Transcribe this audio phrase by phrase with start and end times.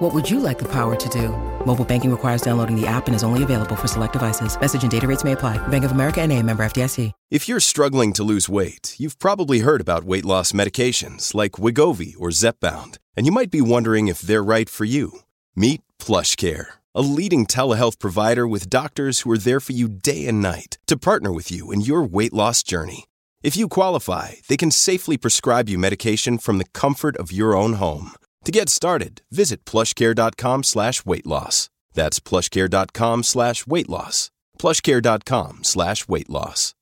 [0.00, 1.28] What would you like the power to do?
[1.66, 4.58] Mobile banking requires downloading the app and is only available for select devices.
[4.58, 5.58] Message and data rates may apply.
[5.68, 7.12] Bank of America and a member FDIC.
[7.30, 12.14] If you're struggling to lose weight, you've probably heard about weight loss medications like Wigovi
[12.18, 15.20] or Zepbound, and you might be wondering if they're right for you.
[15.54, 20.40] Meet PlushCare, a leading telehealth provider with doctors who are there for you day and
[20.40, 23.04] night to partner with you in your weight loss journey.
[23.42, 27.74] If you qualify, they can safely prescribe you medication from the comfort of your own
[27.74, 28.12] home.
[28.44, 31.68] To get started, visit plushcare.com slash weight loss.
[31.92, 34.30] That's plushcare.com slash weight loss.
[34.58, 36.74] plushcare.com slash weight loss.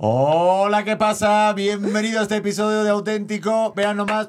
[0.00, 1.52] Hola, ¿qué pasa?
[1.54, 3.72] Bienvenido a este episodio de Auténtico.
[3.74, 4.28] Vean nomás.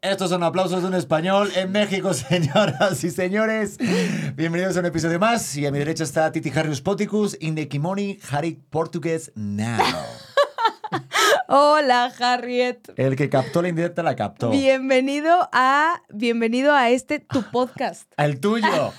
[0.00, 3.76] Estos son aplausos de un español en México, señoras y señores.
[4.36, 5.56] Bienvenidos a un episodio más.
[5.56, 9.78] Y a mi derecha está Titi Harrius Poticus, in the Kimoni Harik Portugués now.
[11.48, 12.92] Hola, Harriet.
[12.96, 14.50] El que captó la indirecta la captó.
[14.50, 18.10] Bienvenido a bienvenido a este tu podcast.
[18.16, 18.92] El tuyo.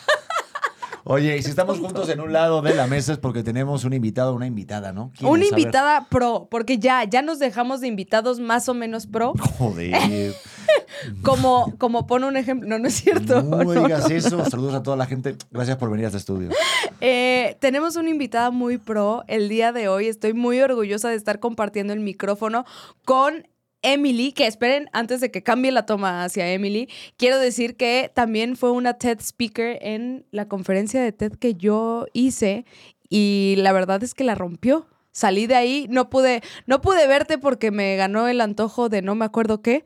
[1.06, 3.94] Oye, y si estamos juntos en un lado de la mesa es porque tenemos un
[3.94, 5.12] invitado o una invitada, ¿no?
[5.18, 9.34] ¿Quién Una invitada pro, porque ya ya nos dejamos de invitados más o menos pro,
[9.58, 10.34] Joder.
[11.22, 13.44] como como pone un ejemplo, no no es cierto.
[13.44, 14.16] No no, digas no.
[14.16, 14.46] eso.
[14.46, 15.36] Saludos a toda la gente.
[15.52, 16.50] Gracias por venir a este estudio.
[17.06, 20.08] Eh, tenemos una invitada muy pro el día de hoy.
[20.08, 22.64] Estoy muy orgullosa de estar compartiendo el micrófono
[23.04, 23.46] con
[23.84, 28.56] Emily, que esperen antes de que cambie la toma hacia Emily, quiero decir que también
[28.56, 32.66] fue una TED speaker en la conferencia de TED que yo hice
[33.09, 34.88] y la verdad es que la rompió.
[35.12, 39.14] Salí de ahí, no pude, no pude verte porque me ganó el antojo de no
[39.14, 39.86] me acuerdo qué,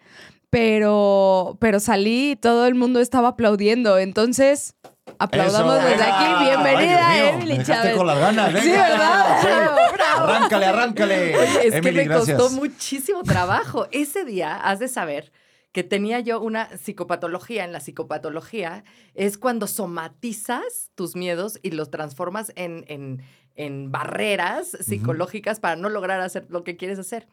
[0.49, 3.97] pero, pero salí y todo el mundo estaba aplaudiendo.
[3.97, 4.75] Entonces,
[5.19, 6.43] aplaudamos Eso, desde aquí.
[6.45, 7.95] Bienvenida, Ay, Emily Chávez.
[7.95, 8.51] con las ganas.
[8.61, 8.87] Sí, venga.
[8.89, 9.37] ¿verdad?
[9.41, 9.47] Sí.
[9.93, 10.23] Bravo.
[10.23, 11.35] Arráncale, arráncale.
[11.37, 12.37] Oye, es Emily, que me gracias.
[12.37, 13.87] costó muchísimo trabajo.
[13.91, 15.31] Ese día, has de saber
[15.71, 17.63] que tenía yo una psicopatología.
[17.63, 23.21] En la psicopatología es cuando somatizas tus miedos y los transformas en, en,
[23.55, 27.27] en barreras psicológicas para no lograr hacer lo que quieres hacer.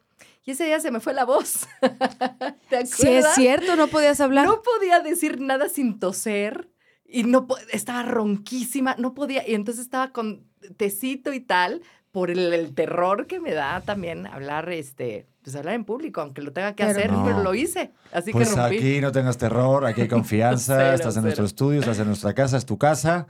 [0.45, 1.67] Y ese día se me fue la voz.
[1.81, 2.91] ¿Te acuerdas?
[2.91, 4.47] Sí, es cierto, no podías hablar.
[4.47, 6.69] No podía decir nada sin toser
[7.15, 10.45] y no po- estaba ronquísima, no podía, y entonces estaba con
[10.77, 11.81] tecito y tal
[12.11, 16.43] por el, el terror que me da también hablar, este, pues hablar en público, aunque
[16.43, 17.25] lo tenga que Pero hacer, no.
[17.25, 18.77] pero lo hice, así Pues que rompí.
[18.79, 21.23] aquí no tengas terror, aquí hay confianza, Cero, estás en cero.
[21.23, 23.27] nuestro estudio, estás en nuestra casa, es tu casa.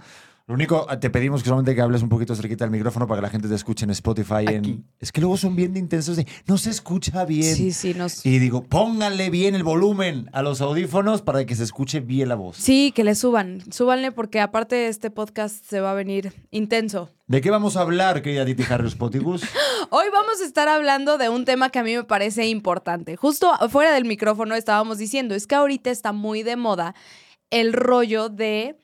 [0.46, 3.22] Lo único, te pedimos que solamente que hables un poquito cerquita del micrófono para que
[3.22, 4.44] la gente te escuche en Spotify.
[4.46, 4.84] En...
[5.00, 7.56] Es que luego son bien de intensos de, no se escucha bien.
[7.56, 8.26] Sí, sí, nos...
[8.26, 12.34] Y digo, pónganle bien el volumen a los audífonos para que se escuche bien la
[12.34, 12.58] voz.
[12.58, 13.62] Sí, que le suban.
[13.72, 17.08] Súbanle porque aparte este podcast se va a venir intenso.
[17.26, 19.44] ¿De qué vamos a hablar, querida Titi Harrius Potigus?
[19.88, 23.16] Hoy vamos a estar hablando de un tema que a mí me parece importante.
[23.16, 26.94] Justo fuera del micrófono estábamos diciendo, es que ahorita está muy de moda
[27.48, 28.76] el rollo de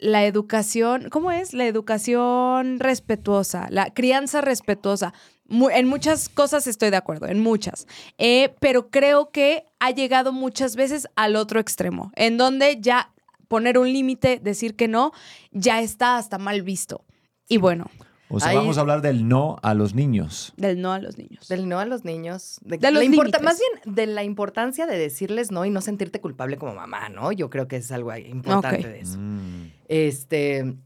[0.00, 1.52] la educación, ¿cómo es?
[1.52, 5.12] La educación respetuosa, la crianza respetuosa.
[5.48, 7.86] En muchas cosas estoy de acuerdo, en muchas.
[8.18, 13.12] Eh, pero creo que ha llegado muchas veces al otro extremo, en donde ya
[13.48, 15.12] poner un límite, decir que no,
[15.50, 17.04] ya está hasta mal visto.
[17.48, 17.90] Y bueno,
[18.32, 20.52] O sea, Ahí- vamos a hablar del no a los niños.
[20.56, 21.48] del no a los niños.
[21.48, 22.60] Del no a los niños.
[22.62, 23.42] De, De los la importa- límites.
[23.42, 27.32] Más bien de la importancia de decirles no y no sentirte culpable como mamá, ¿no?
[27.32, 28.92] Yo creo que es algo ahí importante Ok.
[28.92, 29.18] de eso.
[29.18, 29.70] Mm.
[29.88, 30.76] Este,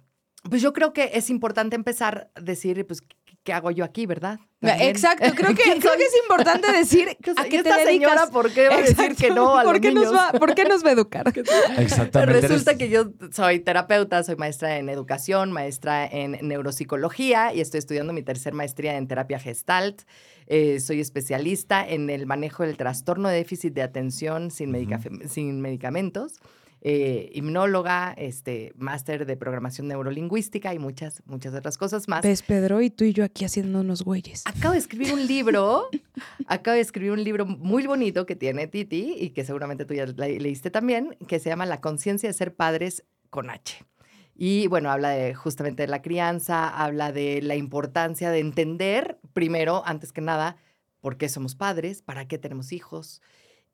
[0.49, 3.03] pues yo creo que es importante empezar a decir, pues,
[3.45, 4.41] ¿qué, hago yo aquí, verdad?
[4.59, 4.89] También.
[4.89, 7.87] Exacto, creo que, ¿Quién creo que es importante decir ¿Qué a qué ¿Y te dedicas.
[7.87, 9.17] señora por qué va a decir Exacto.
[9.23, 10.05] que no a ¿Por los qué niños?
[10.13, 11.33] Nos va, ¿Por qué nos va a educar?
[11.79, 12.41] Exactamente.
[12.41, 17.79] Resulta eres- que yo soy terapeuta, soy maestra en educación, maestra en neuropsicología y estoy
[17.79, 20.03] estudiando mi tercer maestría en terapia gestalt.
[20.47, 25.61] Eh, soy especialista en el manejo del trastorno de déficit de atención sin, medica- sin
[25.61, 26.35] medicamentos.
[26.87, 32.23] Eh, hipnóloga, este, máster de programación neurolingüística y muchas, muchas otras cosas más.
[32.23, 34.43] Ves, Pedro, y tú y yo aquí haciendo unos güeyes.
[34.45, 35.89] Acabo de escribir un libro,
[36.47, 40.05] acabo de escribir un libro muy bonito que tiene Titi y que seguramente tú ya
[40.05, 43.83] le- leíste también, que se llama La conciencia de ser padres con H.
[44.37, 49.83] Y bueno, habla de justamente de la crianza, habla de la importancia de entender, primero,
[49.87, 50.57] antes que nada,
[51.01, 53.23] por qué somos padres, para qué tenemos hijos,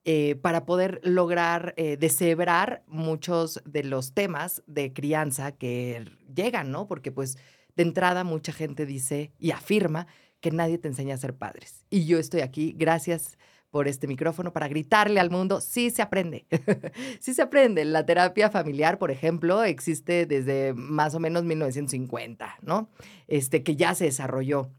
[0.04, 6.86] eh, para poder lograr eh, deshebrar muchos de los temas de crianza que llegan, ¿no?
[6.88, 7.36] Porque pues
[7.76, 10.06] de entrada mucha gente dice y afirma
[10.40, 11.84] que nadie te enseña a ser padres.
[11.90, 13.36] Y yo estoy aquí, gracias
[13.70, 16.46] por este micrófono para gritarle al mundo, sí se aprende,
[17.20, 17.84] sí se aprende.
[17.84, 22.90] La terapia familiar, por ejemplo, existe desde más o menos 1950, ¿no?
[23.28, 24.70] Este, que ya se desarrolló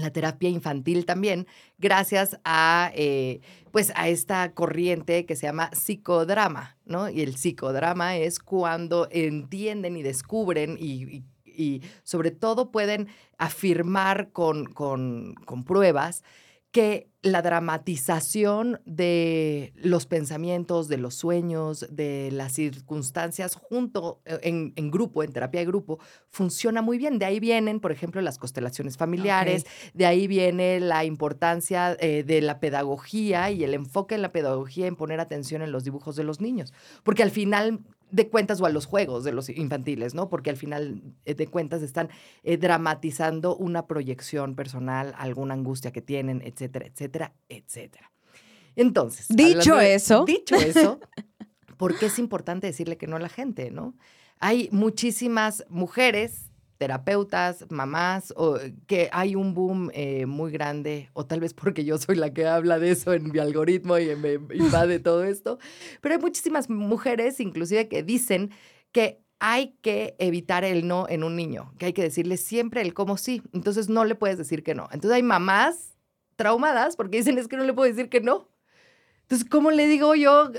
[0.00, 1.46] la terapia infantil también,
[1.78, 3.40] gracias a, eh,
[3.70, 7.08] pues a esta corriente que se llama psicodrama, ¿no?
[7.08, 14.66] Y el psicodrama es cuando entienden y descubren y, y, sobre todo pueden afirmar con,
[14.66, 16.22] con, con pruebas
[16.70, 24.90] que la dramatización de los pensamientos, de los sueños, de las circunstancias junto eh, en,
[24.90, 25.98] grupo, en terapia de grupo,
[26.30, 27.18] funciona muy bien.
[27.18, 32.40] De ahí vienen, por ejemplo, las constelaciones familiares, de ahí viene la importancia eh, de
[32.40, 36.24] la pedagogía y el enfoque en la pedagogía en poner atención en los dibujos de
[36.24, 36.72] los niños.
[37.02, 40.28] Porque al final de cuentas o a los juegos de los infantiles, ¿no?
[40.28, 42.08] Porque al final eh, de cuentas están
[42.42, 48.12] eh, dramatizando una proyección personal, alguna angustia que tienen, etcétera, etcétera, etcétera.
[48.76, 51.00] Entonces, dicho eso, dicho eso,
[51.76, 53.94] ¿por qué es importante decirle que no a la gente, no?
[54.40, 56.47] Hay muchísimas mujeres
[56.78, 61.98] terapeutas, mamás, o que hay un boom eh, muy grande, o tal vez porque yo
[61.98, 65.58] soy la que habla de eso en mi algoritmo y me invade todo esto,
[66.00, 68.50] pero hay muchísimas mujeres inclusive que dicen
[68.92, 72.94] que hay que evitar el no en un niño, que hay que decirle siempre el
[72.94, 74.88] cómo sí, entonces no le puedes decir que no.
[74.92, 75.96] Entonces hay mamás
[76.36, 78.48] traumadas porque dicen es que no le puedo decir que no.
[79.22, 80.50] Entonces, ¿cómo le digo yo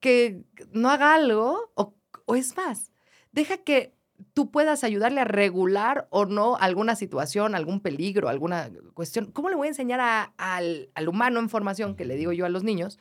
[0.00, 1.70] que no haga algo?
[1.74, 2.90] O, o es más,
[3.32, 3.92] deja que
[4.32, 9.30] tú puedas ayudarle a regular o no alguna situación, algún peligro, alguna cuestión.
[9.32, 12.64] ¿Cómo le voy a enseñar al, humano en formación, que le digo yo a los
[12.64, 12.98] niños,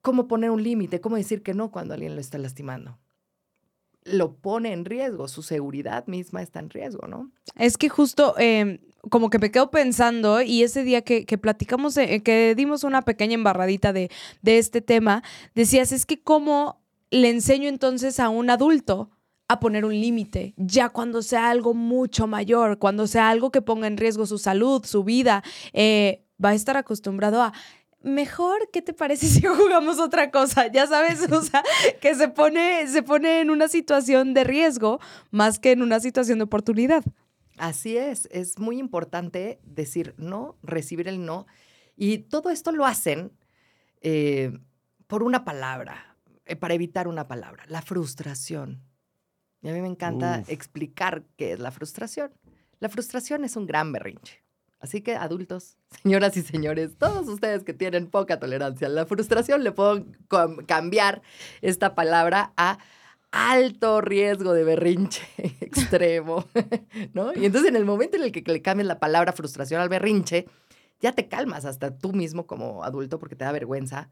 [0.00, 2.98] cómo poner un límite, cómo decir que no cuando alguien lo está lastimando?
[4.04, 7.30] Lo pone en riesgo, su seguridad misma está en riesgo, ¿no?
[7.56, 8.34] Es que justo...
[8.38, 8.78] Em,
[9.10, 13.34] como que me quedo pensando y ese día que, platicamos, eh, que dimos una pequeña
[13.34, 14.12] embarradita de,
[14.42, 15.24] de este tema,
[15.56, 16.81] decías, es que cómo
[17.12, 19.10] le enseño entonces a un adulto
[19.46, 23.86] a poner un límite, ya cuando sea algo mucho mayor, cuando sea algo que ponga
[23.86, 25.44] en riesgo su salud, su vida,
[25.74, 27.52] eh, va a estar acostumbrado a,
[28.00, 30.68] mejor, ¿qué te parece si jugamos otra cosa?
[30.72, 31.62] Ya sabes, o sea,
[32.00, 34.98] que se pone, se pone en una situación de riesgo
[35.30, 37.04] más que en una situación de oportunidad.
[37.58, 41.46] Así es, es muy importante decir no, recibir el no.
[41.94, 43.32] Y todo esto lo hacen
[44.00, 44.58] eh,
[45.06, 46.11] por una palabra,
[46.56, 48.82] para evitar una palabra, la frustración.
[49.62, 52.32] Y a mí me encanta explicar qué es la frustración.
[52.80, 54.42] La frustración es un gran berrinche.
[54.80, 59.62] Así que adultos, señoras y señores, todos ustedes que tienen poca tolerancia a la frustración,
[59.62, 60.04] le puedo
[60.66, 61.22] cambiar
[61.60, 62.78] esta palabra a
[63.30, 65.22] alto riesgo de berrinche
[65.60, 66.44] extremo,
[67.14, 67.32] ¿no?
[67.32, 70.46] Y entonces en el momento en el que le cambies la palabra frustración al berrinche,
[71.00, 74.10] ya te calmas hasta tú mismo como adulto porque te da vergüenza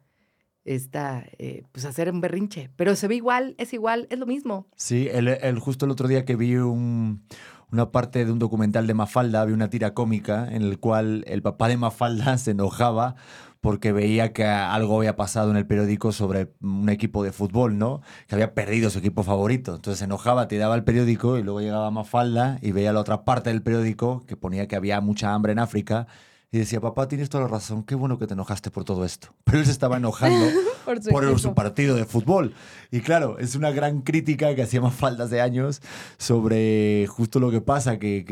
[0.65, 2.71] está, eh, pues hacer un berrinche.
[2.77, 4.67] Pero se ve igual, es igual, es lo mismo.
[4.77, 9.45] Sí, el, justo el otro día que vi una parte de un documental de Mafalda,
[9.45, 13.17] vi una tira cómica en el cual el papá de Mafalda se enojaba
[13.61, 18.01] porque veía que algo había pasado en el periódico sobre un equipo de fútbol, ¿no?
[18.27, 19.75] Que había perdido su equipo favorito.
[19.75, 23.51] Entonces se enojaba, tiraba el periódico y luego llegaba Mafalda y veía la otra parte
[23.51, 26.07] del periódico que ponía que había mucha hambre en África
[26.52, 29.28] y decía, papá, tienes toda la razón, qué bueno que te enojaste por todo esto.
[29.45, 30.47] Pero él se estaba enojando
[30.85, 32.54] por, su, partido de fútbol.
[32.90, 35.80] Y claro, es una gran crítica que hacíamos faltas de años
[36.19, 38.25] sobre justo lo que pasa, que,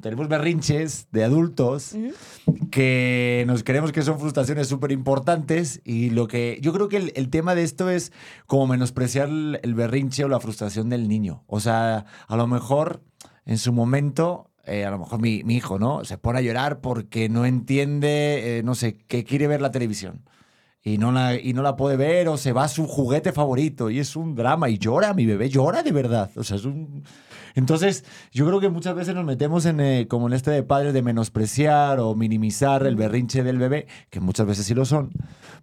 [0.00, 1.94] tenemos berrinches de adultos
[2.70, 7.30] que nos creemos que son frustraciones súper importantes y lo que yo creo que el,
[7.30, 8.12] tema de esto es
[8.46, 11.44] como menospreciar el berrinche o la frustración del niño.
[11.46, 13.02] O sea, a lo mejor
[13.44, 16.04] en su momento eh, a lo mejor mi, hijo, ¿no?
[16.04, 20.22] Se pone a llorar porque no entiende, eh, no sé, que quiere ver la televisión.
[20.82, 23.90] Y no, la, y no la puede ver o se va a su juguete favorito
[23.90, 26.30] y es un drama y llora, mi bebé llora de verdad.
[26.36, 27.04] O sea, es un,
[27.54, 30.92] entonces, yo creo que muchas veces nos metemos en, eh, como en este de padres
[30.92, 35.10] de menospreciar o minimizar el berrinche del bebé, que muchas veces sí lo son,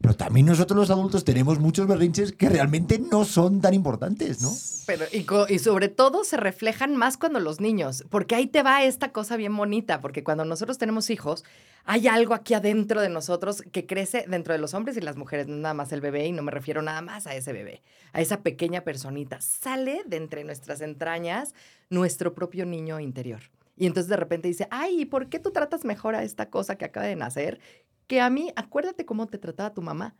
[0.01, 4.51] pero también nosotros los adultos tenemos muchos berrinches que realmente no son tan importantes, ¿no?
[4.85, 8.83] Pero, y, y sobre todo se reflejan más cuando los niños, porque ahí te va
[8.83, 11.43] esta cosa bien bonita, porque cuando nosotros tenemos hijos,
[11.85, 15.47] hay algo aquí adentro de nosotros que crece dentro de los hombres y las mujeres,
[15.47, 18.21] no nada más el bebé, y no me refiero nada más a ese bebé, a
[18.21, 19.39] esa pequeña personita.
[19.41, 21.53] Sale de entre nuestras entrañas
[21.89, 23.41] nuestro propio niño interior.
[23.77, 26.85] Y entonces de repente dice, ay, ¿por qué tú tratas mejor a esta cosa que
[26.85, 27.59] acaba de nacer
[28.07, 30.15] que a mí, acuérdate cómo te trataba tu mamá.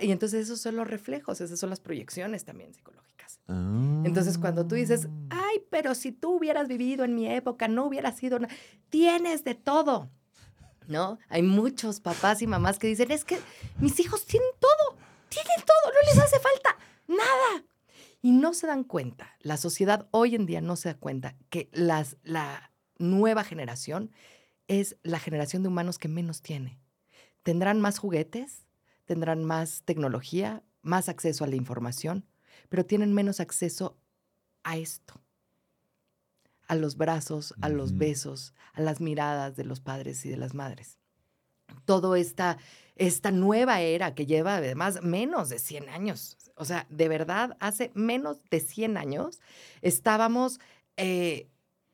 [0.00, 3.40] Y entonces esos son los reflejos, esas son las proyecciones también psicológicas.
[4.04, 5.42] Entonces cuando tú dices, Ah.
[5.50, 8.38] ay, pero si tú hubieras vivido en mi época, no hubieras sido...
[8.38, 8.48] na-".
[8.88, 10.10] Tienes de todo,
[10.88, 11.18] ¿no?
[11.28, 13.38] Hay muchos papás y mamás que dicen, es que
[13.78, 14.98] mis hijos tienen todo,
[15.28, 17.64] tienen todo, no les hace falta nada.
[18.20, 21.68] Y no se dan cuenta, la sociedad hoy en día no se da cuenta que
[21.72, 24.12] las, la nueva generación
[24.68, 26.78] es la generación de humanos que menos tiene.
[27.42, 28.64] Tendrán más juguetes,
[29.04, 32.26] tendrán más tecnología, más acceso a la información,
[32.68, 33.98] pero tienen menos acceso
[34.62, 35.21] a esto,
[36.72, 40.54] a los brazos, a los besos, a las miradas de los padres y de las
[40.54, 40.98] madres.
[41.84, 42.56] Todo esta,
[42.96, 46.38] esta nueva era que lleva además menos de 100 años.
[46.56, 49.40] O sea, de verdad, hace menos de 100 años
[49.82, 50.60] estábamos
[50.96, 51.48] eh,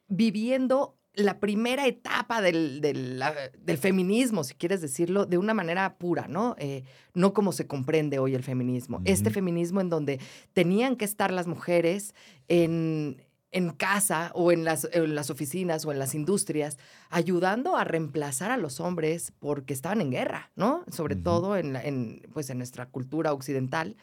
[0.07, 5.97] viviendo la primera etapa del, del, la- del feminismo, si quieres decirlo, de una manera
[5.99, 6.55] pura, ¿no?
[6.59, 9.01] Eh, no como se comprende hoy el feminismo.
[9.05, 10.21] Este feminismo en donde
[10.53, 12.15] tenían que estar las mujeres
[12.47, 13.21] en,
[13.51, 16.79] en casa o en las, en las oficinas o en las industrias,
[17.11, 20.85] ayudando a reemplazar a los hombres porque estaban en guerra, ¿no?
[20.91, 23.97] Sobre todo en, la- en, pues, en nuestra cultura occidental.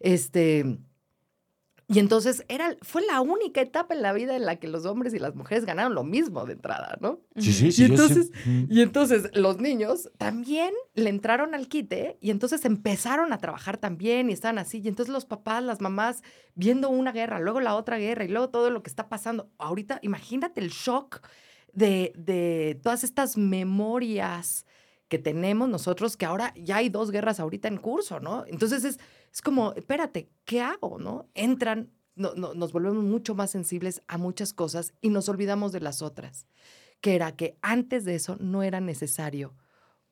[0.00, 0.78] Este,
[1.92, 5.12] y entonces era, fue la única etapa en la vida en la que los hombres
[5.14, 7.20] y las mujeres ganaron lo mismo de entrada, ¿no?
[7.36, 7.82] Sí, sí, Y sí.
[7.82, 8.66] yo entonces- sí-.
[8.70, 14.30] Y entonces los niños también le entraron al quite y entonces empezaron a trabajar también
[14.30, 14.80] y estaban así.
[14.82, 16.22] Y entonces los papás, las mamás,
[16.54, 19.50] viendo una guerra, luego la otra guerra y luego todo lo que está pasando.
[19.58, 21.20] Ahorita, imagínate el shock
[21.72, 24.66] de, de todas estas memorias
[25.08, 28.44] que tenemos nosotros, que ahora ya hay dos guerras ahorita en curso, ¿no?
[28.46, 28.98] Entonces es,
[29.32, 31.28] es como, espérate, ¿qué hago, no?
[31.34, 35.80] Entran, no- no- nos volvemos mucho más sensibles a muchas cosas y nos olvidamos de
[35.80, 36.46] las otras
[37.00, 39.54] que era que antes de eso no era necesario,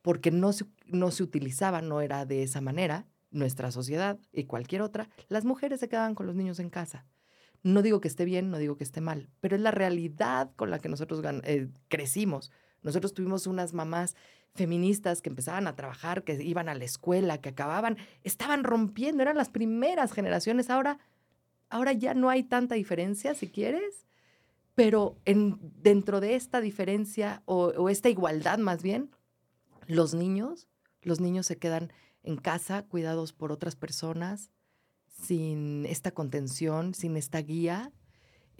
[0.02, 4.82] porque no se, no se utilizaba, no era de esa manera, nuestra sociedad y cualquier
[4.82, 7.06] otra, las mujeres se quedaban con los niños en casa.
[7.62, 10.70] No digo que esté bien, no digo que esté mal, pero es la realidad con
[10.70, 12.50] la que nosotros eh, crecimos.
[12.82, 14.16] Nosotros tuvimos unas mamás
[14.54, 19.36] feministas que empezaban a trabajar, que iban a la escuela, que acababan, estaban rompiendo, eran
[19.36, 20.70] las primeras generaciones.
[20.70, 20.98] Ahora,
[21.68, 24.06] ahora ya no hay tanta diferencia, si quieres,
[24.74, 29.10] pero en, dentro de esta diferencia o, o esta igualdad más bien,
[29.86, 30.68] los niños,
[31.02, 31.92] los niños se quedan
[32.22, 34.50] en casa cuidados por otras personas,
[35.06, 37.92] sin esta contención, sin esta guía,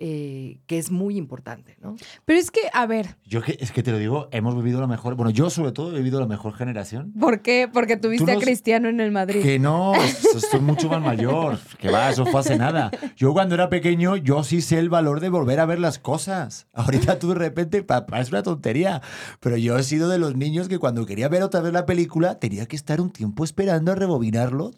[0.03, 1.95] eh, que es muy importante, ¿no?
[2.25, 4.87] Pero es que, a ver, Yo que, es que te lo digo, hemos vivido la
[4.87, 7.13] mejor, bueno, yo sobre todo he vivido la mejor generación.
[7.21, 7.69] ¿por qué?
[7.73, 9.43] Porque tuviste Tú a no- Cristiano en el Madrid.
[9.43, 9.93] Que no,
[10.35, 11.59] estoy mucho más mayor.
[11.79, 12.91] Que va, eso fue hace nada.
[13.17, 16.67] Yo cuando era pequeño, yo sí sé el valor de volver a ver las cosas.
[16.73, 19.03] Ahorita tú de repente, papá, es una tontería.
[19.41, 22.39] Pero yo he sido de los niños que cuando quería ver otra vez la película,
[22.39, 24.71] tenía que estar un tiempo esperando a rebobinarlo.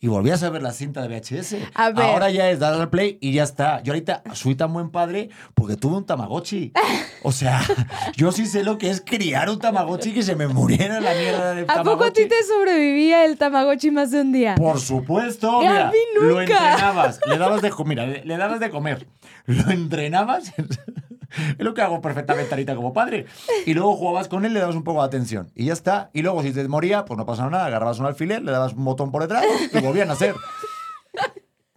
[0.00, 1.56] Y volvías a ver la cinta de VHS.
[1.74, 2.04] A ver.
[2.04, 3.82] Ahora ya es dar al play y ya está.
[3.82, 6.72] Yo ahorita soy tan buen padre porque tuve un Tamagotchi.
[7.22, 7.60] O sea,
[8.16, 11.54] yo sí sé lo que es criar un Tamagotchi que se me muriera la mierda
[11.54, 12.28] de ¿A poco a ti Tamagotchi.
[12.28, 14.54] te sobrevivía el Tamagotchi más de un día?
[14.56, 16.42] Por supuesto, Y a mira, mí lo nunca.
[16.42, 19.06] entrenabas, le dabas de co- mira, le, le dabas de comer,
[19.46, 23.26] lo entrenabas, es lo que hago perfectamente ahorita como padre,
[23.66, 26.22] y luego jugabas con él, le dabas un poco de atención, y ya está, y
[26.22, 29.10] luego si te moría, pues no pasaba nada, agarrabas un alfiler, le dabas un botón
[29.10, 30.34] por detrás y volvían a ser.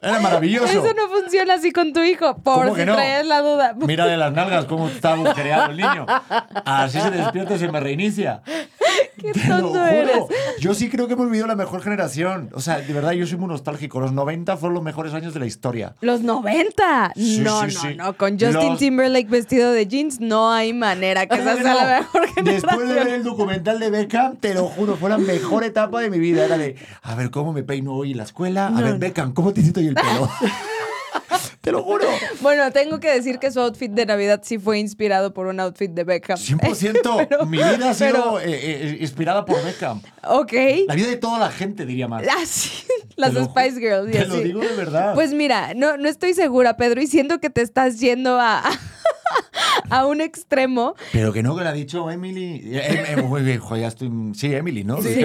[0.06, 0.66] Era maravilloso.
[0.68, 2.94] Eso no funciona así con tu hijo, por ¿Cómo si no?
[2.94, 3.74] traías la duda.
[3.76, 6.06] Mírale las nalgas, cómo está agujereado el niño.
[6.66, 8.42] Así se despierta y se me reinicia.
[9.22, 9.86] Qué Te lo tonto juro.
[9.88, 10.18] eres.
[10.60, 12.50] Yo sí creo que hemos vivido la mejor generación.
[12.54, 14.00] O sea, de verdad, yo soy muy nostálgico.
[14.00, 15.96] Los 90 fueron los mejores años de la historia.
[16.02, 17.14] Los 90.
[17.16, 17.96] Sí, no, sí, no, sí.
[17.96, 18.18] no.
[18.18, 21.74] Con Justin Los- Timberlake vestido de jeans, no hay manera que esa ¿Cómo que sea
[21.74, 21.80] no?
[21.80, 22.46] la mejor generación.
[22.70, 26.10] Después de ver el documental de Beckham, te lo juro, fue la mejor etapa de
[26.10, 26.46] mi vida.
[26.46, 28.68] Era de, a ver, ¿cómo me peino hoy en la escuela?
[28.68, 28.98] A ver.
[29.00, 30.30] Beckham, ¿cómo te siento hoy el pelo?
[31.66, 32.06] te lo juro.
[32.42, 35.90] Bueno, tengo que decir que su outfit de Navidad sí fue inspirado por un outfit
[35.92, 36.38] de Beckham.
[36.38, 37.28] 100%.
[37.30, 38.46] Pero- mi vida ha sido pero- eh,
[38.92, 40.02] eh, inspirada por Beckham.
[40.28, 40.54] Ok.
[40.88, 42.24] La vida de toda la gente, diría más.
[42.42, 42.70] Así.
[43.16, 44.28] Las lo ju- Spice Girls y Te así.
[44.30, 45.14] lo digo de verdad.
[45.16, 48.72] Pues mira, no, no estoy segura, Pedro, y siento que te estás yendo a, a
[50.08, 50.96] un extremo.
[51.12, 52.62] Pero que no, que lo ha dicho Emily.
[52.64, 54.12] Eh, eh, muy bien, joder, ya estoy.
[54.34, 55.02] Sí, Emily, ¿no?
[55.02, 55.16] Sí.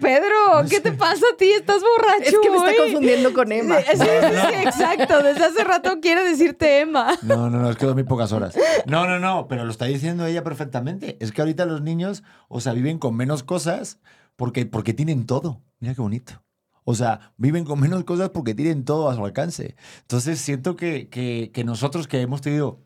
[0.00, 1.50] Pedro, ¿qué te pasa a ti?
[1.50, 3.78] ¿Estás borracho Es que me está confundiendo con Emma.
[3.80, 5.22] Sí, sí, sí, exacto.
[5.22, 7.18] Desde hace rato quiere decirte Emma.
[7.22, 8.56] No, no, no, es que dormí pocas horas.
[8.86, 11.16] No, no, no, pero lo está diciendo ella perfectamente.
[11.20, 13.98] Es que ahorita los niños, o sea, viven con menos cosas
[14.36, 15.60] porque, porque tienen todo.
[15.80, 16.42] Mira qué bonito.
[16.84, 19.76] O sea, viven con menos cosas porque tienen todo a su alcance.
[20.02, 22.80] Entonces siento que, que, que nosotros que hemos tenido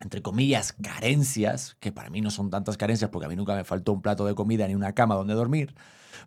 [0.00, 3.64] entre comillas, carencias, que para mí no son tantas carencias porque a mí nunca me
[3.64, 5.74] faltó un plato de comida ni una cama donde dormir,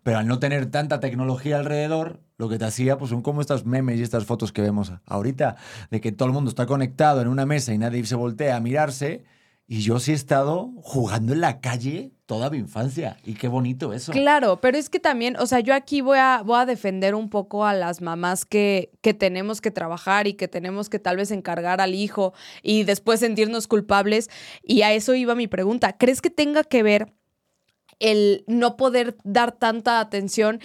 [0.02, 3.64] pero al no tener tanta tecnología alrededor, lo que te hacía pues son como estas
[3.64, 5.56] memes y estas fotos que vemos ahorita,
[5.90, 8.60] de que todo el mundo está conectado en una mesa y nadie se voltea a
[8.60, 9.24] mirarse.
[9.66, 13.18] Y yo sí he estado jugando en la calle toda mi infancia.
[13.24, 14.10] Y qué bonito eso.
[14.10, 17.28] Claro, pero es que también, o sea, yo aquí voy a, voy a defender un
[17.28, 21.30] poco a las mamás que, que tenemos que trabajar y que tenemos que tal vez
[21.30, 24.30] encargar al hijo y después sentirnos culpables.
[24.62, 25.98] Y a eso iba mi pregunta.
[25.98, 27.12] ¿Crees que tenga que ver
[27.98, 30.58] el no poder dar tanta atención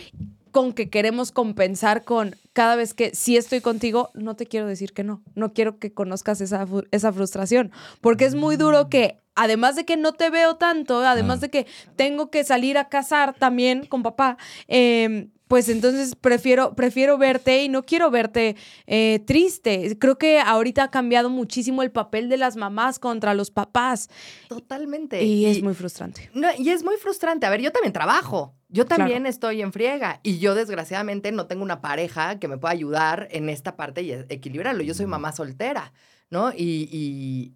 [0.58, 4.92] con que queremos compensar con cada vez que si estoy contigo, no te quiero decir
[4.92, 5.22] que no.
[5.36, 7.72] No quiero que conozcas esa, esa frustración.
[8.02, 11.42] Porque es muy duro que, además de que no te veo tanto, además Ah.
[11.42, 14.38] de que tengo que salir a cazar también con papá,
[14.68, 19.98] eh, pues entonces prefiero, prefiero verte y no quiero verte eh, triste.
[20.00, 24.10] Creo que ahorita ha cambiado muchísimo el papel de las mamás contra los papás.
[24.50, 25.24] Totalmente.
[25.24, 26.30] Y es muy frustrante.
[26.34, 27.46] No, y es muy frustrante.
[27.46, 28.54] A ver, yo también trabajo.
[28.70, 30.20] Yo también estoy en friega.
[30.24, 34.12] Y yo, desgraciadamente, no tengo una pareja que me pueda ayudar en esta parte y
[34.12, 34.84] equilibrarlo.
[34.84, 35.94] Yo soy mamá soltera,
[36.30, 36.52] ¿no?
[36.52, 37.56] Y, y,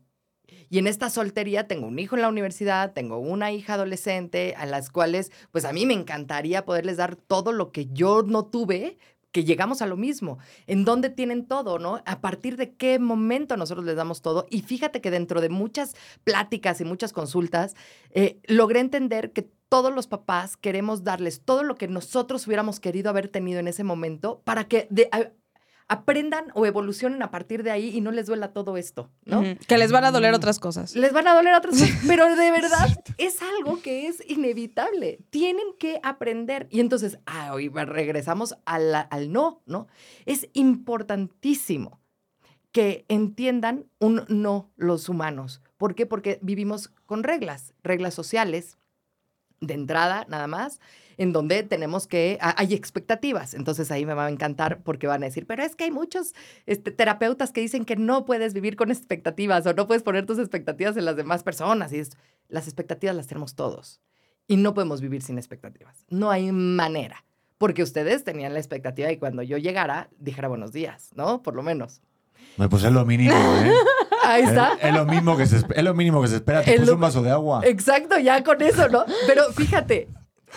[0.71, 4.65] y en esta soltería tengo un hijo en la universidad, tengo una hija adolescente, a
[4.65, 8.97] las cuales, pues a mí me encantaría poderles dar todo lo que yo no tuve
[9.33, 10.39] que llegamos a lo mismo.
[10.67, 12.01] ¿En dónde tienen todo, no?
[12.05, 14.45] A partir de qué momento nosotros les damos todo.
[14.49, 17.75] Y fíjate que dentro de muchas pláticas y muchas consultas,
[18.11, 23.09] eh, logré entender que todos los papás queremos darles todo lo que nosotros hubiéramos querido
[23.09, 25.09] haber tenido en ese momento para que de-
[25.87, 29.43] aprendan o evolucionen a partir de ahí y no les duela todo esto, ¿no?
[29.67, 30.95] Que les van a doler otras cosas.
[30.95, 35.19] Les van a doler otras cosas, pero de verdad es algo que es inevitable.
[35.29, 36.67] Tienen que aprender.
[36.71, 39.87] Y entonces, ah, hoy regresamos a la- al no, ¿no?
[40.25, 41.99] Es importantísimo
[42.71, 45.61] que entiendan un no los humanos.
[45.77, 46.05] ¿Por qué?
[46.05, 48.77] Porque vivimos con reglas, reglas sociales,
[49.59, 50.79] de entrada nada más,
[51.21, 53.53] en donde tenemos que, hay expectativas.
[53.53, 56.33] Entonces ahí me va a encantar porque van a decir, pero es que hay muchos
[56.65, 60.39] este, terapeutas que dicen que no puedes vivir con expectativas o no puedes poner tus
[60.39, 61.93] expectativas en las demás personas.
[61.93, 62.11] Y es,
[62.49, 64.01] las expectativas las tenemos todos.
[64.47, 66.05] Y no podemos vivir sin expectativas.
[66.09, 67.23] No hay manera.
[67.59, 71.43] Porque ustedes tenían la expectativa de cuando yo llegara, dijera buenos días, ¿no?
[71.43, 72.01] Por lo menos.
[72.57, 73.71] Me pues es lo mínimo, ¿eh?
[74.25, 74.73] Ahí está.
[74.73, 76.63] Es, es lo mismo que se, es lo mínimo que se espera.
[76.63, 77.61] Te Es puse lo- un vaso de agua.
[77.63, 79.05] Exacto, ya con eso, ¿no?
[79.27, 80.07] Pero fíjate,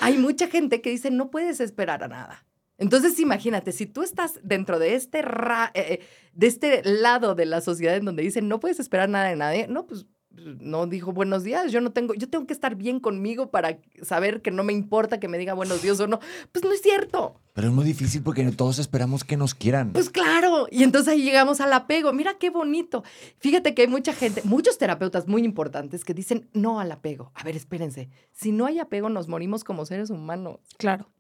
[0.00, 2.46] hay mucha gente que dice no puedes esperar a nada.
[2.76, 7.46] Entonces, imagínate, si tú estás dentro de este, ra- eh, eh, de este lado de
[7.46, 11.12] la sociedad en donde dicen no puedes esperar nada de nadie, no, pues no dijo
[11.12, 14.64] buenos días, yo no tengo, yo tengo que estar bien conmigo para saber que no
[14.64, 16.20] me importa que me diga buenos días o no.
[16.53, 17.40] Pues no es cierto.
[17.53, 19.92] Pero es muy difícil porque todos esperamos que nos quieran.
[19.92, 22.12] Pues claro, y entonces ahí llegamos al apego.
[22.12, 23.05] Mira qué bonito.
[23.38, 27.31] Fíjate que hay mucha gente, muchos terapeutas muy importantes que dicen no al apego.
[27.35, 28.09] A ver, espérense.
[28.33, 30.61] Si no hay apego, nos morimos como seres humanos.
[30.79, 31.11] Claro.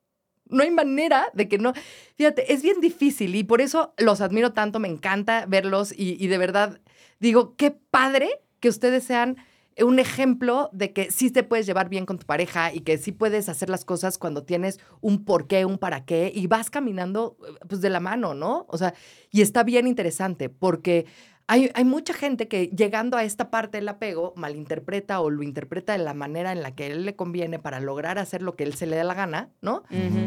[0.46, 1.72] No hay manera de que no.
[2.16, 6.26] Fíjate, es bien difícil y por eso los admiro tanto, me encanta verlos y, y
[6.26, 6.80] de verdad
[7.18, 9.36] digo, qué padre que ustedes sean
[9.78, 13.12] un ejemplo de que sí te puedes llevar bien con tu pareja y que sí
[13.12, 17.36] puedes hacer las cosas cuando tienes un por qué, un para qué y vas caminando
[17.46, 18.64] eh, pues de la mano, ¿no?
[18.70, 18.94] O sea,
[19.30, 21.04] y está bien interesante porque
[21.46, 25.92] hay, hay mucha gente que llegando a esta parte del apego malinterpreta o lo interpreta
[25.92, 28.64] de la manera en la que a él le conviene para lograr hacer lo que
[28.64, 29.82] él se le dé la gana, ¿no?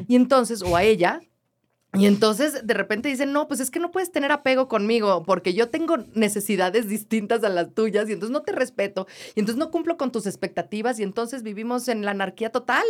[0.07, 1.21] Y entonces, o a ella,
[1.97, 5.53] y entonces de repente dicen, no, pues es que no puedes tener apego conmigo porque
[5.53, 9.71] yo tengo necesidades distintas a las tuyas y entonces no te respeto y entonces no
[9.71, 12.85] cumplo con tus expectativas y entonces vivimos en la anarquía total.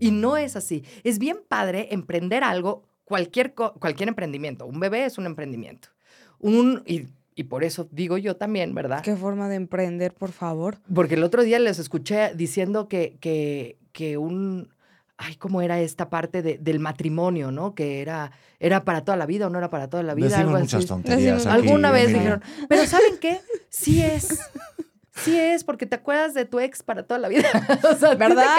[0.00, 0.84] Y no es así.
[1.04, 4.66] Es bien padre emprender algo, cualquier, cualquier emprendimiento.
[4.66, 5.88] Un bebé es un emprendimiento.
[6.40, 9.02] Un, y, y por eso digo yo también, ¿verdad?
[9.02, 10.78] Qué forma de emprender, por favor.
[10.92, 14.73] Porque el otro día les escuché diciendo que, que, que un...
[15.26, 17.74] Ay, ¿cómo era esta parte de- del matrimonio, no?
[17.74, 20.26] Que era, era para toda la vida o no era para toda la vida.
[20.28, 20.86] Decimos algo muchas así.
[20.86, 21.36] tonterías.
[21.36, 23.40] Decimos- aquí, Alguna vez dijeron, pero ¿saben qué?
[23.70, 24.38] Sí es.
[25.16, 27.46] Sí es, porque te acuerdas de tu ex para toda la vida.
[27.84, 28.56] o sea, ¿tú te ¿Verdad?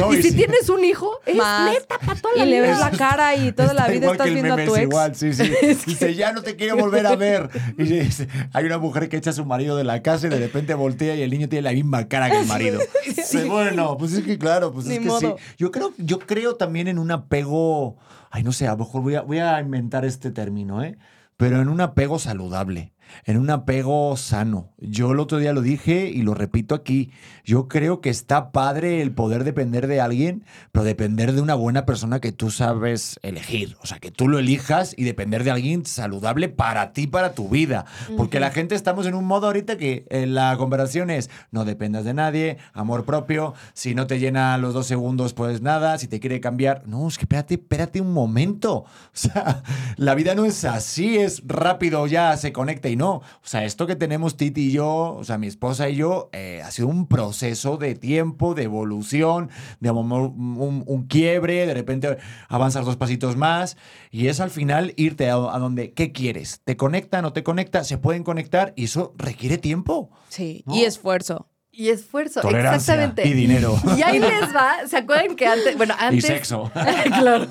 [0.00, 0.36] No, y y si sí.
[0.36, 1.70] tienes un hijo, es Más.
[1.72, 2.70] neta para toda la Y le vida.
[2.70, 4.68] ves la cara y toda la Está vida igual estás que el viendo a meme,
[4.68, 4.90] tu es ex.
[4.90, 5.52] igual, sí, sí.
[5.86, 7.48] Dice, ya no te quiero volver a ver.
[7.78, 10.38] Y dice, hay una mujer que echa a su marido de la casa y de
[10.40, 12.80] repente voltea y el niño tiene la misma cara que el marido.
[13.06, 15.20] Dice, bueno, pues es que claro, pues Ni es que modo.
[15.20, 15.54] sí.
[15.56, 17.96] Yo creo, yo creo también en un apego,
[18.30, 20.96] ay, no sé, a lo mejor voy a, voy a inventar este término, ¿eh?
[21.36, 22.91] Pero en un apego saludable.
[23.24, 24.70] En un apego sano.
[24.78, 27.10] Yo el otro día lo dije y lo repito aquí.
[27.44, 31.86] Yo creo que está padre el poder depender de alguien, pero depender de una buena
[31.86, 33.76] persona que tú sabes elegir.
[33.82, 37.48] O sea, que tú lo elijas y depender de alguien saludable para ti, para tu
[37.48, 37.84] vida.
[38.16, 42.04] Porque la gente estamos en un modo ahorita que eh, la conversación es no dependas
[42.04, 46.20] de nadie, amor propio, si no te llena los dos segundos, pues nada, si te
[46.20, 46.82] quiere cambiar.
[46.86, 48.84] No, es que espérate, espérate un momento.
[49.14, 49.62] O sea,
[49.96, 53.01] la vida no es así, es rápido, ya se conecta y no.
[53.10, 56.62] O sea, esto que tenemos Titi y yo, o sea, mi esposa y yo, eh,
[56.64, 62.18] ha sido un proceso de tiempo, de evolución, de un, un- un quiebre, de repente
[62.48, 63.76] avanzar dos pasitos más.
[64.10, 66.60] Y es al final irte a, a donde, ¿qué quieres?
[66.64, 67.84] ¿Te conecta, no te conecta?
[67.84, 68.72] ¿Se pueden conectar?
[68.76, 70.10] Y eso requiere tiempo.
[70.28, 70.74] Sí, No.
[70.74, 71.48] y esfuerzo.
[71.74, 73.26] Y esfuerzo, Tolerancia exactamente.
[73.26, 73.80] y dinero.
[73.96, 76.26] Y ahí les va, ¿se acuerdan que antes, bueno, Y antes...
[76.26, 76.70] sexo.
[77.18, 77.46] claro.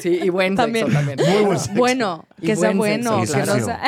[0.00, 0.86] Sí, y buen También.
[0.86, 1.18] sexo también.
[1.34, 1.74] Muy buen sexo.
[1.76, 3.80] Bueno, Y que sea buen bueno, sexo, que no sea-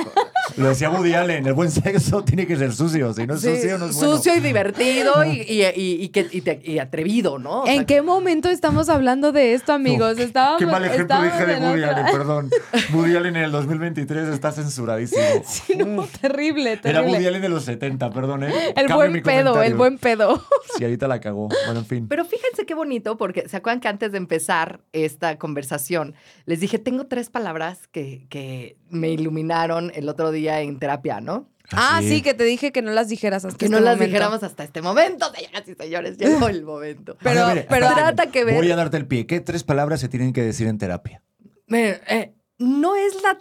[0.56, 3.12] Lo decía Woody Allen, el buen sexo tiene que ser sucio.
[3.14, 4.16] Si no es Sí, sucio, no es bueno.
[4.16, 7.61] sucio y divertido y, y, y- y que- y te- y atrevido, ¿no?
[7.62, 10.18] O sea, ¿En qué momento estamos hablando de esto, amigos?
[10.18, 12.50] Estábamos, Qué mal ejemplo dije de Woody otra- Allen, perdón.
[12.94, 15.22] Woody Allen en el 2023 está censuradísimo.
[15.46, 17.02] Sí, no, terrible, Era.
[17.02, 18.52] Woody Allen de los 70, perdón, ¿eh?
[18.68, 19.20] el Cambio buen mi
[19.61, 20.44] pedo, el buen pedo.
[20.79, 21.49] Sí, ahorita la cagó.
[21.66, 22.09] Bueno, en fin.
[22.09, 26.14] Pero fíjense qué bonito, porque se acuerdan que antes de empezar esta conversación,
[26.46, 31.49] les dije, tengo tres palabras que, que me iluminaron el otro día en terapia, ¿no?
[31.73, 34.07] Ah, sí, que te dije que no las dijeras hasta Que este no las momento.
[34.12, 37.16] dijéramos hasta este momento, señoras y señores, llegó el momento.
[37.23, 37.87] Pero- ver, pero-.
[37.94, 39.27] Trata que ver- Voy a darte el pie.
[39.27, 41.23] ¿Qué tres palabras se tienen que decir en terapia?
[41.68, 43.38] Eh, eh, no es la,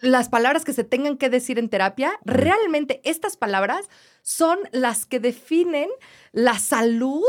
[0.00, 3.88] las palabras que se tengan que decir en terapia, realmente estas palabras
[4.26, 5.90] son las que definen
[6.32, 7.22] la salud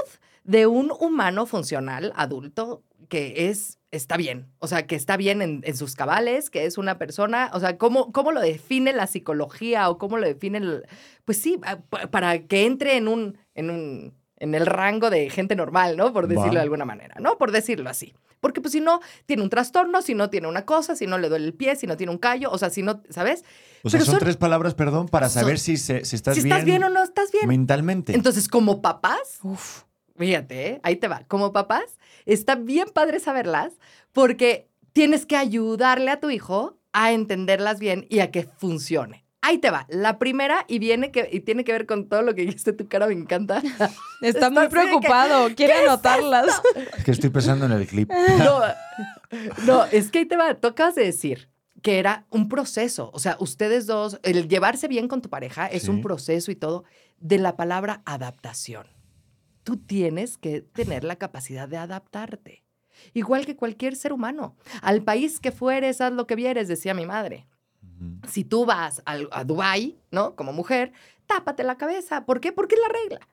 [0.45, 5.61] de un humano funcional adulto que es está bien, o sea, que está bien en,
[5.65, 9.89] en sus cabales, que es una persona, o sea, ¿cómo, cómo lo define la psicología
[9.89, 10.85] o cómo lo define, el-
[11.23, 15.29] pues sí, a- pa- para que entre en un, en un, en el rango de
[15.29, 16.11] gente normal, ¿no?
[16.13, 16.55] Por decirlo Va.
[16.55, 17.37] de alguna manera, ¿no?
[17.37, 18.13] Por decirlo así.
[18.39, 21.29] Porque pues si no tiene un trastorno, si no tiene una cosa, si no le
[21.29, 23.43] duele el pie, si no tiene un callo, o sea, si no, ¿sabes?
[23.83, 26.35] O sea, Pero son, son- tres palabras, perdón, para son- saber si, se- si estás
[26.35, 26.53] si bien.
[26.53, 27.47] estás bien o no estás bien.
[27.47, 28.13] Mentalmente.
[28.15, 29.83] Entonces, como papás, Uf.
[30.17, 30.79] fíjate, ¿eh?
[30.83, 33.73] ahí te va, como papás, está bien padre saberlas
[34.13, 39.24] porque tienes que ayudarle a tu hijo a entenderlas bien y a que funcione.
[39.47, 39.85] Ahí te va.
[39.89, 42.87] La primera y viene que y tiene que ver con todo lo que dijiste tu
[42.87, 43.61] cara, me encanta.
[44.21, 46.61] Está muy que, preocupado, quiere ¿qué es anotarlas.
[46.97, 48.09] Es que estoy pensando en el clip.
[48.39, 48.61] No,
[49.65, 50.55] no, es que ahí te va.
[50.55, 51.49] Tú acabas de decir
[51.83, 53.11] que era un proceso.
[53.13, 55.89] O sea, ustedes dos, el llevarse bien con tu pareja es Sí.
[55.91, 56.83] un proceso y todo
[57.19, 58.87] de la palabra adaptación.
[59.63, 62.63] Tú tienes que tener la capacidad de adaptarte.
[63.13, 64.55] Igual que cualquier ser humano.
[64.81, 67.45] Al país que fueres, haz lo que vieres, decía mi madre.
[68.27, 70.35] Si tú vas al- a, Dubái, ¿no?
[70.35, 70.91] Como mujer,
[71.27, 72.25] tápate la cabeza.
[72.25, 72.51] ¿Por qué?
[72.51, 73.27] Porque es la regla.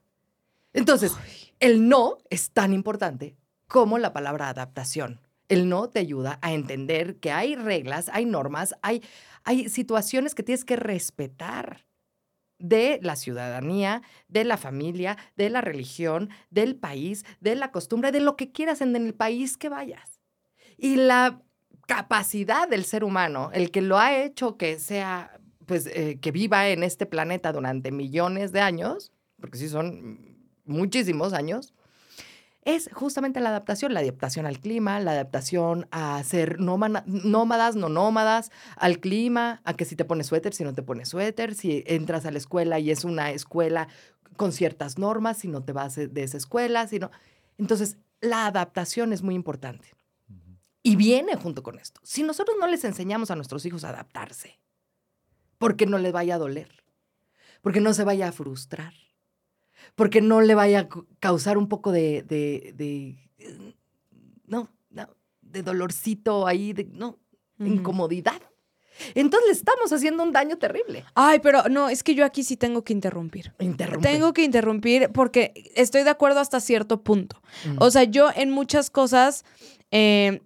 [0.73, 1.17] Entonces,
[1.61, 5.21] el no es tan importante como la palabra adaptación.
[5.49, 9.03] El no te ayuda a entender que hay reglas, hay normas, hay,
[9.45, 11.85] hay situaciones que tienes que respetar
[12.59, 18.21] de la ciudadanía, de la familia, de la religión, del país, de la costumbre, de
[18.21, 20.21] lo que quieras en el país que vayas.
[20.79, 21.43] Y la
[21.87, 26.69] capacidad del ser humano, el que lo ha hecho que sea, pues, eh, que viva
[26.69, 31.75] en este planeta durante millones de años, porque sí son muchísimos años,
[32.65, 37.05] es justamente la adaptación, la adaptación al clima, la adaptación a ser nómadas,
[37.75, 41.57] no nómadas, al clima, a que si te pones suéter, si no te pones suéter,
[41.57, 43.89] si entras a la escuela y es una escuela
[44.37, 47.11] con ciertas normas, si no te vas de de esa escuela, si no...
[47.59, 49.89] Entonces, la adaptación es muy importante.
[50.83, 52.01] Y viene junto con esto.
[52.03, 54.59] Si nosotros no les enseñamos a nuestros hijos a adaptarse,
[55.59, 56.83] porque no les vaya a doler,
[57.61, 58.95] porque no se vaya a frustrar,
[59.95, 60.89] porque no le vaya a
[61.21, 63.31] causar un poco de, de, de,
[64.47, 65.09] no, no,
[65.41, 67.19] de dolorcito ahí, de, no,
[67.59, 68.41] incomodidad.
[69.15, 71.05] Entonces le estamos haciendo un daño terrible.
[71.15, 73.53] Ay, pero no, es que yo aquí sí tengo que interrumpir.
[73.59, 74.09] Interrumpe.
[74.09, 77.41] Tengo que interrumpir porque estoy de acuerdo hasta cierto punto.
[77.65, 77.77] Mm.
[77.79, 79.45] O sea, yo en muchas cosas,
[79.91, 80.43] eh,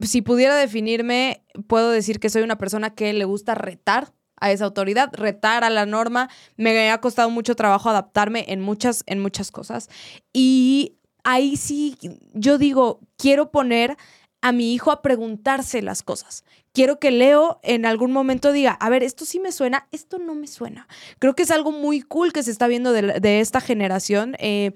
[0.00, 4.64] si pudiera definirme, puedo decir que soy una persona que le gusta retar a esa
[4.64, 6.28] autoridad, retar a la norma.
[6.56, 9.88] Me ha costado mucho trabajo adaptarme en muchas, en muchas cosas.
[10.32, 11.96] Y ahí sí,
[12.32, 13.96] yo digo, quiero poner
[14.40, 16.44] a mi hijo a preguntarse las cosas.
[16.72, 20.34] Quiero que Leo en algún momento diga, a ver, esto sí me suena, esto no
[20.34, 20.86] me suena.
[21.18, 24.72] Creo que es algo muy cool que se está viendo de, esta generación, eh,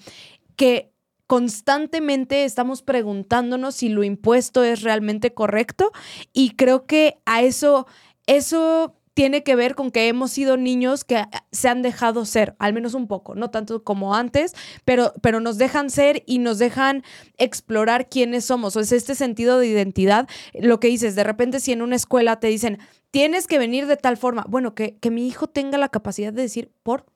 [0.57, 0.91] que
[1.33, 5.90] constantemente estamos preguntándonos si lo impuesto es realmente correcto
[6.35, 7.87] y creo que a eso,
[8.27, 12.75] eso tiene que ver con que hemos sido niños que se han dejado ser, al
[12.75, 14.53] menos un poco, no tanto como antes,
[14.85, 17.03] pero, pero nos dejan ser y nos dejan
[17.38, 18.77] explorar quiénes somos.
[18.77, 22.40] O es este sentido de identidad, lo que dices, de repente si en una escuela
[22.40, 22.79] te dicen,
[23.11, 26.42] tienes que venir de tal forma, bueno, que, que mi hijo tenga la capacidad de
[26.42, 27.07] decir, por,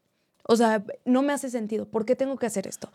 [0.48, 1.88] o sea, no me hace sentido.
[1.88, 2.92] ¿Por qué tengo que hacer esto?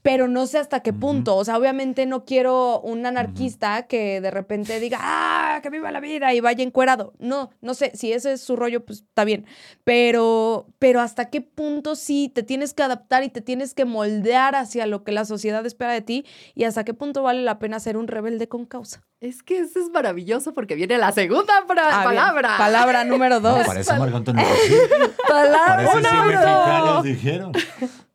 [0.00, 1.34] Pero no sé hasta qué punto.
[1.36, 6.00] O sea, obviamente no quiero un anarquista que de repente diga, ¡ah, que viva la
[6.00, 6.32] vida!
[6.32, 7.12] y vaya encuerado.
[7.18, 7.90] No, no sé.
[7.94, 9.44] Si ese es su rollo, pues está bien.
[9.84, 14.54] Pero, pero hasta qué punto sí te tienes que adaptar y te tienes que moldear
[14.54, 17.80] hacia lo que la sociedad espera de ti y hasta qué punto vale la pena
[17.80, 19.02] ser un rebelde con causa.
[19.20, 22.04] Es que eso es maravilloso porque viene la segunda pra- Ah, bien.
[22.04, 22.56] palabra.
[22.56, 23.58] Palabra número dos.
[23.58, 24.74] No, parece Marco Antonio Rossi.
[25.28, 26.40] Palabra número
[26.94, 27.04] dos.
[27.04, 27.52] dijeron.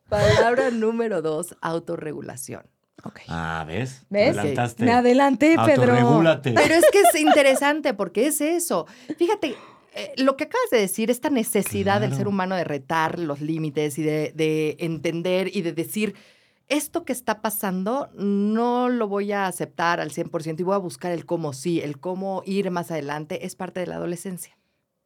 [0.08, 2.62] Palabra número dos, autorregulación.
[3.04, 3.20] Ok.
[3.28, 4.06] Ah, ¿ves?
[4.08, 4.34] ¿Ves?
[4.34, 4.84] Te adelantaste.
[4.84, 5.94] Me adelanté, Pedro.
[6.42, 8.86] Pero es que es interesante porque es eso.
[9.18, 9.56] Fíjate,
[9.94, 13.98] eh, lo que acabas de decir, esta necesidad del ser humano de retar los límites
[13.98, 16.14] y de, de entender y de decir,
[16.68, 21.12] esto que está pasando no lo voy a aceptar al 100% y voy a buscar
[21.12, 24.56] el cómo sí, el cómo ir más adelante, es parte de la adolescencia.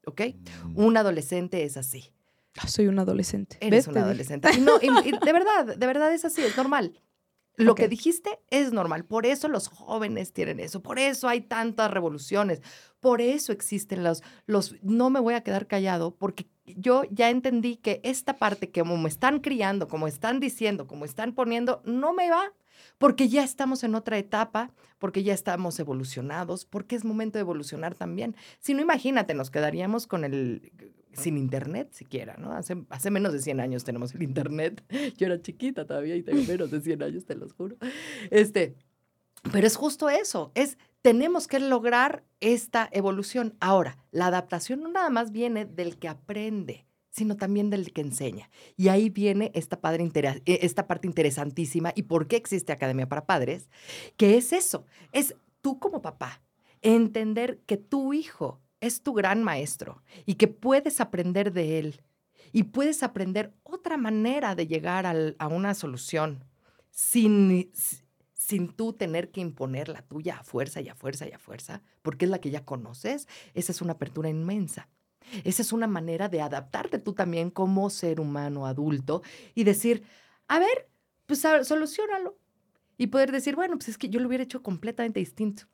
[0.06, 0.22] ¿Ok?
[0.64, 0.78] Mm.
[0.78, 2.12] Un adolescente es así.
[2.60, 3.56] Ah, Soy un adolescente.
[3.60, 4.48] Eres un adolescente.
[4.56, 7.00] Y, no, y- y de verdad, de verdad es así, es normal.
[7.56, 9.04] Lo que dijiste es normal.
[9.04, 10.80] Por eso los jóvenes tienen eso.
[10.80, 12.62] Por eso hay tantas revoluciones.
[13.00, 14.76] Por eso existen los, los...
[14.84, 18.96] No me voy a quedar callado porque yo ya entendí que esta parte que como
[18.96, 22.52] me están criando, como están diciendo, como están poniendo, no me va.
[22.96, 27.96] Porque ya estamos en otra etapa, porque ya estamos evolucionados, porque es momento de evolucionar
[27.96, 28.36] también.
[28.60, 30.72] Si no, imagínate, nos quedaríamos con el
[31.18, 32.52] sin internet siquiera, ¿no?
[32.52, 34.83] Hace, hace menos de 100 años tenemos el internet.
[35.16, 37.76] Yo era chiquita todavía y tengo menos de 100 años, te los juro.
[38.31, 38.74] Este,
[39.52, 43.57] pero es justo eso, es tenemos que lograr esta evolución.
[43.61, 48.50] Ahora, la adaptación no nada más viene del que aprende, sino también del que enseña.
[48.76, 53.26] Y ahí viene esta, padre eh, esta parte interesantísima y por qué existe Academia para
[53.26, 53.70] Padres,
[54.16, 56.42] que es eso, es tú como papá,
[56.83, 62.02] entender que tu hijo es tu gran maestro y que puedes aprender de él
[62.52, 66.44] y puedes aprender otra manera de llegar a una solución
[66.90, 67.70] sin,
[68.34, 71.82] sin tú tener que imponer la tuya a fuerza y a fuerza y a fuerza,
[72.02, 73.28] porque es la que ya conoces.
[73.54, 74.88] Esa es una apertura inmensa.
[75.44, 79.22] Esa es una manera de adaptarte tú también como ser humano adulto
[79.54, 80.04] y decir,
[80.46, 80.88] a ver,
[81.26, 82.38] pues solucionalo.
[82.96, 85.64] Y poder decir, bueno, pues es que yo lo hubiera hecho completamente distinto.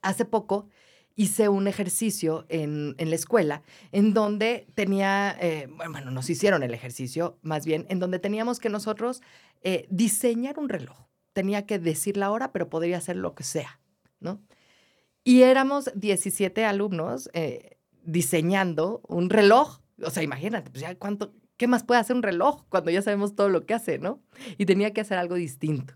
[0.00, 0.68] Hace poco
[1.16, 6.74] hice un ejercicio en, en la escuela en donde tenía, eh, bueno, nos hicieron el
[6.74, 9.22] ejercicio, más bien, en donde teníamos que nosotros
[9.62, 10.96] eh, diseñar un reloj.
[11.32, 13.80] Tenía que decir la hora, pero podría ser lo que sea,
[14.18, 14.40] ¿no?
[15.22, 19.80] Y éramos 17 alumnos eh, diseñando un reloj.
[20.02, 23.36] O sea, imagínate, pues ya cuánto, ¿qué más puede hacer un reloj cuando ya sabemos
[23.36, 24.22] todo lo que hace, ¿no?
[24.56, 25.94] Y tenía que hacer algo distinto.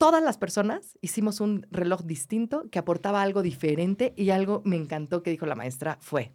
[0.00, 5.22] Todas las personas hicimos un reloj distinto que aportaba algo diferente y algo me encantó
[5.22, 6.32] que dijo la maestra fue,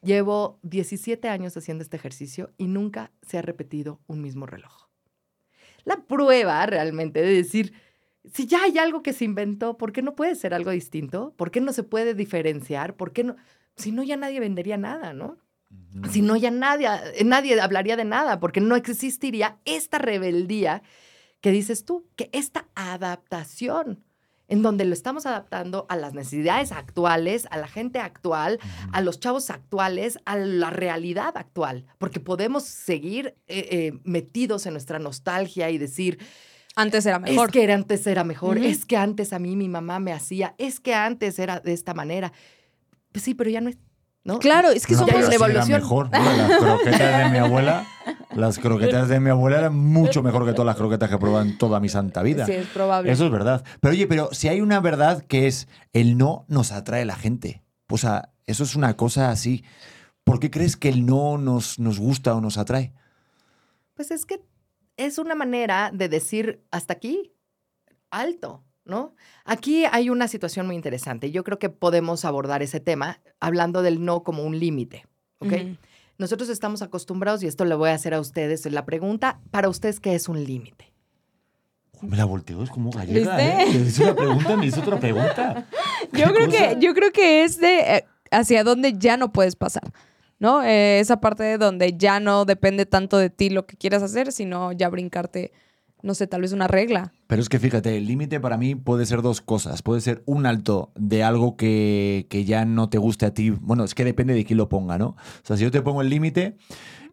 [0.00, 4.88] llevo 17 años haciendo este ejercicio y nunca se ha repetido un mismo reloj.
[5.84, 7.74] La prueba realmente de decir,
[8.32, 11.34] si ya hay algo que se inventó, ¿por qué no puede ser algo distinto?
[11.36, 12.96] ¿Por qué no se puede diferenciar?
[12.96, 13.36] ¿Por qué no?
[13.76, 15.36] Si no, ya nadie vendería nada, ¿no?
[16.10, 16.88] Si no, ya nadie,
[17.22, 20.82] nadie hablaría de nada, porque no existiría esta rebeldía
[21.44, 24.02] que dices tú, que esta adaptación,
[24.48, 28.58] en donde lo estamos adaptando a las necesidades actuales, a la gente actual,
[28.94, 34.72] a los chavos actuales, a la realidad actual, porque podemos seguir eh, eh, metidos en
[34.72, 36.18] nuestra nostalgia y decir,
[36.76, 37.48] Antes era mejor.
[37.48, 40.80] es que antes era mejor, es que antes a mí mi mamá me hacía, es
[40.80, 42.32] que antes era de esta manera.
[43.12, 43.76] Pues sí, pero ya no es,
[44.24, 44.38] ¿no?
[44.38, 45.14] Claro, es que No, somos...
[45.14, 45.80] era evolución.
[45.80, 46.10] mejor.
[46.10, 47.86] Las croquetas de mi abuela,
[48.34, 51.78] las croquetas de mi abuela eran mucho mejor que todas las croquetas que en toda
[51.80, 52.46] mi santa vida.
[52.46, 53.12] Sí, es probable.
[53.12, 53.64] Eso es verdad.
[53.80, 57.16] Pero oye, pero si hay una verdad que es el no nos atrae a la
[57.16, 57.62] gente.
[57.90, 59.64] O sea, eso es una cosa así.
[60.24, 62.94] ¿Por qué crees que el no nos, nos gusta o nos atrae?
[63.92, 64.40] Pues es que
[64.96, 67.34] es una manera de decir hasta aquí,
[68.10, 69.14] alto, ¿no?
[69.44, 71.30] Aquí hay una situación muy interesante.
[71.30, 75.06] Yo creo que podemos abordar ese tema hablando del no como un límite,
[75.38, 75.52] ¿ok?
[76.16, 79.98] Nosotros estamos acostumbrados, y esto le voy a hacer a ustedes la pregunta, para ustedes,
[79.98, 80.92] ¿qué es un límite?
[82.02, 83.36] Me la volteo, es como gallega.
[83.36, 83.62] ¿Viste?
[83.62, 83.72] ¿eh?
[83.72, 85.66] Le hice una pregunta, me hizo otra pregunta.
[86.12, 86.68] Yo ¿Qué creo, cosa?
[86.68, 89.90] que, yo creo que es de eh, hacia dónde ya no puedes pasar,
[90.38, 90.62] ¿no?
[90.62, 94.32] Eh, esa parte de donde ya no depende tanto de ti lo que quieras hacer,
[94.32, 95.52] sino ya brincarte
[96.04, 97.12] no sé, tal vez una regla.
[97.26, 99.82] Pero es que fíjate, el límite para mí puede ser dos cosas.
[99.82, 103.50] Puede ser un alto de algo que, que ya no te guste a ti.
[103.50, 105.08] Bueno, es que depende de quién lo ponga, ¿no?
[105.08, 106.56] O sea, si yo te pongo el límite,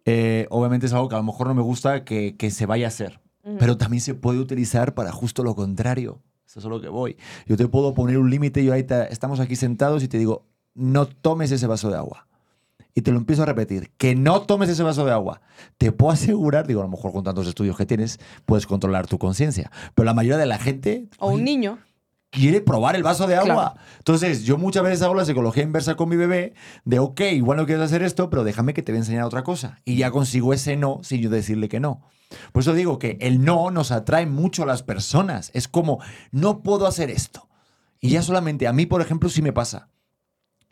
[0.06, 2.86] eh, obviamente es algo que a lo mejor no me gusta que, que se vaya
[2.86, 3.20] a hacer.
[3.58, 6.22] Pero también se puede utilizar para justo lo contrario.
[6.46, 7.18] Eso es a lo que voy.
[7.48, 10.46] Yo te puedo poner un límite, yo ahí te- estamos aquí sentados y te digo,
[10.76, 12.28] no tomes ese vaso de agua.
[12.94, 15.42] Y te lo empiezo a repetir, que no tomes ese vaso de agua.
[15.78, 19.18] Te puedo asegurar, digo, a lo mejor con tantos estudios que tienes, puedes controlar tu
[19.18, 19.72] conciencia.
[19.96, 21.80] Pero la mayoría de la gente O un niño.
[22.32, 23.74] quiere probar el vaso de agua.
[23.74, 23.76] Claro.
[24.00, 27.66] Entonces, yo muchas veces hago la psicología inversa con mi bebé de, ok, igual no
[27.66, 29.78] quieres hacer esto, pero déjame que te voy a enseñar otra cosa.
[29.86, 32.02] Y ya consigo ese no sin yo decirle que no.
[32.52, 35.52] Por eso digo que el no nos atrae mucho a las personas.
[35.54, 36.00] Es como,
[36.32, 37.48] no puedo hacer esto.
[38.00, 39.90] Y ya solamente a mí, por ejemplo, sí me pasa.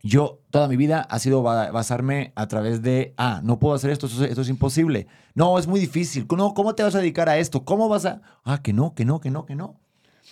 [0.01, 3.89] Yo, toda mi vida ha sido ba- basarme a través de, ah, no puedo hacer
[3.91, 5.07] esto, esto, es- esto es imposible.
[5.35, 6.25] No, es muy difícil.
[6.37, 7.65] No, ¿Cómo te vas a dedicar a esto?
[7.65, 8.21] ¿Cómo vas a...?
[8.45, 9.79] Ah, que no, que no, que no, que no.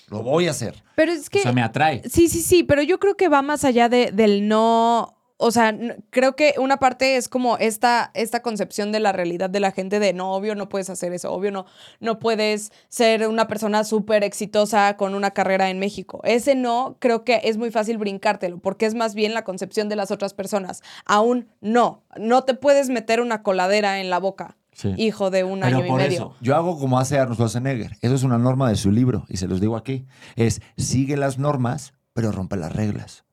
[0.09, 0.81] Lo voy a hacer.
[0.95, 1.39] Pero es que...
[1.39, 2.01] O sea, me atrae.
[2.09, 5.16] Sí, sí, sí, pero yo creo que va más allá de, del no.
[5.39, 5.77] O sea,
[6.09, 9.99] creo que una parte es como esta, esta concepción de la realidad de la gente
[9.99, 11.65] de no, obvio no puedes hacer eso, obvio no,
[11.99, 16.21] no puedes ser una persona súper exitosa con una carrera en México.
[16.23, 19.95] Ese no, creo que es muy fácil brincártelo, porque es más bien la concepción de
[19.95, 20.81] las otras personas.
[21.05, 24.93] Aún no, no te puedes meter una coladera en la boca, Sí.
[24.97, 26.17] hijo de un Pero año y por medio.
[26.17, 27.97] eso, yo hago como hace Arnold Schwarzenegger.
[28.01, 30.05] Eso es una norma de su libro, y se los digo aquí.
[30.35, 33.23] Es, sigue las normas, pero rompe las reglas.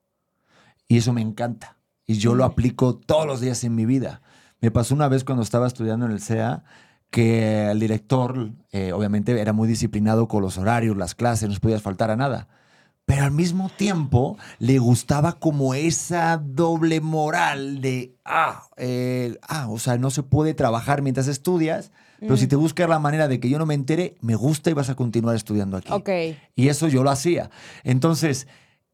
[0.87, 1.74] Y eso me encanta.
[2.07, 4.21] Y yo lo aplico todos los días en mi vida.
[4.61, 6.63] Me pasó una vez cuando estaba estudiando en el CEA
[7.09, 11.81] que el director, eh, obviamente, era muy disciplinado con los horarios, las clases, no podías
[11.81, 12.47] faltar a nada.
[13.05, 19.77] Pero al mismo tiempo le gustaba como esa doble moral de, ah, eh, ah, o
[19.77, 23.49] sea, no se puede trabajar mientras estudias, pero si te buscas la manera de que
[23.49, 25.91] yo no me entere, me gusta y vas a continuar estudiando aquí.
[25.91, 26.09] Ok.
[26.55, 27.51] Y eso yo lo hacía.
[27.83, 28.47] Entonces,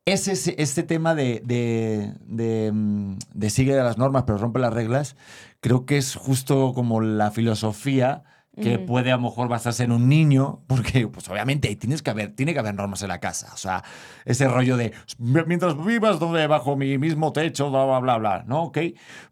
[0.06, 4.74] ese, ese- este tema de, de, de, mm, de sigue las normas pero rompe las
[4.74, 5.16] reglas,
[5.60, 8.24] creo que es justo como la filosofía
[8.60, 8.86] que Ujú.
[8.86, 12.54] puede a lo mejor basarse en un niño, porque pues obviamente tienes que haber, tiene
[12.54, 13.52] que haber normas en la casa.
[13.54, 13.82] O sea,
[14.26, 18.64] ese rollo de mientras vivas donde bajo mi mismo techo, bla, bla, bla, bla, ¿no?
[18.64, 18.78] Ok.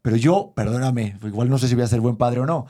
[0.01, 2.65] Pero yo, perdóname, igual no sé si voy a ser buen padre o no,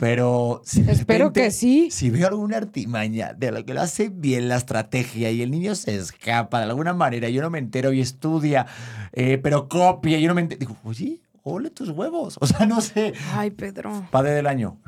[0.00, 1.90] pero si de Espero repente- que sí.
[1.90, 5.74] si veo alguna artimaña de lo que lo hace bien la estrategia y el niño
[5.74, 8.66] se escapa de alguna manera, yo no me entero y estudia,
[9.12, 10.58] eh, pero copia, yo no me entero.
[10.58, 12.38] Digo, oye, ole tus huevos.
[12.40, 13.12] O sea, no sé.
[13.34, 14.08] Ay, Pedro.
[14.10, 14.78] Padre del año.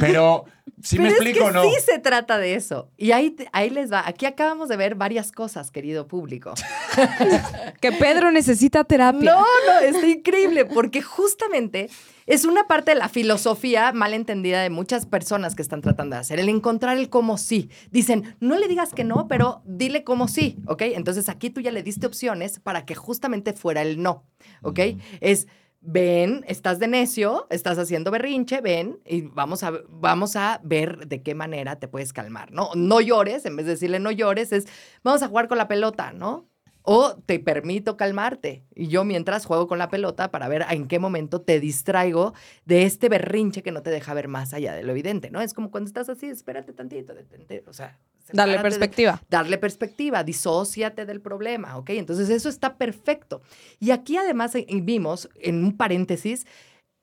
[0.00, 0.46] Pero,
[0.82, 1.62] si me Pero explico es o que no.
[1.64, 2.88] sí se trata de eso.
[2.96, 4.08] Y ahí, ahí les va.
[4.08, 6.54] Aquí acabamos de ver varias cosas, querido público.
[7.82, 9.30] Que Pedro necesita terapia.
[9.34, 11.90] No, no, está increíble, porque justamente
[12.26, 16.20] es una parte de la filosofía mal entendida de muchas personas que están tratando de
[16.20, 17.70] hacer, el encontrar el cómo sí.
[17.90, 20.82] Dicen, no le digas que no, pero dile cómo sí, ¿ok?
[20.82, 24.24] Entonces aquí tú ya le diste opciones para que justamente fuera el no,
[24.62, 24.80] ¿ok?
[25.20, 25.46] Es...
[25.88, 31.22] Ven, estás de necio, estás haciendo berrinche, ven y vamos a, vamos a ver de
[31.22, 32.70] qué manera te puedes calmar, ¿no?
[32.74, 34.66] No llores, en vez de decirle no llores, es
[35.04, 36.48] vamos a jugar con la pelota, ¿no?
[36.88, 38.62] O te permito calmarte.
[38.74, 42.32] Y yo mientras juego con la pelota para ver en qué momento te distraigo
[42.64, 45.40] de este berrinche que no te deja ver más allá de lo evidente, ¿no?
[45.40, 47.98] Es como cuando estás así, espérate tantito, detente, o sea...
[48.32, 49.22] Darle de- perspectiva.
[49.30, 51.90] darle perspectiva, disóciate del problema, ¿ok?
[51.90, 53.40] Entonces eso está perfecto.
[53.78, 56.44] Y aquí además eh, vimos, en un paréntesis,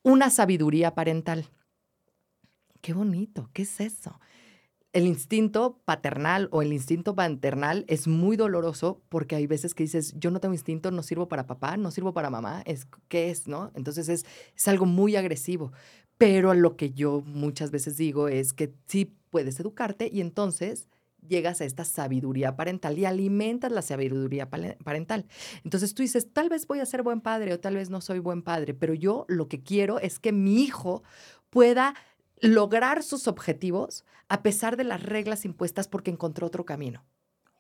[0.02, 1.46] una sabiduría parental.
[2.82, 4.20] Qué bonito, ¿qué es eso?
[4.94, 10.14] El instinto paternal o el instinto maternal es muy doloroso porque hay veces que dices,
[10.18, 13.48] yo no tengo instinto, no sirvo para papá, no sirvo para mamá, es, ¿qué es,
[13.48, 13.72] no?
[13.74, 14.26] Entonces es,
[14.56, 15.72] es algo muy agresivo.
[16.20, 20.88] Pero lo que yo muchas veces digo es que sí puedes educarte y entonces
[21.28, 25.26] llegas a esta sabiduría parental y alimentas la sabiduría parental.
[25.64, 28.20] Entonces tú dices, tal vez voy a ser buen padre o tal vez no soy
[28.20, 31.04] buen padre, pero yo lo que quiero es que mi hijo
[31.50, 31.96] pueda
[32.40, 37.04] lograr sus objetivos a pesar de las reglas impuestas porque encontró otro camino.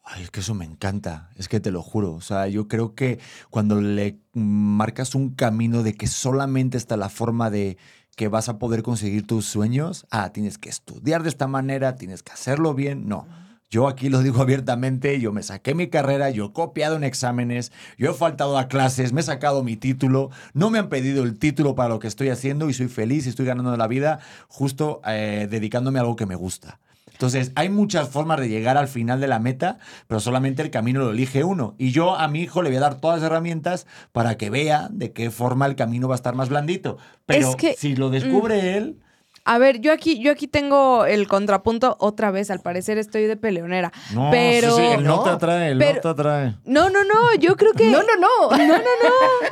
[0.05, 2.13] Ay, es que eso me encanta, es que te lo juro.
[2.13, 7.07] O sea, yo creo que cuando le marcas un camino de que solamente está la
[7.07, 7.77] forma de
[8.15, 12.21] que vas a poder conseguir tus sueños, ah, tienes que estudiar de esta manera, tienes
[12.21, 13.07] que hacerlo bien.
[13.07, 13.25] No.
[13.73, 17.71] Yo aquí lo digo abiertamente, yo me saqué mi carrera, yo he copiado en exámenes,
[17.97, 21.39] yo he faltado a clases, me he sacado mi título, no me han pedido el
[21.39, 25.01] título para lo que estoy haciendo y soy feliz y estoy ganando la vida justo
[25.07, 26.79] eh, dedicándome a algo que me gusta.
[27.13, 30.99] Entonces, hay muchas formas de llegar al final de la meta, pero solamente el camino
[30.99, 31.73] lo elige uno.
[31.79, 34.87] Y yo a mi hijo le voy a dar todas las herramientas para que vea
[34.91, 36.97] de qué forma el camino va a estar más blandito.
[37.25, 38.99] Pero Es que- si lo descubre él,
[39.45, 42.49] A ver, yo aquí, yo aquí tengo el contrapunto otra vez.
[42.49, 43.91] Al parecer estoy de peleonera.
[44.13, 44.75] No, pero.
[44.75, 46.55] sí, sí, el no, No, te atrae, el pero- no te atrae.
[46.63, 47.35] No, no, no.
[47.39, 47.87] Yo creo que.
[47.89, 48.57] No, no, no.
[48.57, 48.89] No, no, no.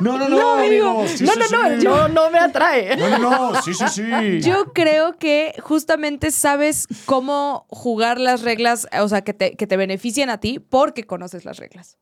[0.00, 0.88] No, no, no, No, amigo.
[0.90, 1.08] amigo.
[1.08, 1.84] Sí, no, sí, no, no, sí.
[1.86, 2.96] no, no me atrae.
[2.96, 4.40] No, no, no, sí, sí, sí.
[4.40, 9.76] Yo creo que justamente sabes cómo jugar las reglas, o sea, que te, que te
[9.76, 11.98] beneficien a ti porque conoces las reglas.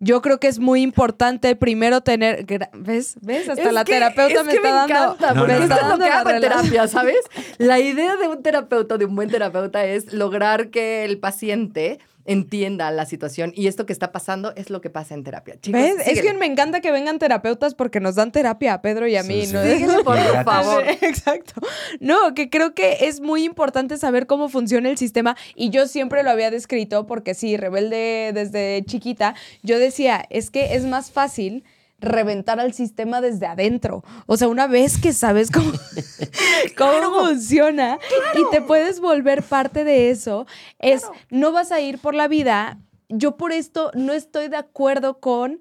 [0.00, 2.44] Yo creo que es muy importante primero tener.
[2.74, 3.16] ¿Ves?
[3.22, 3.48] ¿Ves?
[3.48, 4.94] Hasta Es la que- terapeuta es me que está me dando.
[4.94, 5.80] encanta, No, porque no, esto no.
[5.80, 7.16] es lo que la terapia, ¿sabes?
[7.58, 12.90] La idea de un terapeuta, de un buen terapeuta, es lograr que el paciente entienda
[12.90, 15.56] la situación y esto que está pasando es lo que pasa en terapia.
[15.60, 16.06] Chicos, ¿Ves?
[16.06, 19.22] Es que me encanta que vengan terapeutas porque nos dan terapia a Pedro y a
[19.22, 19.46] mí.
[19.46, 19.52] sí.
[19.52, 19.62] ¿no?
[19.62, 20.44] Síguele, por gratis.
[20.44, 20.84] favor.
[21.00, 21.60] Exacto.
[22.00, 26.22] No, que creo que es muy importante saber cómo funciona el sistema y yo siempre
[26.22, 31.64] lo había descrito porque sí, rebelde desde chiquita, yo decía, es que es más fácil
[32.00, 34.02] reventar al sistema desde adentro.
[34.26, 35.72] O sea, una vez que sabes cómo,
[36.76, 37.98] cómo funciona
[38.34, 40.46] y te puedes volver parte de eso,
[40.78, 42.78] es, no vas a ir por la vida.
[43.08, 45.60] Yo por esto no estoy de acuerdo con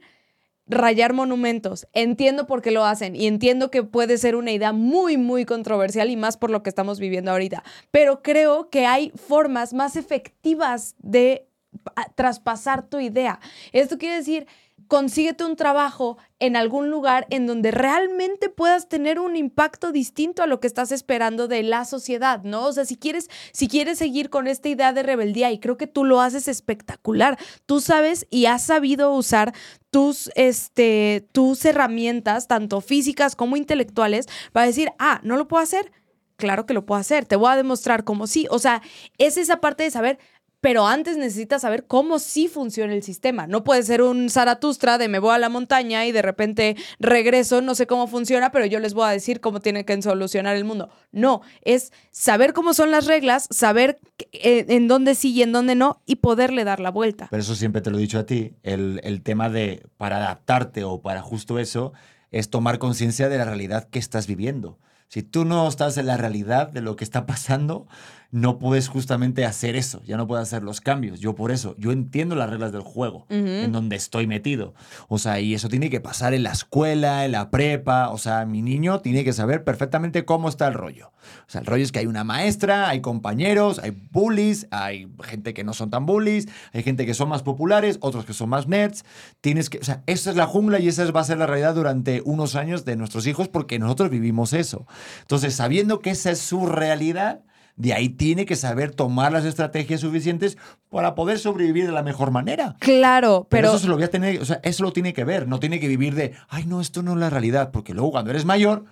[0.66, 1.88] rayar monumentos.
[1.94, 6.10] Entiendo por qué lo hacen y entiendo que puede ser una idea muy, muy controversial
[6.10, 7.64] y más por lo que estamos viviendo ahorita.
[7.92, 11.48] Pero creo que hay formas más efectivas de
[11.84, 13.40] pa- traspasar tu idea.
[13.74, 14.48] Esto quiere decir,
[14.94, 20.46] consíguete un trabajo en algún lugar en donde realmente puedas tener un impacto distinto a
[20.46, 22.68] lo que estás esperando de la sociedad, ¿no?
[22.68, 25.88] O sea, si quieres, si quieres seguir con esta idea de rebeldía, y creo que
[25.88, 29.56] tú lo haces espectacular, tú sabes y has sabido usar
[29.90, 35.92] tus, este, tus herramientas, tanto físicas como intelectuales, para decir, ah, no lo puedo hacer.
[36.36, 38.46] Claro que lo puedo hacer, te voy a demostrar cómo sí.
[38.52, 38.84] O sea,
[39.18, 40.20] es esa parte de saber,
[40.64, 43.48] pero antes necesitas saber cómo sí funciona el sistema.
[43.48, 47.62] No puede ser un Zaratustra de me voy a la montaña y de repente regreso,
[47.62, 50.64] no sé cómo funciona, pero yo les voy a decir cómo tienen que solucionar el
[50.64, 50.90] mundo.
[51.12, 54.00] No, es saber cómo son las reglas, saber
[54.32, 57.28] eh, en dónde sí y en dónde no y poderle dar la vuelta.
[57.30, 60.86] Pero eso siempre te lo he dicho a ti, el, el tema de para adaptarte
[60.86, 61.92] o para justo eso
[62.32, 64.80] es tomar conciencia de la realidad que estás viviendo.
[65.10, 67.86] Si tú no estás en la realidad de lo que está pasando,
[68.34, 71.20] no puedes justamente hacer eso, ya no puedes hacer los cambios.
[71.20, 74.74] Yo por eso, yo entiendo las reglas del juego, en donde estoy metido.
[75.08, 78.10] O sea, y eso tiene que pasar en la escuela, en la prepa.
[78.10, 81.12] O sea, mi niño tiene que saber perfectamente cómo está el rollo.
[81.46, 85.54] O sea, el rollo es que hay una maestra, hay compañeros, hay bullies, hay gente
[85.54, 88.68] que no son tan bullies, hay gente que son más populares, otros que son más
[88.68, 89.06] nerds.
[89.42, 91.76] Tienes que, o sea, esa es la jungla y esa va a ser la realidad
[91.76, 94.88] durante unos años de nuestros hijos porque nosotros vivimos eso.
[95.22, 97.44] Entonces, sabiendo que esa es su realidad,
[97.76, 100.58] de ahí tiene que saber tomar las estrategias suficientes
[100.90, 102.76] para poder sobrevivir de la mejor manera.
[102.80, 105.24] Claro, Pero, pero, eso se lo voy a tener, o sea, eso lo tiene que
[105.24, 108.12] ver, no tiene que vivir de, ay, no, esto no es la realidad, porque luego
[108.12, 108.86] cuando eres mayor,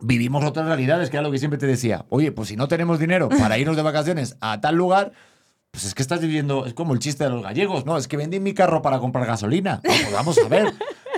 [0.00, 2.06] vivimos otras realidades, que era lo que siempre te decía.
[2.08, 5.12] Oye, pues si no tenemos dinero para irnos de vacaciones a tal lugar,
[5.70, 7.96] pues es que estás viviendo, es como el chiste de los gallegos, ¿no?
[7.96, 9.80] Es que vendí mi carro para comprar gasolina.
[9.84, 10.72] Vamos, vamos a ver.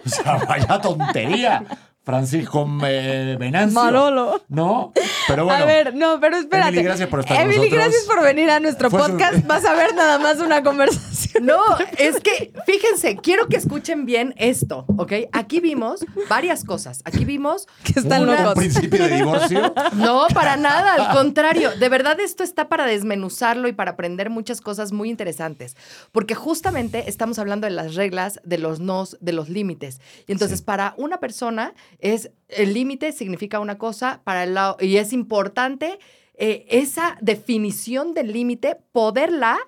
[0.04, 1.64] O sea, vaya tontería.
[2.04, 3.80] Francisco eh, Venancio.
[3.82, 4.42] Manolo.
[4.48, 4.92] ¿No?
[5.26, 5.62] Pero bueno.
[5.62, 6.68] a ver, no, pero espérate.
[6.68, 9.46] Emily, gracias por estar Emily, gracias por venir a nuestro Fue su- podcast.
[9.46, 11.46] Vas a ver nada más una conversación.
[11.46, 11.60] No,
[11.98, 15.12] es que, fíjense, quiero que escuchen bien esto, ¿ok?
[15.32, 17.00] Aquí vimos varias cosas.
[17.04, 18.54] Aquí vimos Que están un, un locos.
[18.54, 19.74] principio de divorcio.
[19.94, 21.70] No, para nada, al contrario.
[21.78, 25.76] De verdad, esto está para desmenuzarlo y para aprender muchas cosas muy interesantes.
[26.12, 30.00] Porque justamente estamos hablando de las reglas, de los nos, de los límites.
[30.26, 30.64] Y entonces, Sí.
[30.64, 35.98] para una persona, es el límite significa una cosa, para el lado, y es importante.
[36.36, 39.58] eh, esa definición del límite, poderla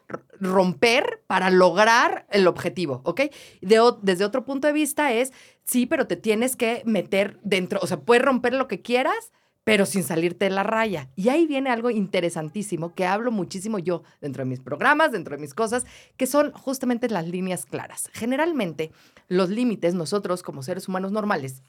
[0.40, 3.22] romper para lograr el objetivo, ¿ok?
[3.60, 5.32] Desde otro punto de vista es,
[5.64, 9.84] sí, pero te tienes que meter dentro, o sea, puedes romper lo que quieras, pero
[9.84, 11.08] sin salirte de la raya.
[11.16, 15.40] Y ahí viene algo interesantísimo que hablo muchísimo yo dentro de mis programas, dentro de
[15.40, 18.10] mis cosas, que son justamente las líneas claras.
[18.12, 18.92] Generalmente,
[19.28, 21.64] los límites, nosotros como seres humanos normales,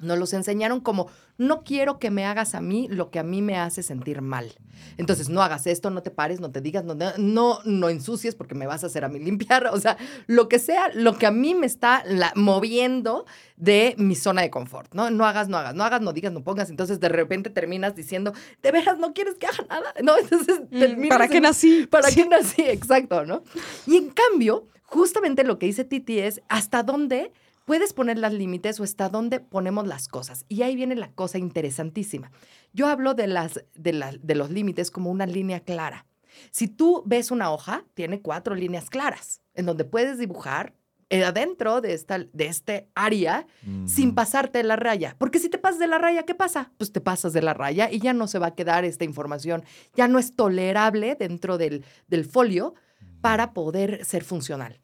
[0.00, 3.42] nos los enseñaron como, no quiero que me hagas a mí lo que a mí
[3.42, 4.52] me hace sentir mal.
[4.96, 8.54] Entonces, no hagas esto, no te pares, no te digas, no, no, no ensucies porque
[8.54, 9.66] me vas a hacer a mí limpiar.
[9.72, 9.96] O sea,
[10.26, 13.26] lo que sea, lo que a mí me está la- moviendo
[13.56, 15.10] de mi zona de confort, ¿no?
[15.10, 16.70] No hagas, no hagas, no hagas, no digas, no pongas.
[16.70, 18.32] Entonces, de repente terminas diciendo,
[18.62, 19.94] ¿de veras no quieres que haga nada?
[20.02, 21.86] No, entonces terminas ¿Para qué nací?
[21.90, 22.62] ¿Para qué nací?
[22.62, 23.42] Exacto, ¿no?
[23.86, 27.32] Y en cambio, justamente lo que dice Titi es hasta dónde
[27.68, 30.46] puedes poner las límites o hasta dónde ponemos las cosas.
[30.48, 32.32] Y ahí viene la cosa interesantísima.
[32.72, 36.06] Yo hablo de, las, de, la- de los límites como una línea clara.
[36.50, 40.74] Si tú ves una hoja, tiene cuatro líneas claras, en donde puedes dibujar
[41.10, 43.46] eh, adentro de, esta, de este área
[43.86, 45.14] sin pasarte de la raya.
[45.18, 46.72] Porque si te pasas de la raya, ¿qué pasa?
[46.78, 49.62] Pues te pasas de la raya y ya no se va a quedar esta información,
[49.94, 52.74] ya no es tolerable dentro del, del folio
[53.20, 54.80] para poder ser funcional.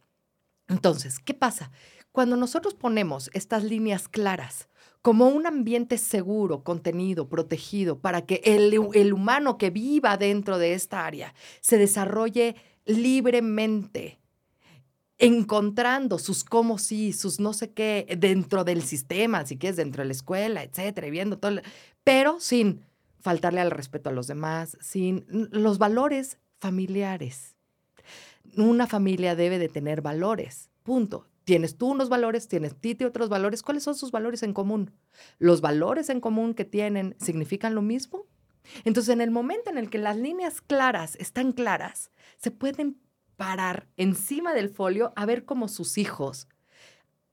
[0.66, 1.70] Entonces, ¿qué pasa?
[2.14, 4.68] Cuando nosotros ponemos estas líneas claras
[5.02, 11.06] como un ambiente seguro, contenido, protegido, para que el, humano que viva dentro de esta
[11.06, 12.54] área se desarrolle
[12.84, 14.20] libremente,
[15.18, 20.06] encontrando sus cómo sí, sus no sé qué dentro del sistema, si quieres, dentro de
[20.06, 21.62] la escuela, etcétera, viendo todo,
[22.04, 22.84] pero sin
[23.18, 27.56] faltarle al respeto a los demás, sin los valores familiares.
[28.56, 31.26] Una familia debe de tener valores, punto.
[31.44, 33.62] Tienes tú unos valores, tienes Titi otros valores.
[33.62, 34.90] ¿Cuáles son sus valores en común?
[35.38, 38.26] ¿Los valores en común que tienen significan lo mismo?
[38.84, 42.98] Entonces, en el momento en el que las líneas claras están claras, se pueden
[43.36, 46.48] parar encima del folio a ver cómo sus hijos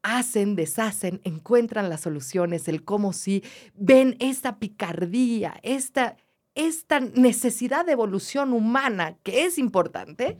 [0.03, 3.43] hacen, deshacen, encuentran las soluciones, el cómo sí,
[3.75, 6.17] ven esta picardía, esta,
[6.55, 10.37] esta necesidad de evolución humana que es importante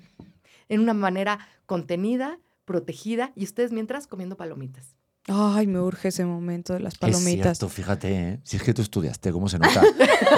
[0.68, 2.40] en una manera contenida,
[2.72, 4.96] protegida y ustedes mientras comiendo palomitas.
[5.28, 7.52] Ay, me urge ese momento de las palomitas.
[7.52, 8.40] Es cierto, fíjate, ¿eh?
[8.44, 9.84] si es que tú estudiaste, ¿cómo se nota?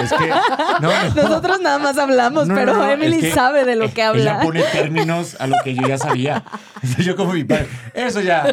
[0.02, 0.28] es que,
[1.22, 4.34] Nosotros nada más hablamos, pero Emily sabe de lo que habla.
[4.34, 6.44] Ella pone términos a lo que yo ya sabía.
[6.98, 8.46] yo como mi padre, eso ya,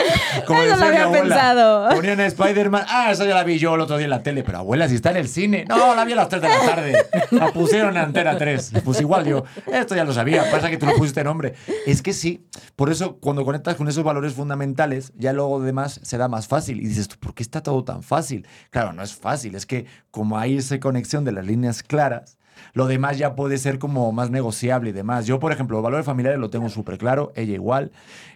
[0.47, 1.89] como eso lo había abuela, pensado.
[1.89, 4.43] Ponían a Spider-Man, ah, eso ya la vi yo el otro día en la tele,
[4.43, 6.59] pero abuela, si está en el cine, no, la vi a las 3 de la
[6.61, 10.77] tarde, la pusieron en Antena 3, pues igual yo, esto ya lo sabía, pasa que
[10.77, 11.55] tú no pusiste nombre.
[11.85, 16.17] Es que sí, por eso cuando conectas con esos valores fundamentales, ya luego demás se
[16.27, 16.79] más fácil.
[16.79, 18.47] Y dices, ¿por qué está todo tan fácil?
[18.69, 22.37] Claro, no es fácil, es que como hay esa conexión de las líneas claras,
[22.73, 25.25] lo demás ya puede ser como más negociable y demás.
[25.25, 27.91] Yo, por ejemplo, valores familiares lo tengo súper claro, ella igual,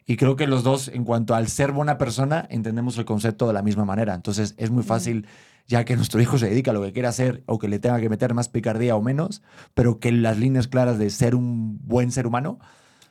[0.05, 3.53] y creo que los dos, en cuanto al ser buena persona, entendemos el concepto de
[3.53, 4.13] la misma manera.
[4.13, 5.27] Entonces, es muy fácil
[5.67, 7.99] ya que nuestro hijo se dedica a lo que quiera hacer o que le tenga
[7.99, 9.41] que meter más picardía o menos,
[9.73, 12.59] pero que las líneas claras de ser un buen ser humano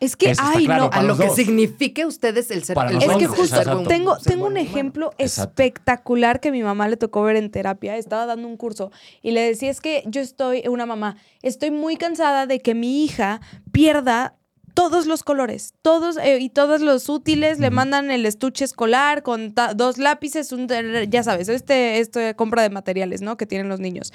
[0.00, 2.76] es que, ay, no, a lo que signifique ustedes el ser.
[3.00, 7.50] es que justo tengo, tengo un ejemplo espectacular que mi mamá le tocó ver en
[7.50, 7.96] terapia.
[7.96, 8.90] Estaba dando un curso
[9.22, 13.04] y le decía: Es que yo estoy, una mamá, estoy muy cansada de que mi
[13.04, 13.40] hija
[13.72, 14.34] pierda
[14.74, 19.54] todos los colores, todos eh, y todos los útiles, le mandan el estuche escolar con
[19.76, 20.68] dos lápices, un,
[21.08, 23.36] ya sabes, este, este compra de materiales, ¿no?
[23.36, 24.12] Que tienen los niños.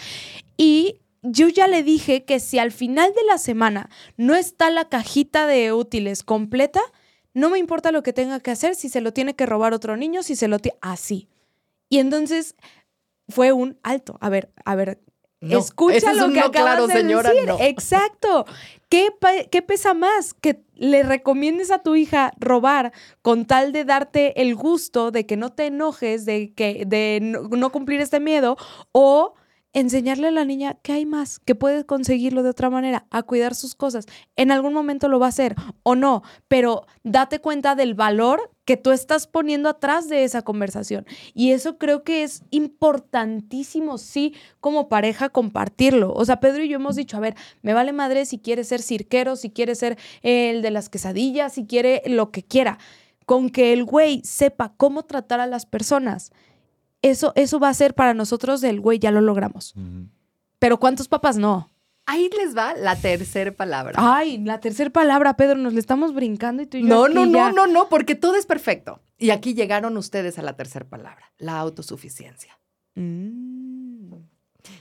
[0.57, 4.87] Y yo ya le dije que si al final de la semana no está la
[4.87, 6.81] cajita de útiles completa,
[7.33, 9.97] no me importa lo que tenga que hacer, si se lo tiene que robar otro
[9.97, 10.77] niño, si se lo tiene...
[10.81, 11.27] Así.
[11.89, 12.55] Y entonces
[13.27, 14.17] fue un alto.
[14.21, 14.99] A ver, a ver,
[15.41, 17.49] escucha lo que acabas de señora, decir.
[17.61, 18.45] Exacto.
[18.89, 19.09] ¿Qué,
[19.51, 20.33] ¿Qué, pesa más?
[20.33, 22.91] ¿Que le recomiendes a tu hija robar
[23.21, 27.71] con tal de darte el gusto de que no te enojes, de, que, de no
[27.71, 28.57] cumplir este miedo?
[28.91, 29.35] ¿O
[29.73, 33.53] enseñarle a la niña que hay más, que puede conseguirlo de otra manera, a cuidar
[33.53, 34.05] sus cosas.
[34.35, 38.77] En algún momento lo va a hacer o no, pero date cuenta del valor que
[38.77, 41.05] tú estás poniendo atrás de esa conversación.
[41.33, 46.13] Y eso creo que es importantísimo, sí, como pareja compartirlo.
[46.13, 48.81] O sea, Pedro y yo hemos dicho, a ver, me vale madre si quiere ser
[48.81, 52.79] cirquero, si quiere ser el de las quesadillas, si quiere lo que quiera.
[53.25, 56.31] Con que el güey sepa cómo tratar a las personas
[57.01, 59.73] eso, eso va a ser para nosotros el güey, ya lo logramos.
[60.59, 61.71] Pero ¿cuántos papás no?
[62.05, 63.93] Ahí les va la tercera palabra.
[63.97, 66.87] Ay, la tercera palabra, Pedro, nos le estamos brincando y tú y yo.
[66.87, 68.99] No, no, no, no, no, porque todo es perfecto.
[69.19, 72.59] Y aquí llegaron ustedes a la tercera palabra, la autosuficiencia.
[72.95, 74.13] Mm.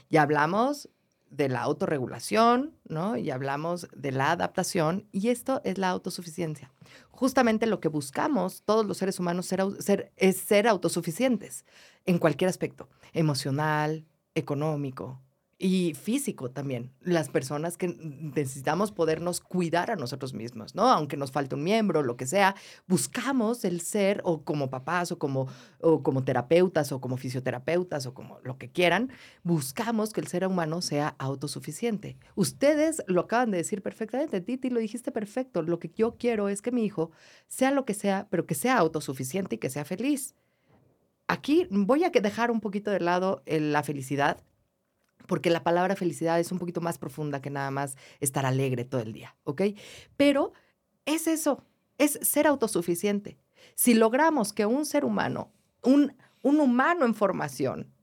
[0.09, 0.89] Ya hablamos
[1.29, 3.17] de la autorregulación, ¿no?
[3.17, 6.71] Y hablamos de la adaptación, y esto es la autosuficiencia.
[7.11, 11.65] Justamente lo que buscamos todos los seres humanos ser, es ser autosuficientes
[12.05, 14.05] en cualquier aspecto, emocional,
[14.35, 15.21] económico,
[15.61, 16.93] y físico también.
[17.01, 20.89] Las personas que necesitamos podernos cuidar a nosotros mismos, ¿no?
[20.89, 22.55] Aunque nos falte un miembro, lo que sea,
[22.87, 25.47] buscamos el ser, o como papás, o como,
[25.81, 29.11] o como terapeutas, o como fisioterapeutas, o como lo que quieran,
[29.43, 32.17] buscamos que el ser humano sea autosuficiente.
[32.35, 35.61] Ustedes lo acaban de decir perfectamente, Titi, lo dijiste perfecto.
[35.61, 37.11] Lo que yo quiero es que mi hijo
[37.49, 40.35] sea lo que sea, pero que sea autosuficiente y que sea feliz.
[41.27, 44.41] Aquí voy a dejar un poquito de lado la felicidad
[45.29, 49.01] porque la palabra felicidad es un poquito más profunda que nada más estar alegre todo
[49.01, 49.61] el día, ¿ok?
[50.17, 50.51] Pero
[51.05, 51.63] es eso,
[51.99, 53.37] es ser autosuficiente.
[53.75, 55.53] Si logramos que un ser humano,
[55.83, 57.93] un, un humano en formación,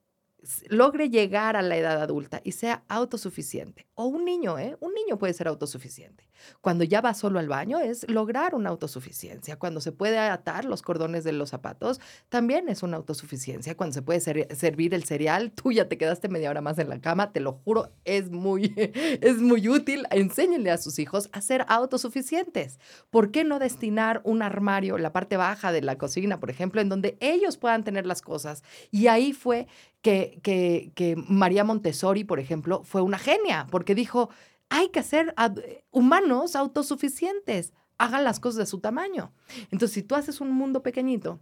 [0.68, 3.88] logre llegar a la edad adulta y sea autosuficiente.
[3.94, 4.76] O un niño, ¿eh?
[4.80, 6.25] Un niño puede ser autosuficiente.
[6.60, 9.58] Cuando ya va solo al baño es lograr una autosuficiencia.
[9.58, 13.76] Cuando se puede atar los cordones de los zapatos, también es una autosuficiencia.
[13.76, 16.88] Cuando se puede ser- servir el cereal, tú ya te quedaste media hora más en
[16.88, 18.74] la cama, te lo juro, es muy,
[19.20, 20.06] es muy útil.
[20.10, 22.78] Enséñenle a sus hijos a ser autosuficientes.
[23.10, 26.88] ¿Por qué no destinar un armario, la parte baja de la cocina, por ejemplo, en
[26.88, 28.62] donde ellos puedan tener las cosas?
[28.90, 29.66] Y ahí fue
[30.02, 34.30] que, que, que María Montessori, por ejemplo, fue una genia, porque dijo,
[34.68, 35.58] hay que ser ad-
[35.90, 39.32] humanos autosuficientes, hagan las cosas de su tamaño.
[39.70, 41.40] Entonces, si tú haces un mundo pequeñito,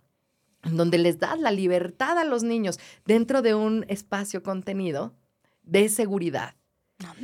[0.63, 5.15] en donde les das la libertad a los niños dentro de un espacio contenido
[5.63, 6.55] de seguridad,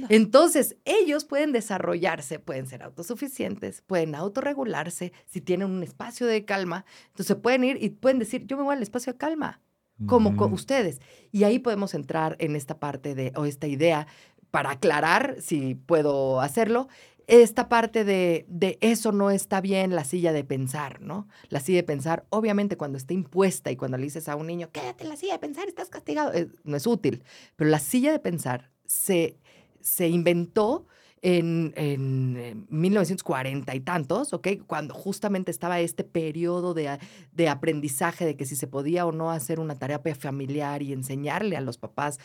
[0.09, 6.85] entonces, ellos pueden desarrollarse, pueden ser autosuficientes, pueden autorregularse, si tienen un espacio de calma,
[7.07, 9.61] entonces pueden ir y pueden decir, yo me voy al espacio de calma,
[10.07, 10.53] como co- Mm.
[10.55, 11.01] ustedes.
[11.31, 14.07] Y ahí podemos entrar en esta parte de, o esta idea,
[14.51, 16.89] para aclarar, si puedo hacerlo,
[17.27, 21.29] esta parte de, de eso no está bien, la silla de pensar, ¿no?
[21.49, 24.71] La silla de pensar, obviamente cuando está impuesta y cuando le dices a un niño,
[24.73, 27.23] quédate en la silla de pensar, estás castigado, eh, no es útil.
[27.55, 29.39] Pero la silla de pensar se,
[29.81, 30.87] se inventó
[31.23, 34.49] en, en, eh, 1940 y tantos, ¿ok?
[34.67, 36.99] Cuando justamente estaba este periodo de,
[37.33, 41.57] de aprendizaje de que si se podía o no hacer una tarea familiar y enseñarle
[41.57, 42.19] a los papás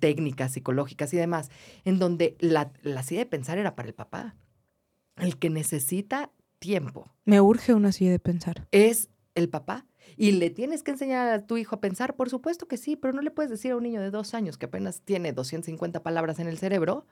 [0.00, 1.50] técnicas psicológicas y demás,
[1.84, 4.36] en donde la, la silla de pensar era para el papá,
[5.16, 8.66] el que necesita tiempo Me urge una silla de pensar.
[8.72, 9.86] es el papá.
[10.16, 12.16] ¿Y le tienes que enseñar a tu hijo a pensar?
[12.16, 14.58] Por supuesto que sí, pero no le puedes decir a un niño de dos años
[14.58, 17.06] que apenas tiene 250 palabras en el cerebro,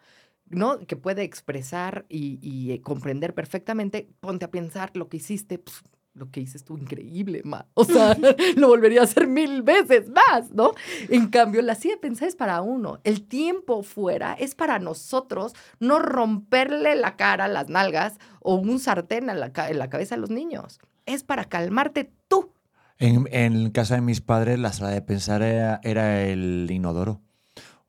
[0.50, 0.78] ¿no?
[0.80, 5.58] Que puede expresar y, y, eh, comprender perfectamente, ponte a pensar lo que hiciste.
[5.58, 5.82] pf,
[6.18, 7.66] lo que hice estuvo increíble, ma.
[7.74, 8.16] O sea,
[8.56, 10.72] lo volvería a hacer mil veces más, ¿no?
[11.08, 13.00] En cambio, la silla de pensar es para uno.
[13.04, 19.30] El tiempo fuera es para nosotros no romperle la cara, las nalgas o un sartén
[19.30, 20.78] a la en la cabeza a los niños.
[21.06, 22.52] Es para calmarte tú.
[22.98, 27.22] En, en casa de mis padres, la sala de pensar era, era el inodoro.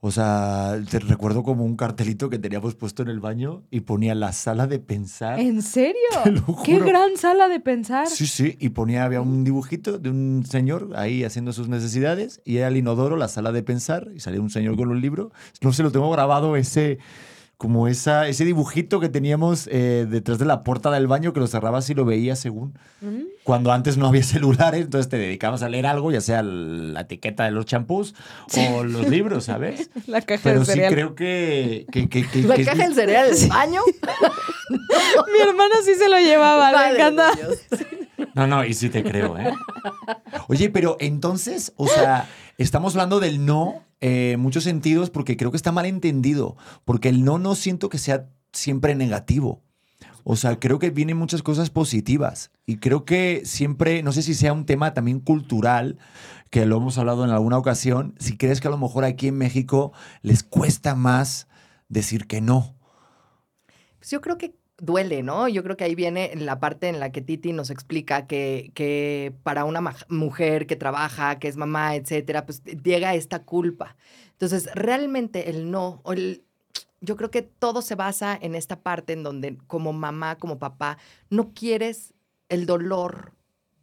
[0.02, 4.16] O sea, te recuerdo como un cartelito que teníamos puesto en el baño y ponía
[4.16, 5.42] la sala de pensar.
[5.42, 6.00] ¿En serio?
[6.24, 8.08] Te lo ¡Qué gran sala de pensar!
[8.08, 12.58] Sí, sí, y ponía, había un dibujito de un señor ahí haciendo sus necesidades y
[12.58, 15.34] era el inodoro, la sala de pensar, y salía un señor con un libro.
[15.60, 17.00] No sé, lo tengo grabado ese,
[17.60, 21.48] como esa, ese dibujito que teníamos eh, detrás de la puerta del baño que lo
[21.48, 22.74] cerrabas y lo veías según.
[23.02, 23.24] Mm.
[23.44, 27.44] Cuando antes no había celulares, entonces te dedicabas a leer algo, ya sea la etiqueta
[27.44, 28.16] de los champús
[28.72, 29.90] o los libros, ¿sabes?
[30.08, 30.94] La caja Pero de sí cereal.
[30.94, 31.86] creo que...
[31.92, 33.82] que, que, que- La caja del cereal del baño.
[35.34, 37.32] Mi hermana sí se lo llevaba, Madre le encanta.
[38.36, 39.52] No, no, y sí te creo, ¿eh?
[40.48, 42.26] Oye, pero entonces, o sea,
[42.64, 47.10] estamos hablando del no eh, en muchos sentidos porque creo que está mal entendido, porque
[47.10, 49.62] el no no siento que sea siempre negativo.
[50.24, 54.34] O sea, creo que vienen muchas cosas positivas y creo que siempre, no sé si
[54.34, 55.98] sea un tema también cultural,
[56.50, 59.38] que lo hemos hablado en alguna ocasión, si crees que a lo mejor aquí en
[59.38, 61.48] México les cuesta más
[61.88, 62.76] decir que no.
[63.98, 65.48] Pues yo creo que duele, ¿no?
[65.48, 69.34] Yo creo que ahí viene la parte en la que Titi nos explica que, que
[69.44, 73.96] para una mujer que trabaja, que es mamá, etcétera, pues llega esta culpa.
[74.32, 76.44] Entonces, realmente el no, o el-
[77.02, 80.98] yo creo que todo se basa en esta parte en donde como mamá, como papá,
[81.30, 82.14] no quieres
[82.50, 83.34] el dolor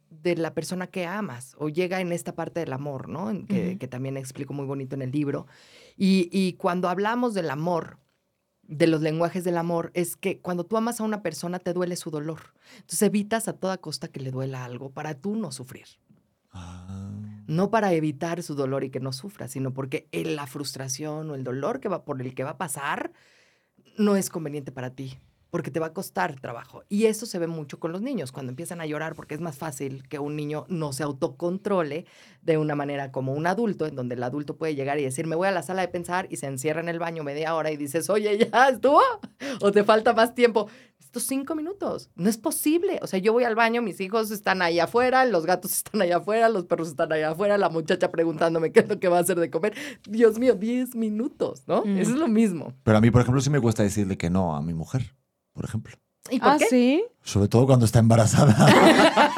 [0.09, 3.31] de la persona que amas o llega en esta parte del amor, ¿no?
[3.47, 5.47] Que, que también explico muy bonito en el libro.
[5.97, 7.97] Y, y cuando hablamos del amor,
[8.67, 11.95] de los lenguajes del amor, es que cuando tú amas a una persona te duele
[11.95, 12.53] su dolor.
[12.75, 15.85] Entonces evitas a toda costa que le duela algo para tú no sufrir.
[17.45, 21.43] No para evitar su dolor y que no sufra, sino porque la frustración o el
[21.43, 23.11] dolor que va por el que va a pasar
[23.97, 25.19] no es conveniente para ti,
[25.49, 26.83] porque te va a costar trabajo.
[26.89, 29.57] Y eso se ve mucho con los niños, cuando empiezan a llorar, porque es más
[29.57, 32.05] fácil que un niño no se autocontrole
[32.41, 35.35] de una manera como un adulto, en donde el adulto puede llegar y decir, me
[35.35, 37.77] voy a la sala de pensar y se encierra en el baño media hora y
[37.77, 39.01] dices, oye, ya estuvo,
[39.61, 40.67] o te falta más tiempo.
[40.99, 42.99] Estos cinco minutos, no es posible.
[43.01, 46.17] O sea, yo voy al baño, mis hijos están ahí afuera, los gatos están allá
[46.17, 49.21] afuera, los perros están allá afuera, la muchacha preguntándome qué es lo que va a
[49.21, 49.73] hacer de comer.
[50.07, 51.83] Dios mío, 10 minutos, ¿no?
[51.85, 51.97] Mm.
[51.97, 52.73] Eso es lo mismo.
[52.83, 55.13] Pero a mí, por ejemplo, sí me cuesta decirle que no a mi mujer,
[55.57, 55.97] por ejemplo.
[56.29, 56.65] ¿Y por ¿Ah, qué?
[56.69, 57.03] sí?
[57.23, 58.55] Sobre todo cuando está embarazada.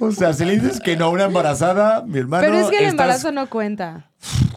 [0.00, 2.42] o sea, si le dices que no a una embarazada, mi hermano.
[2.44, 4.08] Pero es que el estás- embarazo no cuenta.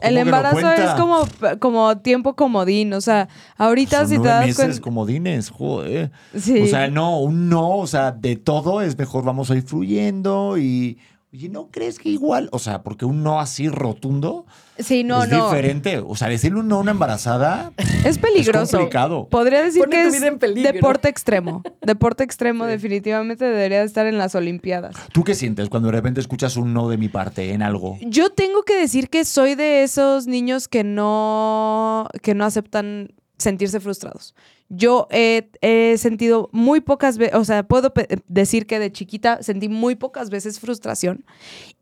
[0.02, 1.28] El no embarazo es como,
[1.60, 2.94] como tiempo comodín.
[2.94, 3.28] O sea,
[3.58, 4.82] ahorita Son si te das meses cuenta.
[4.82, 6.12] comodines, joder.
[6.38, 6.62] Sí.
[6.62, 10.58] O sea, no, un no, o sea, de todo es mejor vamos a ir fluyendo
[10.58, 11.00] y,
[11.34, 12.48] Oye, ¿no crees que igual?
[12.52, 14.46] O sea, porque un no así rotundo
[14.78, 15.46] Sí, no, es no.
[15.46, 16.00] diferente.
[16.00, 17.72] O sea, decirle un no a una embarazada
[18.04, 18.64] Es peligroso.
[18.64, 19.28] Es complicado.
[19.30, 21.64] Podría decir Pone que es deporte extremo.
[21.82, 24.96] Deporte extremo definitivamente debería estar en las Olimpiadas.
[25.12, 27.98] ¿Tú qué sientes cuando de repente escuchas un no de mi parte en algo?
[28.02, 33.80] Yo tengo que decir que soy de esos niños que no, que no aceptan sentirse
[33.80, 34.36] frustrados.
[34.70, 37.94] Yo he, he sentido muy pocas veces, o sea, puedo
[38.28, 41.24] decir que de chiquita sentí muy pocas veces frustración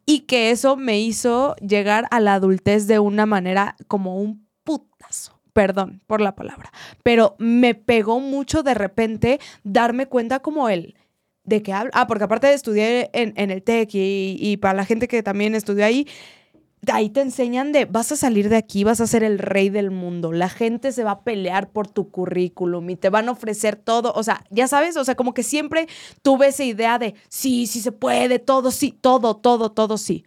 [0.05, 5.39] y que eso me hizo llegar a la adultez de una manera como un putazo.
[5.53, 6.71] Perdón por la palabra,
[7.03, 10.95] pero me pegó mucho de repente darme cuenta como él.
[11.43, 11.91] ¿De qué hablo?
[11.93, 15.53] Ah, porque aparte estudié en, en el TEC y, y para la gente que también
[15.53, 16.07] estudió ahí,
[16.91, 19.91] ahí te enseñan de vas a salir de aquí, vas a ser el rey del
[19.91, 20.31] mundo.
[20.31, 24.11] La gente se va a pelear por tu currículum y te van a ofrecer todo.
[24.15, 25.87] O sea, ya sabes, o sea, como que siempre
[26.21, 30.25] tuve esa idea de sí, sí se puede, todo sí, todo, todo, todo sí.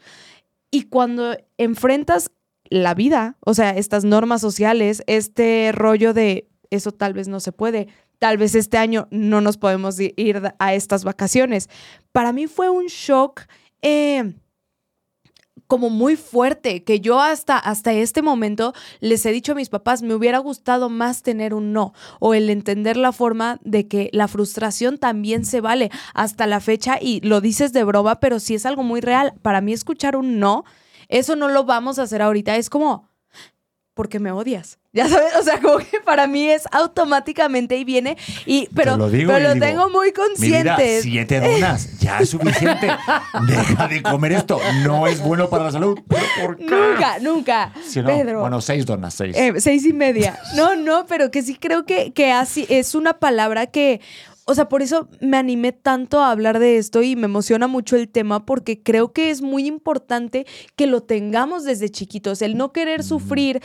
[0.70, 2.30] Y cuando enfrentas
[2.68, 7.52] la vida, o sea, estas normas sociales, este rollo de eso tal vez no se
[7.52, 7.88] puede,
[8.18, 11.68] tal vez este año no nos podemos ir a estas vacaciones.
[12.12, 13.42] Para mí fue un shock.
[13.82, 14.34] eh,
[15.66, 20.02] como muy fuerte, que yo hasta, hasta este momento les he dicho a mis papás,
[20.02, 24.28] me hubiera gustado más tener un no, o el entender la forma de que la
[24.28, 28.66] frustración también se vale hasta la fecha, y lo dices de broma, pero sí es
[28.66, 29.34] algo muy real.
[29.42, 30.64] Para mí escuchar un no,
[31.08, 33.08] eso no lo vamos a hacer ahorita, es como,
[33.96, 34.78] porque me odias.
[34.96, 38.16] Ya sabes, o sea, como que para mí es automáticamente y viene,
[38.46, 41.02] y, pero, lo digo pero lo digo, tengo muy consciente.
[41.02, 42.88] siete donas, ya es suficiente.
[43.46, 45.98] Deja de comer esto, no es bueno para la salud.
[46.08, 46.64] ¿Pero por qué?
[46.64, 47.72] Nunca, nunca.
[47.86, 48.40] Si no, Pedro.
[48.40, 49.36] bueno, seis donas, seis.
[49.36, 50.38] Eh, seis y media.
[50.54, 54.00] No, no, pero que sí creo que, que así es una palabra que,
[54.48, 57.96] o sea, por eso me animé tanto a hablar de esto y me emociona mucho
[57.96, 62.72] el tema porque creo que es muy importante que lo tengamos desde chiquitos, el no
[62.72, 63.60] querer sufrir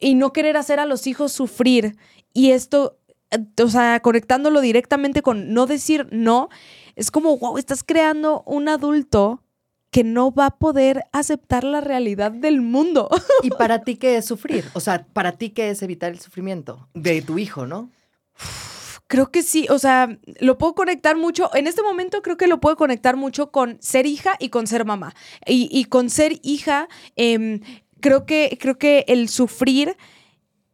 [0.00, 1.96] y no querer hacer a los hijos sufrir.
[2.32, 2.98] Y esto,
[3.30, 6.48] eh, o sea, conectándolo directamente con no decir no,
[6.96, 9.42] es como, wow, estás creando un adulto
[9.90, 13.10] que no va a poder aceptar la realidad del mundo.
[13.42, 14.64] ¿Y para ti qué es sufrir?
[14.72, 17.90] O sea, para ti qué es evitar el sufrimiento de tu hijo, ¿no?
[19.08, 22.60] Creo que sí, o sea, lo puedo conectar mucho, en este momento creo que lo
[22.60, 25.14] puedo conectar mucho con ser hija y con ser mamá.
[25.46, 27.60] Y, y con ser hija, em,
[28.00, 29.96] creo, que, creo que el sufrir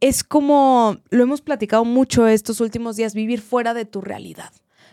[0.00, 4.52] es como, lo hemos platicado mucho estos últimos días, vivir fuera de tu realidad.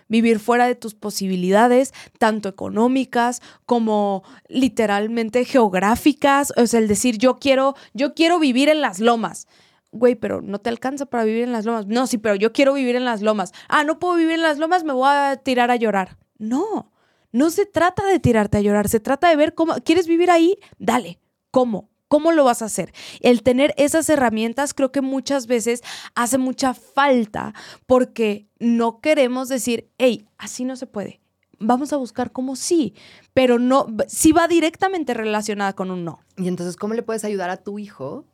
[0.10, 6.52] Vivir fuera de tus posibilidades, tanto económicas como literalmente geográficas.
[6.58, 9.48] O sea, el decir, yo quiero, yo quiero vivir en las lomas
[9.92, 11.88] güey, pero no te alcanza para vivir en las lomas.
[11.88, 13.52] No, sí, pero yo quiero vivir en las lomas.
[13.68, 16.18] Ah, no puedo vivir en las lomas, me voy a tirar a llorar.
[16.38, 16.92] No,
[17.32, 20.58] no se trata de tirarte a llorar, se trata de ver cómo, ¿quieres vivir ahí?
[20.78, 21.20] Dale,
[21.52, 21.90] ¿cómo?
[22.08, 22.92] ¿Cómo lo vas a hacer?
[23.22, 25.84] El tener esas herramientas creo que muchas veces
[26.16, 27.54] hace mucha falta
[27.86, 31.22] porque no queremos decir, hey, así no se puede.
[31.60, 32.96] Vamos a buscar cómo sí,
[33.34, 36.20] pero no, sí va directamente relacionada con un no.
[36.38, 38.26] Y entonces, ¿cómo le puedes ayudar a tu hijo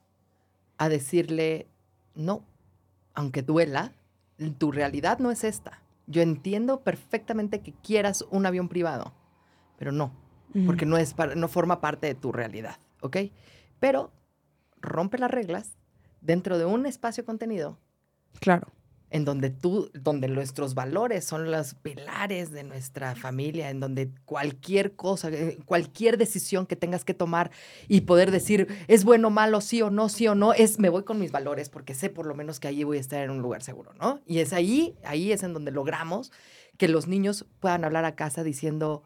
[0.77, 1.67] a decirle,
[2.15, 2.43] no,
[3.13, 3.93] aunque duela,
[4.57, 5.81] tu realidad no es esta?
[6.07, 9.13] Yo entiendo perfectamente que quieras un avión privado,
[9.77, 10.11] pero no,
[10.65, 13.17] porque no, es par- no forma parte de tu realidad, ¿ok?
[13.79, 14.11] Pero
[14.81, 15.75] rompe las reglas
[16.21, 17.77] dentro de un espacio contenido
[18.39, 18.67] Claro.
[19.09, 24.95] En donde tú, donde nuestros valores son los pilares de nuestra familia, en donde cualquier
[24.95, 27.51] cosa, eh, cualquier decisión que tengas que tomar
[27.87, 31.03] y poder decir es bueno, malo, sí o no, sí o no, es me voy
[31.03, 33.41] con mis valores porque sé por lo menos que allí voy a estar en un
[33.41, 34.21] lugar seguro, ¿no?
[34.25, 36.31] Y es ahí, ahí es en donde logramos
[36.77, 39.03] que los niños puedan hablar a casa diciendo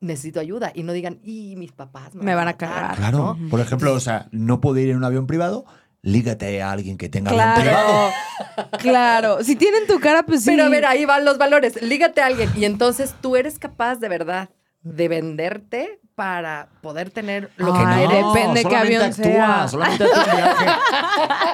[0.00, 2.96] necesito ayuda y no digan, y mis papás Me van a matar", cagar.
[2.96, 3.48] Claro, ¿no?
[3.50, 5.66] por ejemplo, o sea, no puede ir en un avión privado,
[6.02, 7.62] lígate a alguien que tenga privado.
[7.62, 9.44] Claro, claro.
[9.44, 10.50] Si tienen tu cara, pues sí.
[10.50, 11.80] Pero a ver, ahí van los valores.
[11.82, 12.50] Lígate a alguien.
[12.56, 14.50] Y entonces tú eres capaz de verdad
[14.82, 18.26] de venderte para poder tener lo que Ay, quieres.
[18.26, 19.68] depende qué solamente avión actúa, sea.
[19.68, 20.66] Solamente haz el viaje.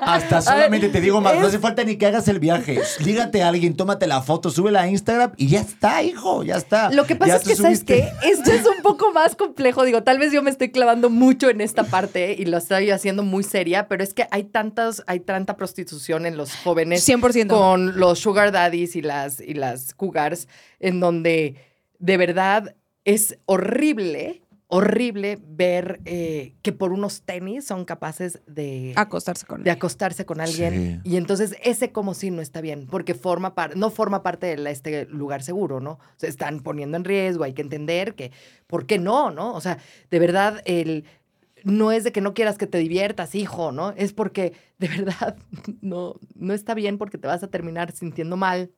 [0.03, 2.81] Hasta solamente te digo más, no hace falta ni que hagas el viaje.
[2.99, 6.91] Lígate a alguien, tómate la foto, súbela a Instagram y ya está, hijo, ya está.
[6.91, 8.11] Lo que pasa Ya es que, ¿sabes qué?
[8.25, 9.85] Esto es un poco más complejo.
[9.85, 13.23] Digo, tal vez yo me estoy clavando mucho en esta parte y lo estoy haciendo
[13.23, 17.47] muy seria, pero es que hay tantas, hay tanta prostitución en los jóvenes 100%.
[17.47, 20.49] con los sugar daddies y las, y las cougars,
[20.81, 21.55] en donde
[22.01, 29.47] de verdad es horrible horrible ver eh, que por unos tenis son capaces de, Acostarse
[29.47, 31.03] con de acostarse con alguien.
[31.05, 31.11] Sí.
[31.11, 34.57] Y entonces ese como si no está bien, porque forma par- no forma parte de
[34.57, 35.99] la- este lugar seguro, ¿no?
[36.17, 38.33] Se están poniendo en riesgo, hay que entender que,
[38.67, 39.55] ¿por qué no, no?
[39.55, 39.79] O sea,
[40.11, 41.05] de verdad, el,
[41.62, 43.91] no es de que no quieras que te diviertas, hijo, ¿no?
[43.93, 45.37] Es porque de verdad
[45.81, 48.73] no, no está bien porque te vas a terminar sintiendo mal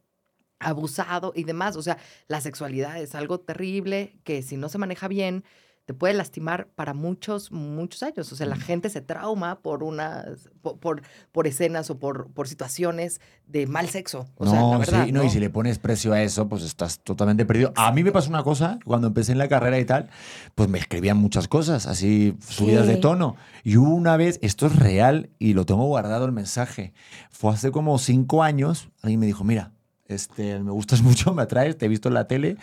[0.59, 1.77] abusado y demás.
[1.77, 5.45] O sea, la sexualidad es algo terrible que si no se maneja bien,
[5.89, 8.31] te puede lastimar para muchos, muchos años.
[8.31, 11.01] O sea, la gente se trauma por unas, por, por,
[11.33, 14.27] por escenas o por, por situaciones de mal sexo.
[14.37, 15.05] O no, sea, la verdad.
[15.07, 17.73] sí, no, y si le pones precio a eso, pues estás totalmente perdido.
[17.75, 20.11] A mí me pasó una cosa, cuando empecé en la carrera y tal,
[20.55, 23.37] pues me escribían muchas cosas, así subidas de tono.
[23.65, 26.93] Y hubo una vez, esto es real y lo tengo guardado el mensaje,
[27.31, 29.73] fue hace como cinco años, alguien me dijo, mira,
[30.09, 32.57] este, me gustas mucho, me atraes, te he visto en la tele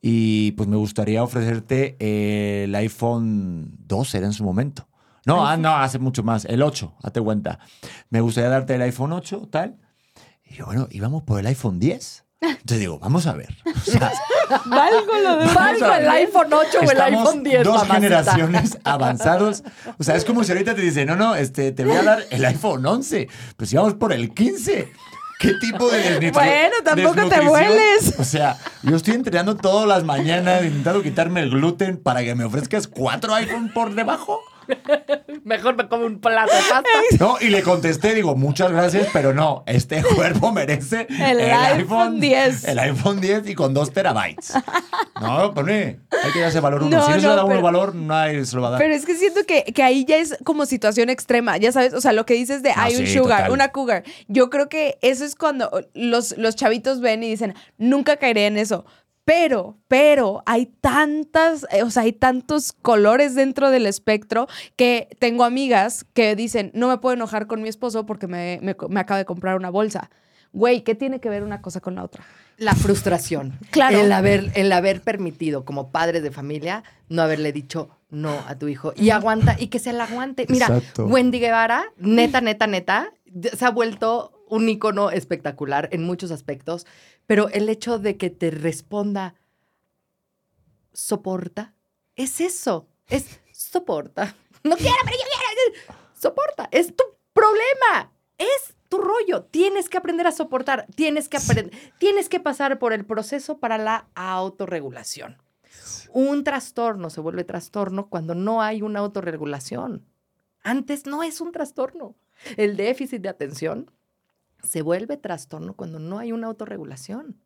[0.00, 4.88] y pues me gustaría ofrecerte eh, el iPhone 2, era en su momento.
[5.24, 7.60] No, ah, no, hace mucho más, el 8, hazte cuenta.
[8.10, 9.76] Me gustaría darte el iPhone 8, tal.
[10.44, 12.24] Y yo, bueno, íbamos por el iPhone 10.
[12.40, 13.56] Entonces digo, vamos a ver.
[13.64, 14.12] O sea,
[14.66, 17.94] Valgo lo de Valgo el iPhone 8 o el iPhone 10, dos mamacita.
[17.94, 19.62] generaciones avanzados.
[19.96, 22.24] O sea, es como si ahorita te dice, no, no, este, te voy a dar
[22.30, 23.28] el iPhone 11.
[23.56, 24.92] Pues si vamos por el 15.
[25.42, 28.14] ¿Qué tipo de Bueno, tampoco te vueles.
[28.18, 32.44] O sea, yo estoy entrenando todas las mañanas, intentando quitarme el gluten para que me
[32.44, 34.40] ofrezcas cuatro iPhone por debajo.
[35.44, 36.82] Mejor me como un plato de pasta.
[37.18, 42.64] No, y le contesté, digo, muchas gracias, pero no, este cuerpo merece El iPhone 10.
[42.64, 44.54] El iPhone 10 y con dos terabytes.
[45.20, 46.96] No, pone, hay que darse valor uno.
[46.98, 48.80] No, si no se le da uno pero- valor, nadie se lo va a dar.
[48.80, 52.00] Pero es que siento que, que ahí ya es como situación extrema, ya sabes, o
[52.00, 53.52] sea, lo que dices de Ah, hay un sí, sugar, total.
[53.52, 54.02] una cougar.
[54.28, 58.56] Yo creo que eso es cuando los, los chavitos ven y dicen, nunca caeré en
[58.56, 58.84] eso.
[59.24, 65.44] Pero, pero hay tantas, eh, o sea, hay tantos colores dentro del espectro que tengo
[65.44, 69.18] amigas que dicen, no me puedo enojar con mi esposo porque me, me, me acaba
[69.18, 70.10] de comprar una bolsa.
[70.52, 72.24] Güey, ¿qué tiene que ver una cosa con la otra?
[72.58, 73.58] La frustración.
[73.70, 74.00] Claro.
[74.00, 78.68] El haber, el haber permitido, como padres de familia, no haberle dicho no a tu
[78.68, 78.92] hijo.
[78.94, 80.46] Y aguanta, y que se la aguante.
[80.48, 81.06] Mira, Exacto.
[81.06, 83.10] Wendy Guevara, neta, neta, neta,
[83.56, 86.86] se ha vuelto un icono espectacular en muchos aspectos,
[87.32, 89.36] pero el hecho de que te responda,
[90.92, 91.72] soporta,
[92.14, 94.36] es eso, es soporta.
[94.64, 95.96] No quiero, pero yo quiero.
[96.12, 99.44] Soporta, es tu problema, es tu rollo.
[99.44, 103.78] Tienes que aprender a soportar, tienes que aprender, tienes que pasar por el proceso para
[103.78, 105.38] la autorregulación.
[106.12, 110.04] Un trastorno se vuelve trastorno cuando no hay una autorregulación.
[110.62, 112.14] Antes no es un trastorno.
[112.58, 113.90] El déficit de atención
[114.62, 117.40] se vuelve trastorno cuando no hay una autorregulación.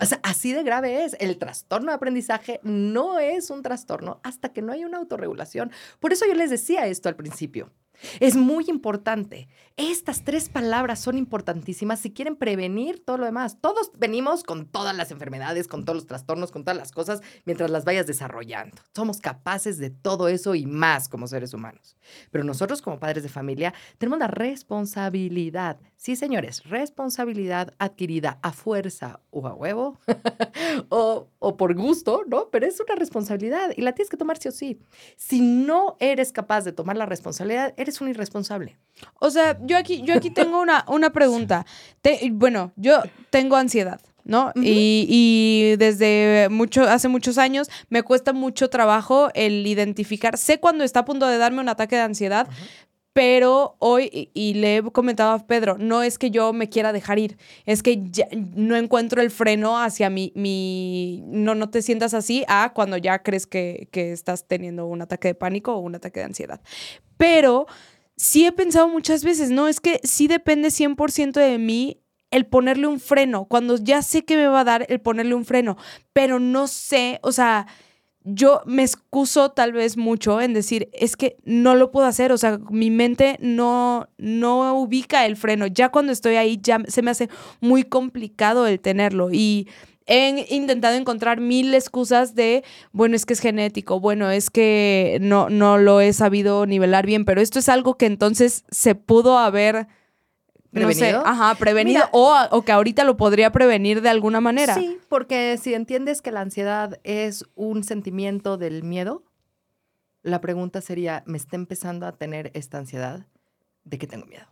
[0.00, 1.16] O sea, así de grave es.
[1.20, 5.70] El trastorno de aprendizaje no es un trastorno hasta que no hay una autorregulación.
[6.00, 7.72] Por eso yo les decía esto al principio.
[8.20, 9.48] Es muy importante.
[9.76, 13.58] Estas tres palabras son importantísimas si quieren prevenir todo lo demás.
[13.60, 17.70] Todos venimos con todas las enfermedades, con todos los trastornos, con todas las cosas, mientras
[17.70, 18.76] las vayas desarrollando.
[18.94, 21.96] Somos capaces de todo eso y más como seres humanos.
[22.30, 29.20] Pero nosotros como padres de familia tenemos la responsabilidad, sí señores, responsabilidad adquirida a fuerza
[29.30, 29.98] o a huevo
[30.88, 32.48] o, o por gusto, ¿no?
[32.50, 34.78] Pero es una responsabilidad y la tienes que tomar sí o sí.
[35.16, 38.76] Si no eres capaz de tomar la responsabilidad, eres un irresponsable.
[39.20, 41.64] O sea, yo aquí, yo aquí tengo una, una pregunta.
[42.02, 44.52] Te- bueno, yo tengo ansiedad, ¿no?
[44.64, 50.36] y, y desde mucho, hace muchos años me cuesta mucho trabajo el identificar.
[50.38, 52.48] Sé cuando está a punto de darme un ataque de ansiedad.
[53.14, 57.20] Pero hoy, y, le he comentado a Pedro, no es que yo me quiera dejar
[57.20, 62.12] ir, es que ya no encuentro el freno hacia mi, mi no, no te sientas
[62.12, 65.94] así, a cuando ya crees que, que estás teniendo un ataque de pánico o un
[65.94, 66.60] ataque de ansiedad.
[67.16, 67.68] Pero
[68.16, 72.00] sí he pensado muchas veces, no, es que sí depende 100% de mí
[72.32, 75.44] el ponerle un freno, cuando ya sé que me va a dar el ponerle un
[75.44, 75.76] freno,
[76.12, 77.68] pero no sé, o sea,
[78.24, 82.38] yo me excuso tal vez mucho en decir, es que no lo puedo hacer, o
[82.38, 87.10] sea, mi mente no, no ubica el freno, ya cuando estoy ahí ya se me
[87.10, 87.28] hace
[87.60, 89.28] muy complicado el tenerlo.
[89.30, 89.68] Y
[90.06, 95.50] he intentado encontrar mil excusas de, bueno, es que es genético, bueno, es que no,
[95.50, 99.86] no lo he sabido nivelar bien, pero esto es algo que entonces se pudo haber...
[100.74, 101.26] No sé, ¿Prevenido?
[101.26, 102.10] ajá, prevenido Mira.
[102.12, 104.74] o, o que ahorita lo podría prevenir de alguna manera.
[104.74, 109.22] Sí, porque si entiendes que la ansiedad es un sentimiento del miedo,
[110.22, 113.26] la pregunta sería, ¿me está empezando a tener esta ansiedad?
[113.84, 114.46] ¿De qué tengo miedo?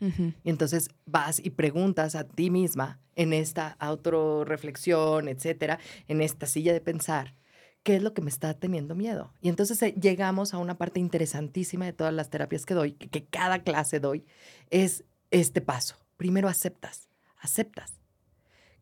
[0.00, 0.34] Ujú.
[0.44, 6.72] Y entonces vas y preguntas a ti misma en esta autorreflexión, etcétera, en esta silla
[6.72, 7.34] de pensar,
[7.82, 9.32] ¿qué es lo que me está teniendo miedo?
[9.40, 13.08] Y entonces eh, llegamos a una parte interesantísima de todas las terapias que doy, que,
[13.08, 14.26] que cada clase doy,
[14.70, 15.96] es este paso.
[16.16, 17.08] Primero aceptas,
[17.38, 18.00] aceptas.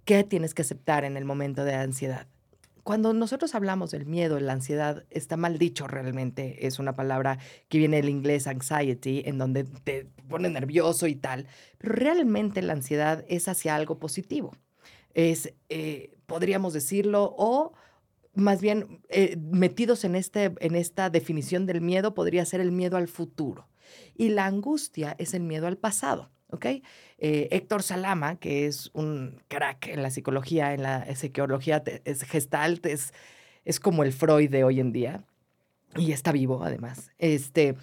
[0.05, 2.26] ¿Qué tienes que aceptar en el momento de ansiedad?
[2.84, 6.66] Cuando nosotros hablamos del miedo, la ansiedad, está mal dicho realmente.
[6.66, 7.38] Es una palabra
[7.70, 11.47] que viene del inglés anxiety, en donde te pone nervioso y tal.
[11.78, 14.53] Pero realmente la ansiedad es hacia algo positivo.
[15.14, 17.72] Es, eh, podríamos decirlo, o
[18.34, 22.99] más bien eh, metidos en, este, en esta definición del miedo, podría ser el miedo
[22.99, 23.66] al futuro.
[24.14, 26.34] Y la angustia es el miedo al pasado.
[26.51, 26.66] ¿Ok?
[27.18, 32.86] Eh, Héctor Salama, que es un crack en la psicología, en la psicología es gestalt,
[32.86, 33.12] es,
[33.64, 35.24] es como el Freud de hoy en día,
[35.97, 37.11] y está vivo además.
[37.18, 37.76] Este,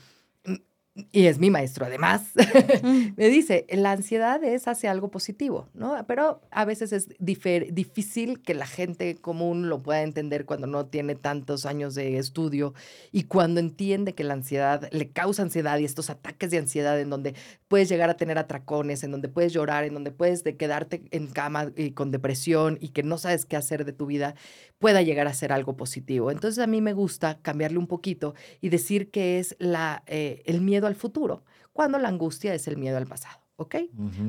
[0.93, 2.31] y es mi maestro además,
[3.15, 5.95] me dice, la ansiedad es hacia algo positivo, ¿no?
[6.05, 11.15] Pero a veces es difícil que la gente común lo pueda entender cuando no tiene
[11.15, 12.73] tantos años de estudio
[13.13, 17.09] y cuando entiende que la ansiedad le causa ansiedad y estos ataques de ansiedad en
[17.09, 17.35] donde
[17.69, 21.27] puedes llegar a tener atracones, en donde puedes llorar, en donde puedes de quedarte en
[21.27, 24.35] cama y con depresión y que no sabes qué hacer de tu vida,
[24.77, 26.31] pueda llegar a ser algo positivo.
[26.31, 30.59] Entonces a mí me gusta cambiarle un poquito y decir que es la, eh, el
[30.59, 33.41] miedo al futuro, cuando la angustia es el miedo al pasado.
[33.61, 33.75] ¿ok?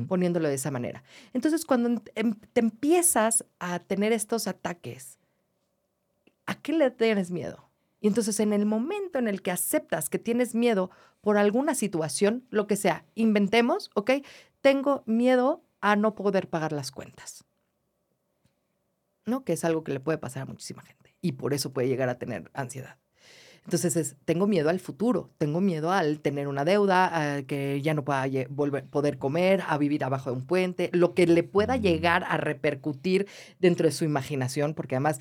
[0.07, 1.03] Poniéndolo de esa manera.
[1.33, 5.17] Entonces, cuando em, te empiezas a tener estos ataques,
[6.45, 7.67] ¿a qué le tienes miedo?
[7.99, 10.91] Y entonces, en el momento en el que aceptas que tienes miedo
[11.21, 14.11] por alguna situación, lo que sea, inventemos, ¿ok?
[14.61, 17.43] Tengo miedo a no poder pagar las cuentas.
[19.25, 19.45] ¿No?
[19.45, 22.09] Que es algo que le puede pasar a muchísima gente y por eso puede llegar
[22.09, 22.97] a tener ansiedad.
[23.65, 27.93] Entonces es, tengo miedo al futuro, tengo miedo al tener una deuda, a que ya
[27.93, 31.77] no pueda volver, poder comer, a vivir abajo de un puente, lo que le pueda
[31.77, 33.27] llegar a repercutir
[33.59, 35.19] dentro de su imaginación, porque además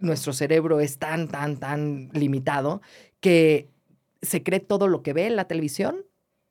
[0.00, 2.82] nuestro cerebro es tan, tan, tan limitado
[3.20, 3.70] que
[4.22, 6.04] se cree todo lo que ve en la televisión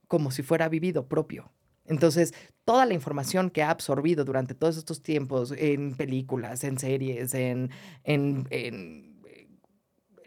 [0.07, 1.51] como si fuera vivido propio.
[1.85, 2.33] Entonces,
[2.65, 7.69] toda la información que ha absorbido durante todos estos tiempos en películas, en series, en,
[8.03, 9.06] en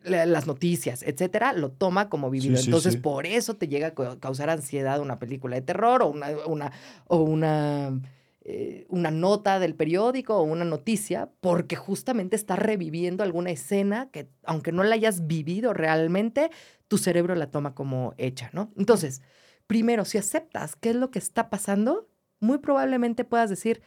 [0.03, 2.59] las noticias, etcétera, lo toma como vivido.
[2.59, 6.73] Entonces, por eso te llega a causar ansiedad una película de terror o una, una,
[7.07, 8.01] o una,
[8.43, 14.29] eh, una nota del periódico o una noticia, porque justamente está reviviendo alguna escena que,
[14.45, 16.51] aunque no la hayas vivido realmente,
[16.89, 18.73] tu cerebro la toma como hecha, ¿no?
[18.77, 19.23] Entonces,
[19.67, 22.09] primero, si aceptas qué es lo que está pasando,
[22.41, 23.83] muy probablemente puedas decir,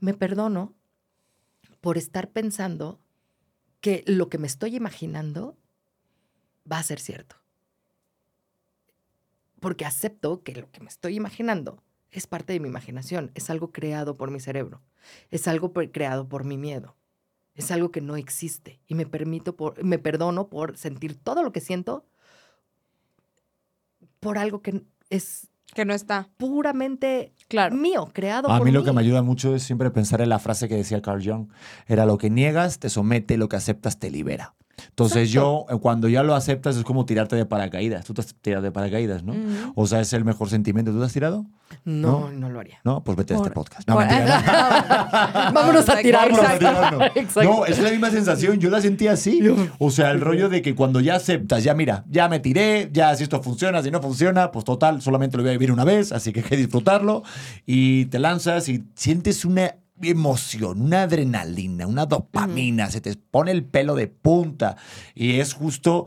[0.00, 0.74] me perdono
[1.80, 3.00] por estar pensando
[3.82, 5.58] que lo que me estoy imaginando
[6.70, 7.36] va a ser cierto.
[9.60, 13.72] Porque acepto que lo que me estoy imaginando es parte de mi imaginación, es algo
[13.72, 14.80] creado por mi cerebro,
[15.30, 16.96] es algo creado por mi miedo,
[17.54, 21.52] es algo que no existe y me permito por, me perdono por sentir todo lo
[21.52, 22.06] que siento
[24.20, 26.28] por algo que es que no está.
[26.36, 27.74] Puramente claro.
[27.74, 28.70] mío, creado a por mí.
[28.70, 31.02] A mí lo que me ayuda mucho es siempre pensar en la frase que decía
[31.02, 31.48] Carl Jung.
[31.86, 34.54] Era lo que niegas te somete, lo que aceptas te libera.
[34.88, 38.04] Entonces yo, eh, cuando ya lo aceptas, es como tirarte de paracaídas.
[38.04, 39.34] Tú te has tirado de paracaídas, ¿no?
[39.74, 40.92] O sea, es el mejor sentimiento.
[40.92, 41.46] ¿Tú te has tirado?
[41.84, 42.78] No, no, lo haría.
[42.84, 43.88] No, pues vete a este podcast.
[43.92, 46.40] No, Vámonos a tirarnos.
[47.42, 48.58] No, es la misma sensación.
[48.58, 49.40] Yo la sentí así.
[49.78, 53.14] O sea, el rollo de que cuando ya aceptas, ya mira, ya me tiré, ya
[53.16, 56.12] si esto funciona, si no funciona, pues total, solamente lo voy a vivir una vez,
[56.12, 57.22] así que hay que disfrutarlo.
[57.66, 59.74] Y te lanzas y sientes una
[60.10, 64.76] emoción, una adrenalina, una dopamina, se te pone el pelo de punta
[65.14, 66.06] y es justo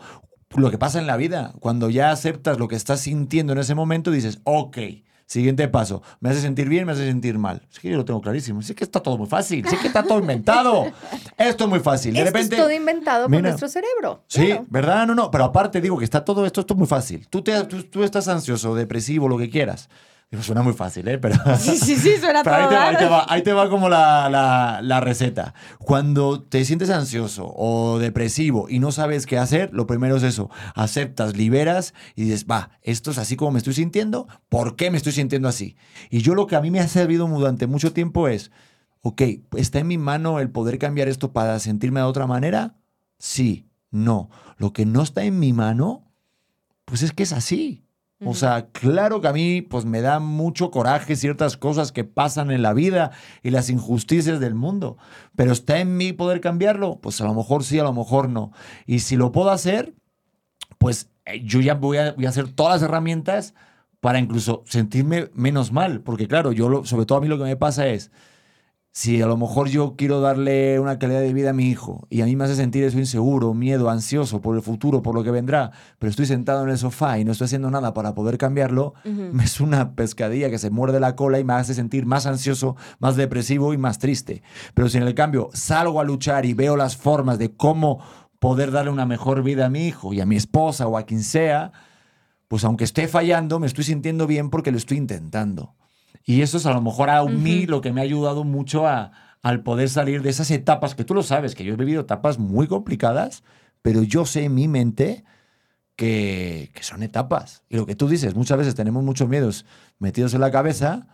[0.55, 1.53] lo que pasa en la vida.
[1.59, 4.77] Cuando ya aceptas lo que estás sintiendo en ese momento, dices, ok,
[5.25, 7.61] siguiente paso, me hace sentir bien, me hace sentir mal.
[7.71, 10.03] Es que yo lo tengo clarísimo, sí que está todo muy fácil, sí que está
[10.03, 10.85] todo inventado.
[11.37, 12.13] esto es muy fácil.
[12.13, 14.23] De repente, es todo inventado por nuestro cerebro.
[14.27, 15.07] Sí, ¿verdad?
[15.07, 17.27] No, no, pero aparte digo que está todo esto, esto es muy fácil.
[17.29, 19.89] Tú, te, tú, tú estás ansioso, depresivo, lo que quieras
[20.43, 21.17] suena muy fácil, ¿eh?
[21.17, 23.69] Pero, sí, sí, sí, suena todo ahí, te va, ahí, te va, ahí te va,
[23.69, 25.53] como la, la, la, receta.
[25.79, 30.49] Cuando te sientes ansioso o depresivo y no sabes qué hacer, lo primero es eso.
[30.75, 34.97] Aceptas, liberas y dices, va, esto es así como me estoy sintiendo, ¿por qué me
[34.97, 35.75] estoy sintiendo así?
[36.09, 38.51] Y yo lo que a mí me ha servido durante mucho tiempo es,
[39.01, 39.21] ok,
[39.55, 42.75] ¿está en mi mano el poder cambiar esto para sentirme de otra manera?
[43.19, 44.29] Sí, no.
[44.57, 46.11] Lo que no está en mi mano,
[46.85, 47.84] pues es que es así.
[48.25, 52.51] O sea, claro que a mí pues me da mucho coraje ciertas cosas que pasan
[52.51, 53.11] en la vida
[53.43, 54.97] y las injusticias del mundo,
[55.35, 58.51] pero está en mí poder cambiarlo, pues a lo mejor sí, a lo mejor no.
[58.85, 59.93] Y si lo puedo hacer,
[60.77, 63.53] pues eh, yo ya voy a, hacer todas las herramientas
[63.99, 67.55] para incluso sentirme menos mal, porque claro, yo sobre todo a mí lo que me
[67.55, 68.11] pasa es
[68.97, 72.21] si a lo mejor yo quiero darle una calidad de vida a mi hijo y
[72.21, 75.31] a mí me hace sentir eso inseguro, miedo, ansioso por el futuro, por lo que
[75.31, 78.93] vendrá, pero estoy sentado en el sofá y no estoy haciendo nada para poder cambiarlo,
[79.43, 83.17] es una pescadilla que se muerde la cola y me hace sentir más ansioso, más
[83.17, 84.43] depresivo y más triste.
[84.73, 87.99] Pero si en el cambio salgo a luchar y veo las formas de cómo
[88.39, 91.21] poder darle una mejor vida a mi hijo y a mi esposa o a quien
[91.21, 91.73] sea,
[92.47, 95.75] pues aunque esté fallando, me estoy sintiendo bien porque lo estoy intentando.
[96.25, 99.11] Y eso es a lo mejor a mí lo que me ha ayudado mucho a,
[99.43, 102.39] al poder salir de esas etapas, que tú lo sabes, que yo he vivido etapas
[102.39, 103.43] muy complicadas,
[103.83, 105.23] pero yo sé en mi mente
[105.95, 107.63] que, que son etapas.
[107.69, 109.65] Y lo que tú dices, muchas veces tenemos muchos miedos
[109.99, 111.07] metidos en la cabeza,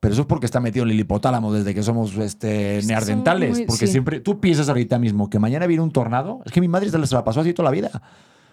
[0.00, 3.50] pero eso es porque está metido el hipotálamo desde que somos este, Son neandertales.
[3.58, 3.92] muy- porque sí.
[3.92, 6.40] siempre, tú piensas ahorita mismo que mañana viene un tornado.
[6.46, 8.02] Es que mi madre se la pasó así toda la vida.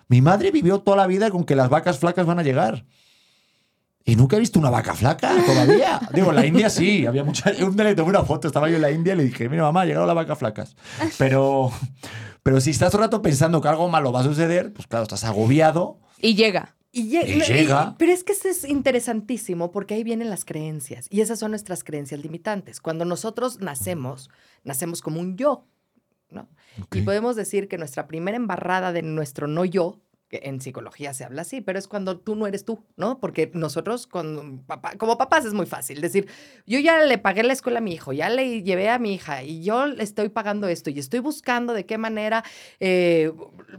[0.09, 2.85] Mi madre vivió toda la vida con que las vacas flacas van a llegar.
[4.05, 5.99] Y nunca he visto una vaca flaca todavía.
[6.13, 7.51] Digo, en la India sí, había mucha.
[7.65, 9.63] Un día le tomé una foto, estaba yo en la India y le dije, mira,
[9.63, 10.75] mamá, ha llegado las vacas flacas.
[11.17, 11.71] Pero,
[12.43, 15.03] pero si estás todo el rato pensando que algo malo va a suceder, pues claro,
[15.03, 15.99] estás agobiado.
[16.19, 16.75] Y llega.
[16.95, 17.95] Y, llega.
[17.97, 21.83] pero es que eso es interesantísimo porque ahí vienen las creencias y esas son nuestras
[21.83, 22.81] creencias limitantes.
[22.81, 24.29] Cuando nosotros nacemos,
[24.63, 25.65] nacemos como un yo,
[26.29, 26.47] ¿no?
[26.91, 30.01] Y podemos decir que nuestra primera embarrada de nuestro no yo,
[30.43, 33.19] en psicología se habla así, pero es cuando tú no eres tú, ¿no?
[33.19, 36.27] Porque nosotros, con papá, como papás, es muy fácil decir,
[36.65, 39.43] yo ya le pagué la escuela a mi hijo, ya le llevé a mi hija
[39.43, 42.43] y yo le estoy pagando esto y estoy buscando de qué manera
[42.79, 43.31] eh,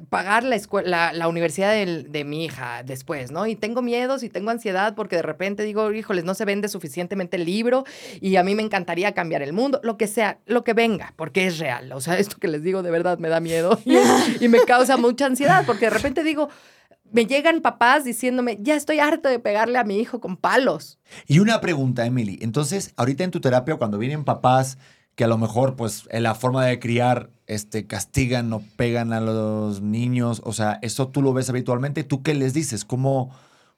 [0.09, 3.47] pagar la, escuela, la, universidad de, mi hija después, ¿no?
[3.47, 7.37] Y tengo miedos y tengo ansiedad porque de repente digo, híjoles, no se vende suficientemente
[7.37, 7.85] el libro
[8.21, 11.47] y a mí me encantaría cambiar el mundo, lo que sea, lo que venga, porque
[11.47, 11.93] es real.
[11.93, 13.79] O sea, esto que les digo de verdad me da miedo
[14.41, 16.44] y me causa mucha ansiedad porque de repente digo,
[17.13, 20.99] me llegan papás diciéndome, ya estoy harto de pegarle a mi hijo con palos.
[21.27, 22.39] Y una pregunta, Emily.
[22.43, 24.79] Entonces, ahorita en tu terapia, cuando vienen papás
[25.15, 29.21] que a lo mejor, pues, en la forma de criar, este, castigan o pegan a
[29.21, 32.03] los niños, o sea, ¿eso tú lo ves habitualmente?
[32.03, 32.85] ¿Tú qué les dices?
[32.85, 33.31] ¿Cómo,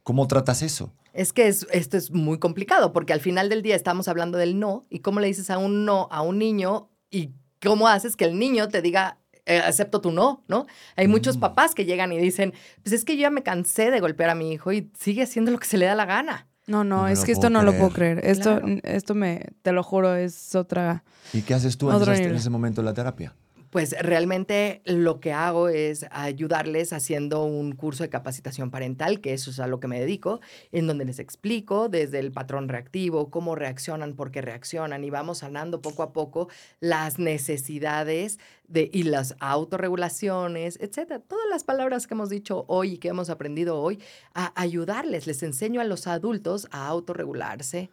[0.03, 0.93] cómo tratas eso?
[1.13, 4.59] Es que es- esto es muy complicado porque al final del día estamos hablando del
[4.59, 7.31] no y cómo le dices a un no a un niño y
[7.63, 10.67] cómo haces que el niño te diga eh, acepto tu no, ¿no?
[10.97, 11.41] Hay muchos Mm.
[11.41, 14.35] papás que llegan y dicen, pues es que yo ya me cansé de golpear a
[14.35, 16.47] mi hijo y sigue haciendo lo que se le da la gana.
[16.67, 18.21] No, no, es que esto no lo puedo creer.
[18.25, 18.81] Esto, Claro.
[18.83, 21.05] esto me, te lo juro, es otra.
[21.33, 23.35] ¿Y qué haces tú en, en ese momento de la terapia?
[23.77, 29.51] Pues realmente lo que hago es ayudarles haciendo un curso de capacitación parental, que eso
[29.51, 30.41] es a lo que me dedico,
[30.73, 35.41] en donde les explico desde el patrón reactivo, cómo reaccionan, por qué reaccionan, y vamos
[35.41, 36.49] sanando poco a poco
[36.81, 41.21] las necesidades de, y las autorregulaciones, etcétera.
[41.21, 43.99] Todas las palabras que hemos dicho hoy y que hemos aprendido hoy,
[44.33, 45.27] a ayudarles.
[45.27, 47.91] Les enseño a los adultos a autorregularse,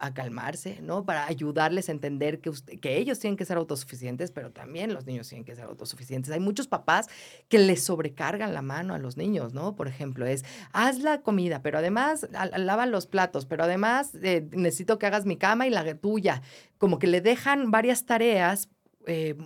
[0.00, 1.04] a calmarse, ¿no?
[1.04, 5.06] Para ayudarles a entender que, usted- que ellos tienen que ser autosuficientes, pero también los
[5.06, 6.32] niños tienen que ser autosuficientes.
[6.32, 7.08] Hay muchos papás
[7.48, 9.74] que les sobrecargan la mano a los niños, ¿no?
[9.76, 14.46] Por ejemplo, es, haz la comida, pero además a- lava los platos, pero además eh,
[14.52, 16.42] necesito que hagas mi cama y la tuya.
[16.78, 18.68] Como que le dejan varias tareas
[19.06, 19.36] eh,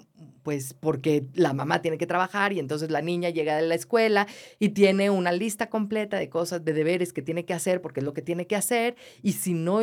[0.42, 4.26] pues porque la mamá tiene que trabajar y entonces la niña llega de la escuela
[4.59, 8.05] y tiene una lista completa de cosas, de deberes que tiene que hacer porque es
[8.05, 9.80] lo que tiene que hacer y si no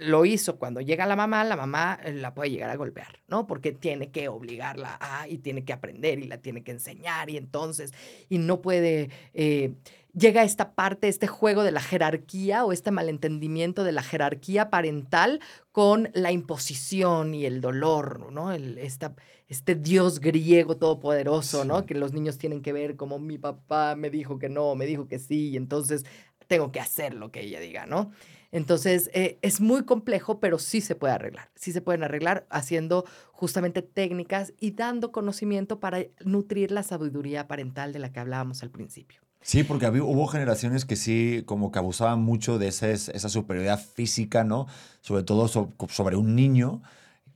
[0.00, 3.46] lo hizo cuando llega la mamá, la mamá eh, la puede llegar a golpear, ¿no?
[3.46, 7.36] Porque tiene que obligarla a y tiene que aprender y la tiene que enseñar y
[7.36, 7.92] entonces,
[8.28, 9.10] y no puede...
[9.34, 9.74] eh,
[10.12, 15.40] llega esta parte, este juego de la jerarquía o este malentendimiento de la jerarquía parental
[15.72, 18.52] con la imposición y el dolor, ¿no?
[18.52, 19.14] El, esta,
[19.48, 21.86] este dios griego todopoderoso, ¿no?
[21.86, 25.06] Que los niños tienen que ver como mi papá me dijo que no, me dijo
[25.06, 26.04] que sí, y entonces
[26.46, 28.10] tengo que hacer lo que ella diga, ¿no?
[28.52, 31.50] Entonces, eh, es muy complejo, pero sí se puede arreglar.
[31.54, 37.92] Sí se pueden arreglar haciendo justamente técnicas y dando conocimiento para nutrir la sabiduría parental
[37.92, 39.20] de la que hablábamos al principio.
[39.42, 43.78] Sí, porque había- hubo generaciones que sí, como que abusaban mucho de ese- esa superioridad
[43.80, 44.66] física, ¿no?
[45.00, 46.82] Sobre todo so- sobre un niño.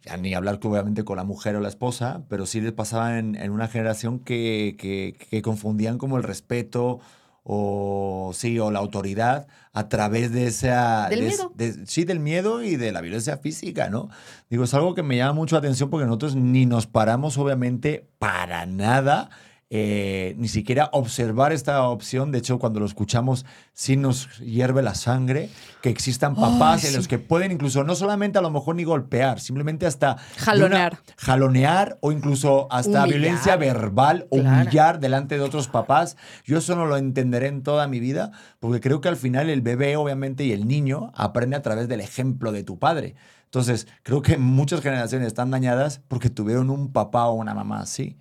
[0.04, 3.36] Ya ni hablar obviamente con la mujer o la esposa, pero sí les pasaba en,
[3.36, 7.00] en una generación que, que- que confundían como el respeto
[7.44, 11.08] o sí, o la autoridad a través de esa...
[11.10, 11.52] Del de- miedo.
[11.54, 14.08] de- sí, del miedo y de la violencia física, ¿no?
[14.50, 18.08] Digo, es algo que me llama mucho la atención porque nosotros ni nos paramos, obviamente,
[18.18, 19.28] para nada
[19.76, 22.30] eh, ni siquiera observar esta opción.
[22.30, 25.48] De hecho, cuando lo escuchamos, sí nos hierve la sangre
[25.82, 28.84] que existan papás Ay, en los que pueden incluso no solamente a lo mejor ni
[28.84, 30.98] golpear, simplemente hasta una- Jalonear.
[31.16, 33.08] jalonear o incluso hasta Humillar.
[33.08, 34.62] violencia verbal, o Claro.
[34.62, 36.16] humillar delante de otros papás.
[36.44, 38.30] Yo eso no lo entenderé en toda mi vida,
[38.60, 42.00] porque creo que al final el bebé, obviamente, y el niño aprende a través del
[42.00, 43.16] ejemplo de tu padre.
[43.46, 48.18] Entonces, creo que muchas generaciones están dañadas porque tuvieron un papá o una mamá así.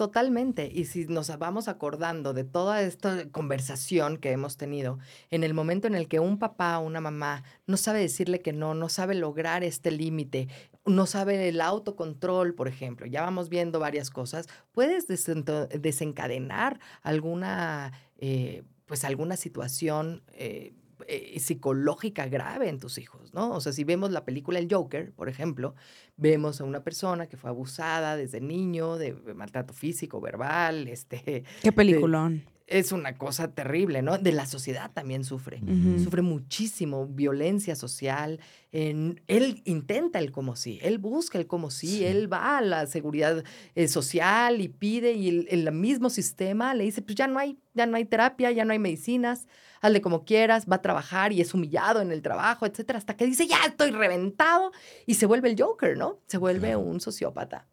[0.00, 0.70] Totalmente.
[0.72, 4.98] Y si nos vamos acordando de toda esta conversación que hemos tenido,
[5.30, 8.54] en el momento en el que un papá o una mamá no sabe decirle que
[8.54, 10.48] no, no sabe lograr este límite,
[10.86, 18.62] no sabe el autocontrol, por ejemplo, ya vamos viendo varias cosas, puedes desencadenar alguna, eh,
[18.86, 20.72] pues alguna situación eh,
[21.06, 23.50] eh, psicológica grave en tus hijos, ¿no?
[23.52, 25.74] O sea, si vemos la película El Joker, por ejemplo,
[26.16, 31.44] vemos a una persona que fue abusada desde niño de maltrato físico, verbal, este...
[31.62, 34.16] Qué peliculón es una cosa terrible, ¿no?
[34.16, 35.60] De la sociedad también sufre.
[36.02, 38.38] Sufre muchísimo violencia social.
[38.70, 42.86] En, él intenta el como sí, él busca el como sí, él va a la
[42.86, 43.42] seguridad
[43.74, 47.58] eh, social y pide y el, el, mismo sistema le dice, pues ya no hay,
[47.74, 49.48] ya no hay terapia, ya no hay medicinas,
[49.80, 53.26] hazle como quieras, va a trabajar y es humillado en el trabajo, etcétera, hasta que
[53.26, 54.72] dice, ya estoy reventado
[55.06, 56.18] y se vuelve el Joker, ¿no?
[56.26, 57.66] Se vuelve un sociópata.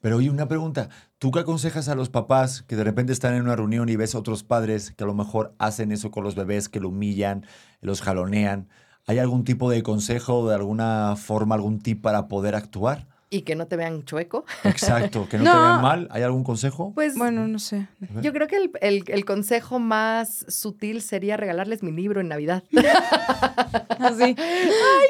[0.00, 0.88] Pero oye, una pregunta.
[1.18, 4.14] ¿Tú qué aconsejas a los papás que de repente están en una reunión y ves
[4.14, 7.46] a otros padres que a lo mejor hacen eso con los bebés, que lo humillan,
[7.80, 8.68] los jalonean?
[9.06, 13.08] ¿Hay algún tipo de consejo, de alguna forma, algún tip para poder actuar?
[13.28, 14.44] Y que no te vean chueco.
[14.62, 16.08] Exacto, que no, te vean mal.
[16.12, 16.92] ¿Hay algún consejo?
[16.94, 17.88] Pues bueno, no sé.
[18.22, 22.62] Yo creo que el, consejo más sutil sería regalarles mi libro en Navidad.
[23.98, 24.36] Así.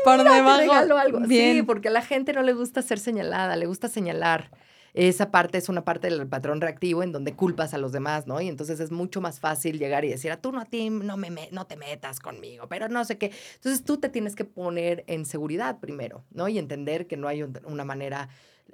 [0.04, 0.96] Por debajo.
[0.96, 1.26] algo.
[1.26, 4.50] Sí, porque a la gente no le gusta ser señalada, le gusta señalar
[4.96, 8.40] esa parte es una parte del patrón reactivo en donde culpas a los demás, ¿no?
[8.40, 10.88] Y entonces es mucho más fácil llegar y decir, a ah, tú no a ti,
[10.88, 11.30] no, me,
[11.68, 13.30] te metas conmigo, pero no sé qué.
[13.56, 16.48] Entonces tú te tienes que poner en seguridad primero, ¿no?
[16.48, 18.30] Y entender que no hay una manera,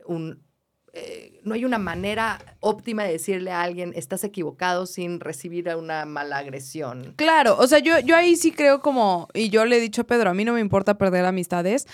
[0.07, 0.41] un,
[0.93, 6.05] eh, no hay una manera óptima de decirle a alguien, estás equivocado sin recibir una
[6.05, 7.15] mala agresión.
[7.17, 10.07] Claro, o sea, yo, yo ahí sí creo como, y yo le he dicho a
[10.07, 11.89] Pedro, a mí no me importa perder amistades,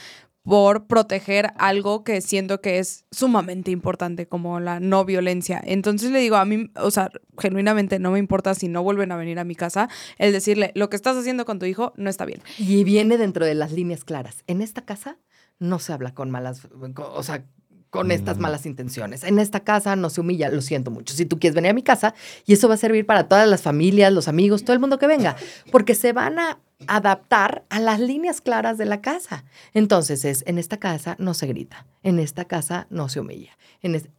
[0.48, 5.60] por proteger algo que siento que es sumamente importante, como la no violencia.
[5.62, 9.16] Entonces le digo, a mí, o sea, genuinamente no me importa si no vuelven a
[9.16, 12.24] venir a mi casa, el decirle, lo que estás haciendo con tu hijo no está
[12.24, 12.40] bien.
[12.56, 14.42] Y viene dentro de las líneas claras.
[14.46, 15.18] En esta casa
[15.58, 16.66] no se habla con malas,
[16.96, 17.44] o sea,
[17.90, 18.40] con estas mm.
[18.40, 19.24] malas intenciones.
[19.24, 21.14] En esta casa no se humilla, lo siento mucho.
[21.14, 22.14] Si tú quieres venir a mi casa,
[22.46, 25.06] y eso va a servir para todas las familias, los amigos, todo el mundo que
[25.06, 25.36] venga,
[25.70, 29.44] porque se van a adaptar a las líneas claras de la casa.
[29.74, 33.56] Entonces es, en esta casa no se grita, en esta casa no se humilla.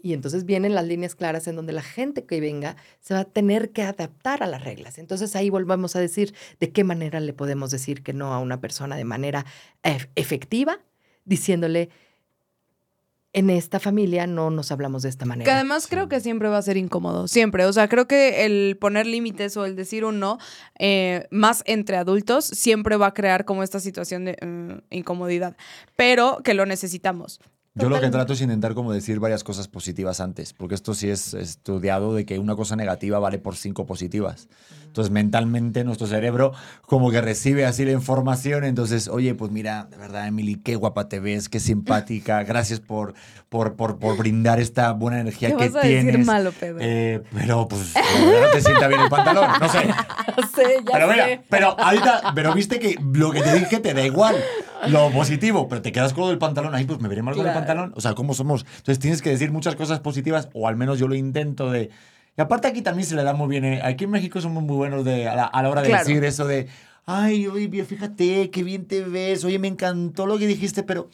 [0.01, 3.25] y entonces vienen las líneas claras en donde la gente que venga se va a
[3.25, 4.97] tener que adaptar a las reglas.
[4.97, 8.59] Entonces ahí volvemos a decir de qué manera le podemos decir que no a una
[8.59, 9.45] persona de manera
[10.15, 10.79] efectiva,
[11.23, 11.89] diciéndole,
[13.33, 15.45] en esta familia no nos hablamos de esta manera.
[15.45, 17.65] Que además creo que siempre va a ser incómodo, siempre.
[17.65, 20.39] O sea, creo que el poner límites o el decir un no,
[20.79, 25.55] eh, más entre adultos, siempre va a crear como esta situación de mm, incomodidad,
[25.95, 27.39] pero que lo necesitamos.
[27.79, 31.09] Yo lo que trato es intentar como decir varias cosas positivas antes, porque esto sí
[31.09, 34.47] es estudiado de que una cosa negativa vale por cinco positivas.
[34.85, 36.51] Entonces mentalmente nuestro cerebro
[36.81, 41.07] como que recibe así la información, entonces, oye, pues mira, de verdad, Emily, qué guapa
[41.07, 43.13] te ves, qué simpática, gracias por,
[43.49, 46.05] por, por, por brindar esta buena energía que vas tienes.
[46.05, 46.79] Decir malo, Pedro?
[46.81, 49.79] Eh, pero pues no te sienta bien el pantalón, no sé.
[50.55, 51.13] sé, ya pero sé.
[51.13, 54.35] mira, pero ahorita, pero viste que lo que te dije te da igual
[54.87, 57.45] lo positivo, pero te quedas con lo del pantalón, ahí pues me veré mal con
[57.45, 57.93] el pantalón.
[57.95, 58.65] O sea, ¿cómo somos?
[58.77, 61.89] Entonces tienes que decir muchas cosas positivas, o al menos yo lo intento de...
[62.37, 64.77] Y aparte aquí también se le da muy bien, eh, aquí en México somos muy
[64.77, 66.67] buenos de, a, la, hora de decir eso de,
[67.05, 71.09] ay, oye, fíjate, qué bien te ves, oye, me encantó lo que dijiste, pero...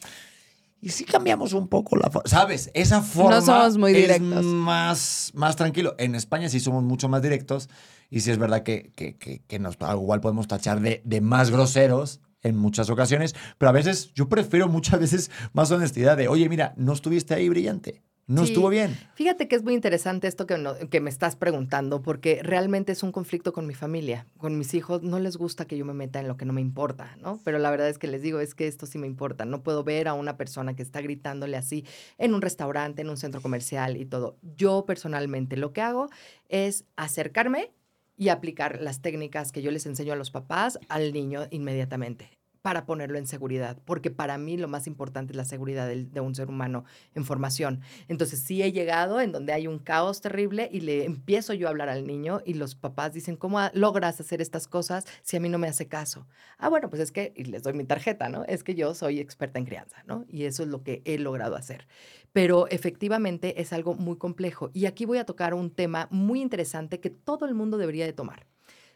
[0.82, 2.30] ¿Y si cambiamos un poco la forma?
[2.30, 2.70] ¿Sabes?
[2.76, 4.40] Esa forma no somos muy directos.
[4.40, 5.96] es más, más tranquilo.
[5.98, 7.70] En España sí somos mucho más directos
[8.12, 12.20] y sí es verdad que, que, que, nos, igual podemos tachar de, de más groseros
[12.46, 16.74] en muchas ocasiones, pero a veces yo prefiero muchas veces más honestidad de, oye, mira,
[16.78, 18.04] no estuviste ahí brillante.
[18.28, 18.98] No estuvo bien.
[19.14, 20.58] Fíjate que es muy interesante esto que,
[20.90, 24.26] que me estás preguntando, porque realmente es un conflicto con mi familia.
[24.40, 26.62] Con mis hijos no les gusta que yo me meta en lo que no me
[26.62, 27.40] importa, ¿no?
[27.44, 29.46] Pero la verdad es que les digo, es que esto sí me importa.
[29.46, 31.86] No puedo ver a una persona que está gritándole así
[32.18, 34.38] en un restaurante, en un centro comercial y todo.
[34.58, 36.10] Yo personalmente lo que hago
[36.50, 37.74] es acercarme
[38.18, 42.35] y aplicar las técnicas que yo les enseño a los papás al niño inmediatamente
[42.66, 46.34] para ponerlo en seguridad, porque para mí lo más importante es la seguridad de, un
[46.34, 46.84] ser humano
[47.14, 47.82] en formación.
[48.08, 51.70] Entonces sí he llegado en donde hay un caos terrible y le empiezo yo a
[51.70, 55.48] hablar al niño y los papás dicen, ¿cómo logras hacer estas cosas si a mí
[55.48, 56.26] no me hace caso?
[56.58, 58.44] Ah, bueno, pues es que, y les doy mi tarjeta, ¿no?
[58.46, 60.26] Es que yo soy experta en crianza, ¿no?
[60.28, 61.88] Y eso es lo que he logrado hacer.
[62.34, 64.72] Pero efectivamente es algo muy complejo.
[64.74, 68.14] Y aquí voy a tocar un tema muy interesante que todo el mundo debería de
[68.14, 68.48] tomar.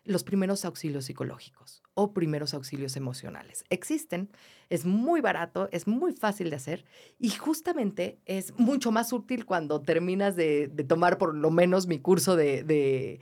[0.05, 3.65] los primeros auxilios psicológicos o primeros auxilios emocionales.
[3.69, 4.30] Existen,
[4.69, 6.85] es muy barato, es muy fácil de hacer
[7.19, 12.38] y justamente es mucho más útil cuando terminas de, tomar por lo menos mi curso
[12.38, 13.19] de,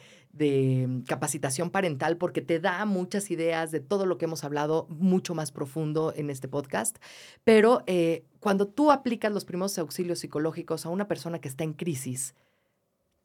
[1.07, 5.51] capacitación parental porque te da muchas ideas de todo lo que hemos hablado mucho más
[5.51, 6.97] profundo en este podcast.
[7.43, 11.73] Pero eh, cuando tú aplicas los primeros auxilios psicológicos a una persona que está en
[11.73, 12.35] crisis,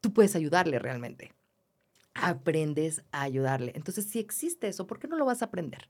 [0.01, 1.33] tú puedes ayudarle realmente
[2.13, 3.73] aprendes a ayudarle.
[3.75, 5.89] Entonces, si existe eso, ¿por qué no lo vas a aprender?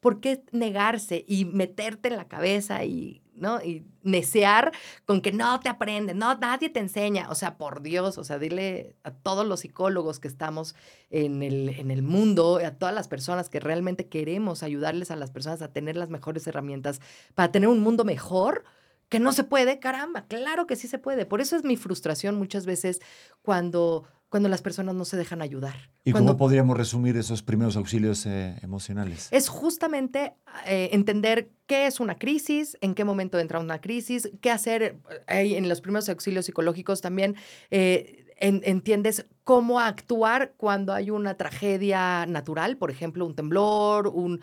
[0.00, 3.60] ¿Por qué negarse y meterte en la cabeza y, ¿no?
[3.62, 4.72] y necear
[5.04, 7.28] con que no te aprende, no, nadie te enseña?
[7.30, 10.74] O sea, por Dios, o sea, dile a todos los psicólogos que estamos
[11.10, 15.30] en el, en el mundo, a todas las personas que realmente queremos ayudarles a las
[15.30, 17.00] personas a tener las mejores herramientas
[17.34, 18.64] para tener un mundo mejor,
[19.08, 21.26] que no se puede, caramba, claro que sí se puede.
[21.26, 23.00] Por eso es mi frustración muchas veces
[23.42, 25.92] cuando cuando las personas no se dejan ayudar.
[26.02, 29.28] ¿Y cómo podríamos resumir esos primeros auxilios eh, emocionales?
[29.30, 30.34] Es justamente
[30.66, 34.98] eh, entender qué es una crisis, en qué momento entra una crisis, qué hacer
[35.28, 37.36] eh, en los primeros auxilios psicológicos también.
[37.70, 44.40] entiendes cómo actuar cuando hay una tragedia natural, por ejemplo, un temblor, un,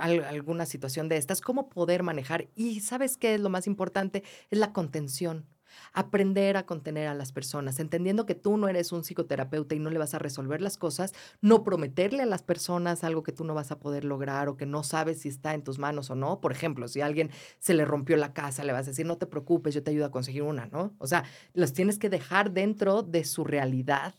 [0.00, 2.48] alguna situación de estas, cómo poder manejar.
[2.54, 5.46] Y sabes qué es lo más importante, es la contención
[5.92, 9.90] aprender a contener a las personas, entendiendo que tú no eres un psicoterapeuta y no
[9.90, 13.54] le vas a resolver las cosas, no prometerle a las personas algo que tú no
[13.54, 16.40] vas a poder lograr o que no sabes si está en tus manos o no.
[16.40, 19.18] Por ejemplo, si a alguien se le rompió la casa, le vas a decir, no
[19.18, 20.94] te preocupes, yo te ayudo a conseguir una, ¿no?
[20.98, 21.24] O sea,
[21.54, 24.14] los tienes que dejar dentro de su realidad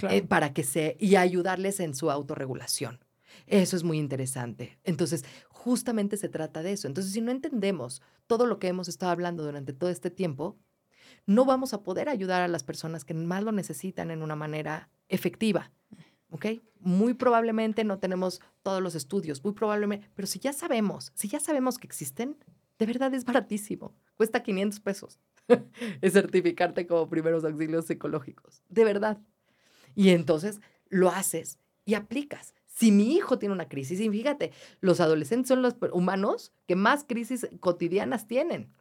[0.00, 3.00] eh, para que se, y ayudarles en su autorregulación.
[3.46, 4.78] Eso es muy interesante.
[4.84, 6.86] Entonces, justamente se trata de eso.
[6.86, 10.56] Entonces, si no entendemos todo lo que hemos estado hablando durante todo este tiempo,
[11.28, 14.88] no vamos a poder ayudar a las personas que más lo necesitan en una manera
[15.08, 15.70] efectiva.
[16.30, 16.46] ¿Ok?
[16.80, 21.38] Muy probablemente no tenemos todos los estudios, muy probablemente, pero si ya sabemos, si ya
[21.38, 22.36] sabemos que existen,
[22.78, 23.94] de verdad es baratísimo.
[24.16, 25.20] Cuesta 500 pesos
[26.00, 28.62] es certificarte como primeros auxilios psicológicos.
[28.70, 29.18] De verdad.
[29.94, 32.54] Y entonces lo haces y aplicas.
[32.66, 37.04] Si mi hijo tiene una crisis, y fíjate, los adolescentes son los humanos que más
[37.04, 38.72] crisis cotidianas tienen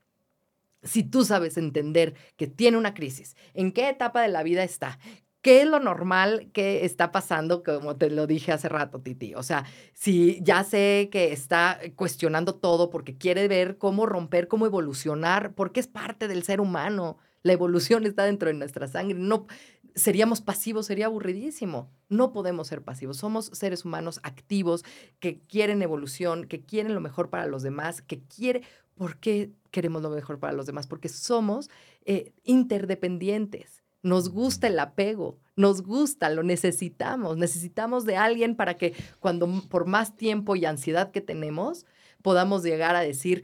[0.88, 5.00] si tú sabes entender que tiene una crisis, en qué etapa de la vida está,
[5.48, 7.64] ¿Qué es lo normal que está pasando?
[7.64, 9.34] Como te lo dije hace rato, Titi.
[9.36, 14.66] O sea, si ya sé que está cuestionando todo porque quiere ver cómo romper, cómo
[14.66, 17.18] evolucionar, porque es parte del ser humano.
[17.44, 19.18] La evolución está dentro de nuestra sangre.
[19.18, 19.48] No
[19.96, 21.90] seríamos pasivos, sería aburridísimo.
[22.10, 23.16] No podemos ser pasivos.
[23.16, 24.84] Somos seres humanos activos
[25.20, 28.64] que quieren evolución, que quieren lo mejor para los demás, que quiere
[28.98, 30.88] ¿Por qué queremos lo mejor para los demás?
[30.88, 31.70] Porque somos
[32.06, 33.84] eh, interdependientes.
[34.04, 37.38] Nos gusta el apego, nos gusta, lo necesitamos.
[37.38, 41.86] Necesitamos de alguien para que cuando por más tiempo y ansiedad que tenemos,
[42.22, 43.44] podamos llegar a decir,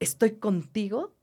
[0.00, 1.14] estoy contigo,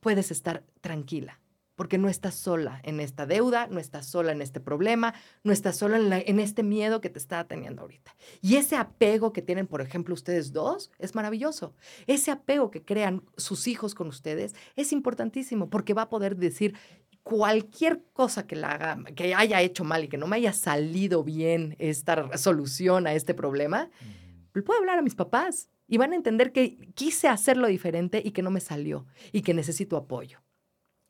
[0.00, 1.40] puedes estar tranquila
[1.76, 5.76] porque no estás sola en esta deuda, no estás sola en este problema, no estás
[5.76, 8.14] sola en, en, este miedo que te está teniendo ahorita.
[8.40, 11.74] Y ese apego que tienen, por ejemplo, ustedes dos, es maravilloso.
[12.06, 16.74] Ese apego que crean sus hijos con ustedes es importantísimo porque va a poder decir
[17.24, 21.24] cualquier cosa que, la haga, que haya hecho mal y que no me haya salido
[21.24, 23.90] bien esta solución a este problema,
[24.52, 28.30] le puedo hablar a mis papás y van a entender que quise hacerlo diferente y
[28.30, 30.43] que no me salió y que necesito apoyo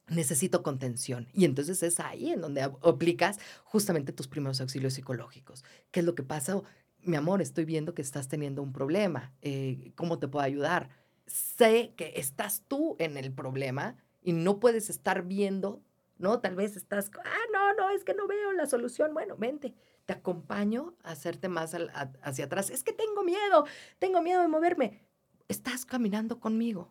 [0.09, 1.29] necesito contención.
[1.33, 5.65] Y entonces es ahí en donde aplicas justamente tus primeros auxilios psicológicos.
[5.91, 6.61] ¿Qué es lo que pasa?
[7.01, 9.33] Mi amor, estoy viendo que estás teniendo un problema.
[9.43, 10.91] Eh, ¿Cómo te puedo ayudar?
[11.27, 15.83] Sé que estás tú en el problema y no puedes estar viendo,
[16.19, 16.41] ¿no?
[16.41, 19.15] Tal vez estás, ah, no, no, es que no veo la solución.
[19.15, 19.75] Bueno, vente,
[20.07, 21.75] te acompaño a hacerte más
[22.23, 22.71] hacia atrás.
[22.71, 23.67] Es que tengo miedo,
[23.99, 25.01] tengo miedo de moverme.
[25.49, 26.91] Estás caminando conmigo.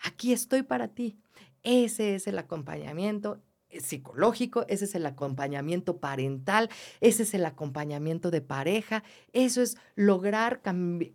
[0.00, 1.18] Aquí estoy para ti.
[1.64, 6.70] Ese es el acompañamiento eh, psicológico, ese es el acompañamiento parental,
[7.00, 10.62] ese es el acompañamiento de pareja, eso es lograr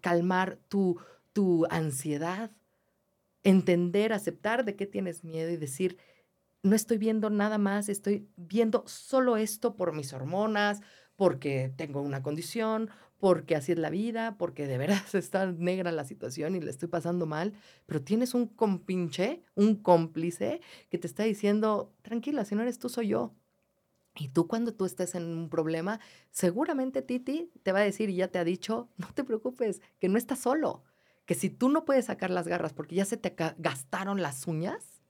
[0.01, 0.99] calmar tu,
[1.31, 2.51] tu ansiedad,
[3.43, 5.97] entender, aceptar de qué tienes miedo y decir,
[6.63, 10.81] no estoy viendo nada más, estoy viendo solo esto por mis hormonas,
[11.19, 12.89] porque tengo una condición,
[13.19, 16.87] porque así es la vida, porque de veras está negra la situación y le estoy
[16.87, 17.51] pasando mal,
[17.85, 22.87] pero tienes un compinche, un cómplice que te está diciendo, tranquila, si no eres tú,
[22.87, 23.33] soy yo.
[24.15, 25.99] Y tú cuando tú estés en un problema,
[26.31, 30.07] seguramente Titi te va a decir y ya te ha dicho, no te preocupes, que
[30.07, 30.85] no estás solo,
[31.25, 35.01] que si tú no puedes sacar las garras porque ya se te gastaron las uñas,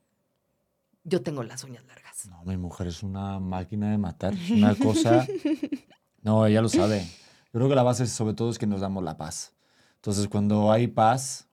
[1.04, 2.26] yo tengo las uñas largas.
[2.28, 5.24] No, mi mujer es una máquina de matar, es una cosa
[6.22, 7.00] No, ella lo sabe.
[7.00, 9.52] Yo creo que la base sobre todo es que nos damos la paz.
[9.96, 11.48] Entonces, cuando hay paz,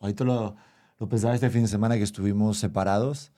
[0.00, 0.56] ahorita lo,
[0.98, 3.32] lo pensaba este fin de semana que estuvimos separados.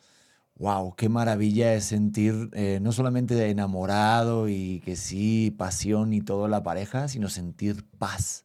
[0.57, 6.47] Wow, qué maravilla es sentir eh, no solamente enamorado y que sí, pasión y todo
[6.47, 8.44] la pareja, sino sentir paz.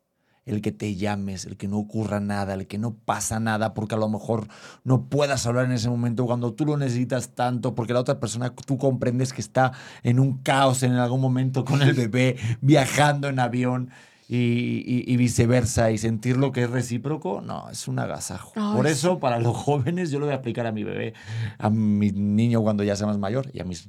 [0.49, 3.95] El que te llames, el que no ocurra nada, el que no pasa nada, porque
[3.95, 4.47] a lo mejor
[4.83, 8.53] no puedas hablar en ese momento cuando tú lo necesitas tanto, porque la otra persona
[8.65, 9.71] tú comprendes que está
[10.03, 13.89] en un caos en algún momento con el bebé, viajando en avión
[14.27, 18.51] y, y- y viceversa, y sentir lo que es recíproco, no, es un agasajo.
[18.55, 21.13] Ay, Por eso, para los jóvenes, yo lo voy a aplicar a mi bebé,
[21.57, 23.87] a mi niño cuando ya sea más mayor y a mis.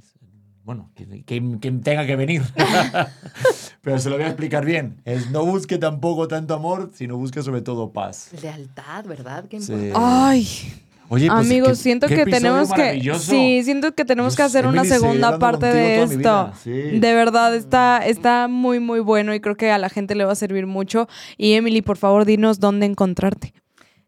[0.71, 2.43] Bueno, quien, quien- quien tenga que venir.
[3.83, 5.01] Pero se lo voy a explicar bien.
[5.05, 8.31] Es no busque tampoco tanto amor, sino busque sobre todo paz.
[8.41, 9.47] Lealtad, ¿verdad?
[9.49, 9.73] Qué Sí.
[9.73, 9.99] importante.
[10.01, 10.47] Ay,
[11.09, 14.65] Oye, pues, amigos, qué- siento qué que tenemos que sí, siento que tenemos que hacer
[14.69, 16.53] una Emily, segunda parte de esto.
[16.63, 16.71] sí.
[16.71, 20.31] De verdad está está muy muy bueno y creo que a la gente le va
[20.31, 21.09] a servir mucho.
[21.37, 23.55] Y Emily, por favor, dinos dónde encontrarte.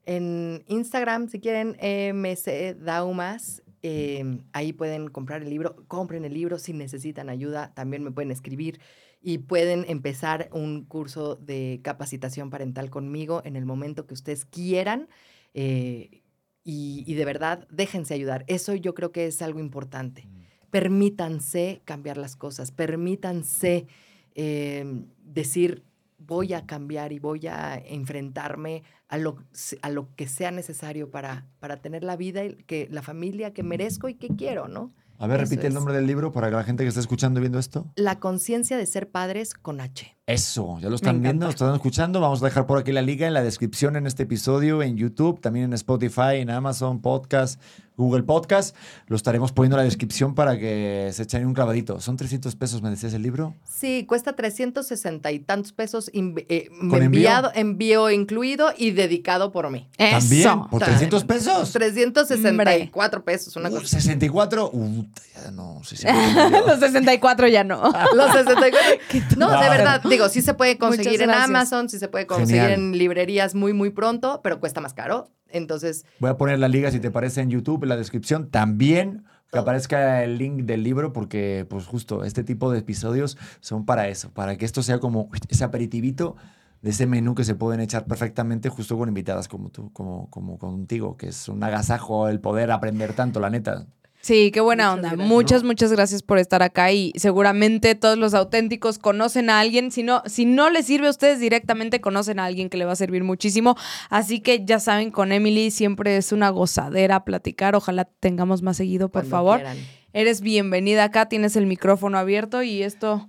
[0.07, 3.63] En Instagram, si quieren, MC Daumas.
[3.83, 5.77] Eh, ahí pueden comprar el libro.
[5.89, 7.73] Compren el libro si necesitan ayuda.
[7.75, 8.81] También me pueden escribir
[9.21, 15.09] y pueden empezar un curso de capacitación parental conmigo en el momento que ustedes quieran.
[15.55, 16.23] eh,
[16.65, 18.45] y, y de verdad, déjense ayudar.
[18.47, 20.29] Eso yo creo que es algo importante.
[20.71, 22.71] Permítanse cambiar las cosas.
[22.73, 23.87] Permítanse
[24.35, 25.85] eh, decir,
[26.33, 29.37] voy a cambiar y voy a enfrentarme a lo,
[29.83, 33.63] a lo que sea necesario para, para tener la vida, y que, la familia que
[33.63, 34.95] merezco y que quiero, ¿no?
[35.19, 37.39] A ver, Eso repite el nombre del libro para que la gente que está escuchando
[37.39, 37.87] y viendo esto.
[37.97, 40.17] La conciencia de ser padres con H.
[40.33, 42.21] Eso, ya lo están viendo, lo están escuchando.
[42.21, 45.41] Vamos a dejar por aquí la liga en la descripción en este episodio, en YouTube,
[45.41, 47.61] también en Spotify, en Amazon Podcast,
[47.97, 48.77] Google Podcast.
[49.09, 52.01] Lo estaremos poniendo en la descripción para que se echen un clavadito.
[52.01, 53.57] ¿Son 300 pesos, me decías, el libro?
[53.65, 59.89] Sí, cuesta 360 y tantos pesos eh, ¿Con enviado, envío incluido y dedicado por mí.
[59.99, 60.43] ¿También?
[60.43, 60.69] Eso.
[60.71, 61.73] ¿Por 300 pesos?
[61.73, 63.87] 364 pesos, una Uh, cosa.
[63.89, 64.71] 64.
[64.73, 65.05] Uh,
[65.45, 66.67] ya no, 64.
[66.69, 67.83] Los 64 ya no.
[68.15, 69.37] Los 64.
[69.37, 69.61] No, No.
[69.61, 71.31] de verdad, digo, sí se puede conseguir en.
[71.31, 72.81] Amazon, sí se puede conseguir Genial.
[72.81, 75.29] en librerías muy, muy pronto, pero cuesta más caro.
[75.49, 78.49] Entonces, Voy a poner la liga, si te parece, en YouTube, en la descripción.
[78.49, 83.85] También que aparezca el link del libro, porque, pues, justo este tipo de episodios son
[83.85, 86.37] para eso, para que esto sea como ese aperitivito
[86.81, 90.59] de ese menú que se pueden echar perfectamente justo con invitadas como tú, como, como
[90.59, 93.87] contigo, que es un agasajo el poder aprender tanto, la neta.
[94.23, 95.09] Sí, qué buena Muchas onda.
[95.11, 95.29] gracias.
[95.29, 99.91] Muchas, muchas gracias por estar acá y seguramente todos los auténticos conocen a alguien.
[99.91, 102.93] Si no, si no les sirve a ustedes directamente, conocen a alguien que le va
[102.93, 103.77] a servir muchísimo.
[104.11, 107.75] Así que ya saben, con Emily siempre es una gozadera platicar.
[107.75, 109.57] Ojalá tengamos más seguido, por cuando favor.
[109.59, 109.77] quieran.
[110.13, 113.29] Eres bienvenida acá, tienes el micrófono abierto y esto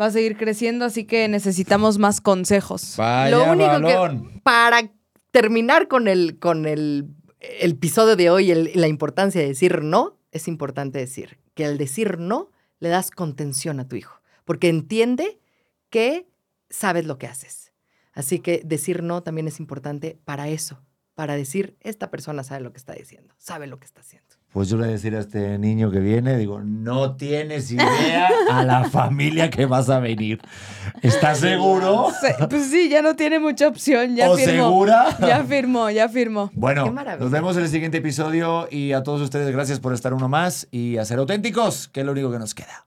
[0.00, 2.96] va a seguir creciendo, así que necesitamos más consejos.
[3.30, 4.90] Lo único que para
[5.30, 7.06] terminar con el con el,
[7.60, 11.78] el episodio de hoy, el- la importancia de decir no, es importante decir que al
[11.78, 12.50] decir no
[12.80, 15.38] le das contención a tu hijo, porque entiende
[15.90, 16.26] que
[16.68, 17.72] sabes lo que haces.
[18.12, 20.82] Así que decir no también es importante para eso,
[21.14, 24.31] para decir esta persona sabe lo que está diciendo, sabe lo que está haciendo.
[24.52, 28.28] Pues yo le voy a decir a este niño que viene, digo, no tienes idea
[28.50, 30.40] a la familia que vas a venir.
[31.00, 32.08] ¿Estás seguro?
[32.20, 34.52] Se- Pues sí, ya no tiene mucha opción, ya ¿O firmó.
[34.68, 35.16] segura?
[35.20, 36.50] Ya firmó, ya firmó.
[36.54, 40.28] Bueno, nos vemos en el siguiente episodio y a todos ustedes gracias por estar uno
[40.28, 42.86] más y a ser auténticos, que es lo único que nos queda.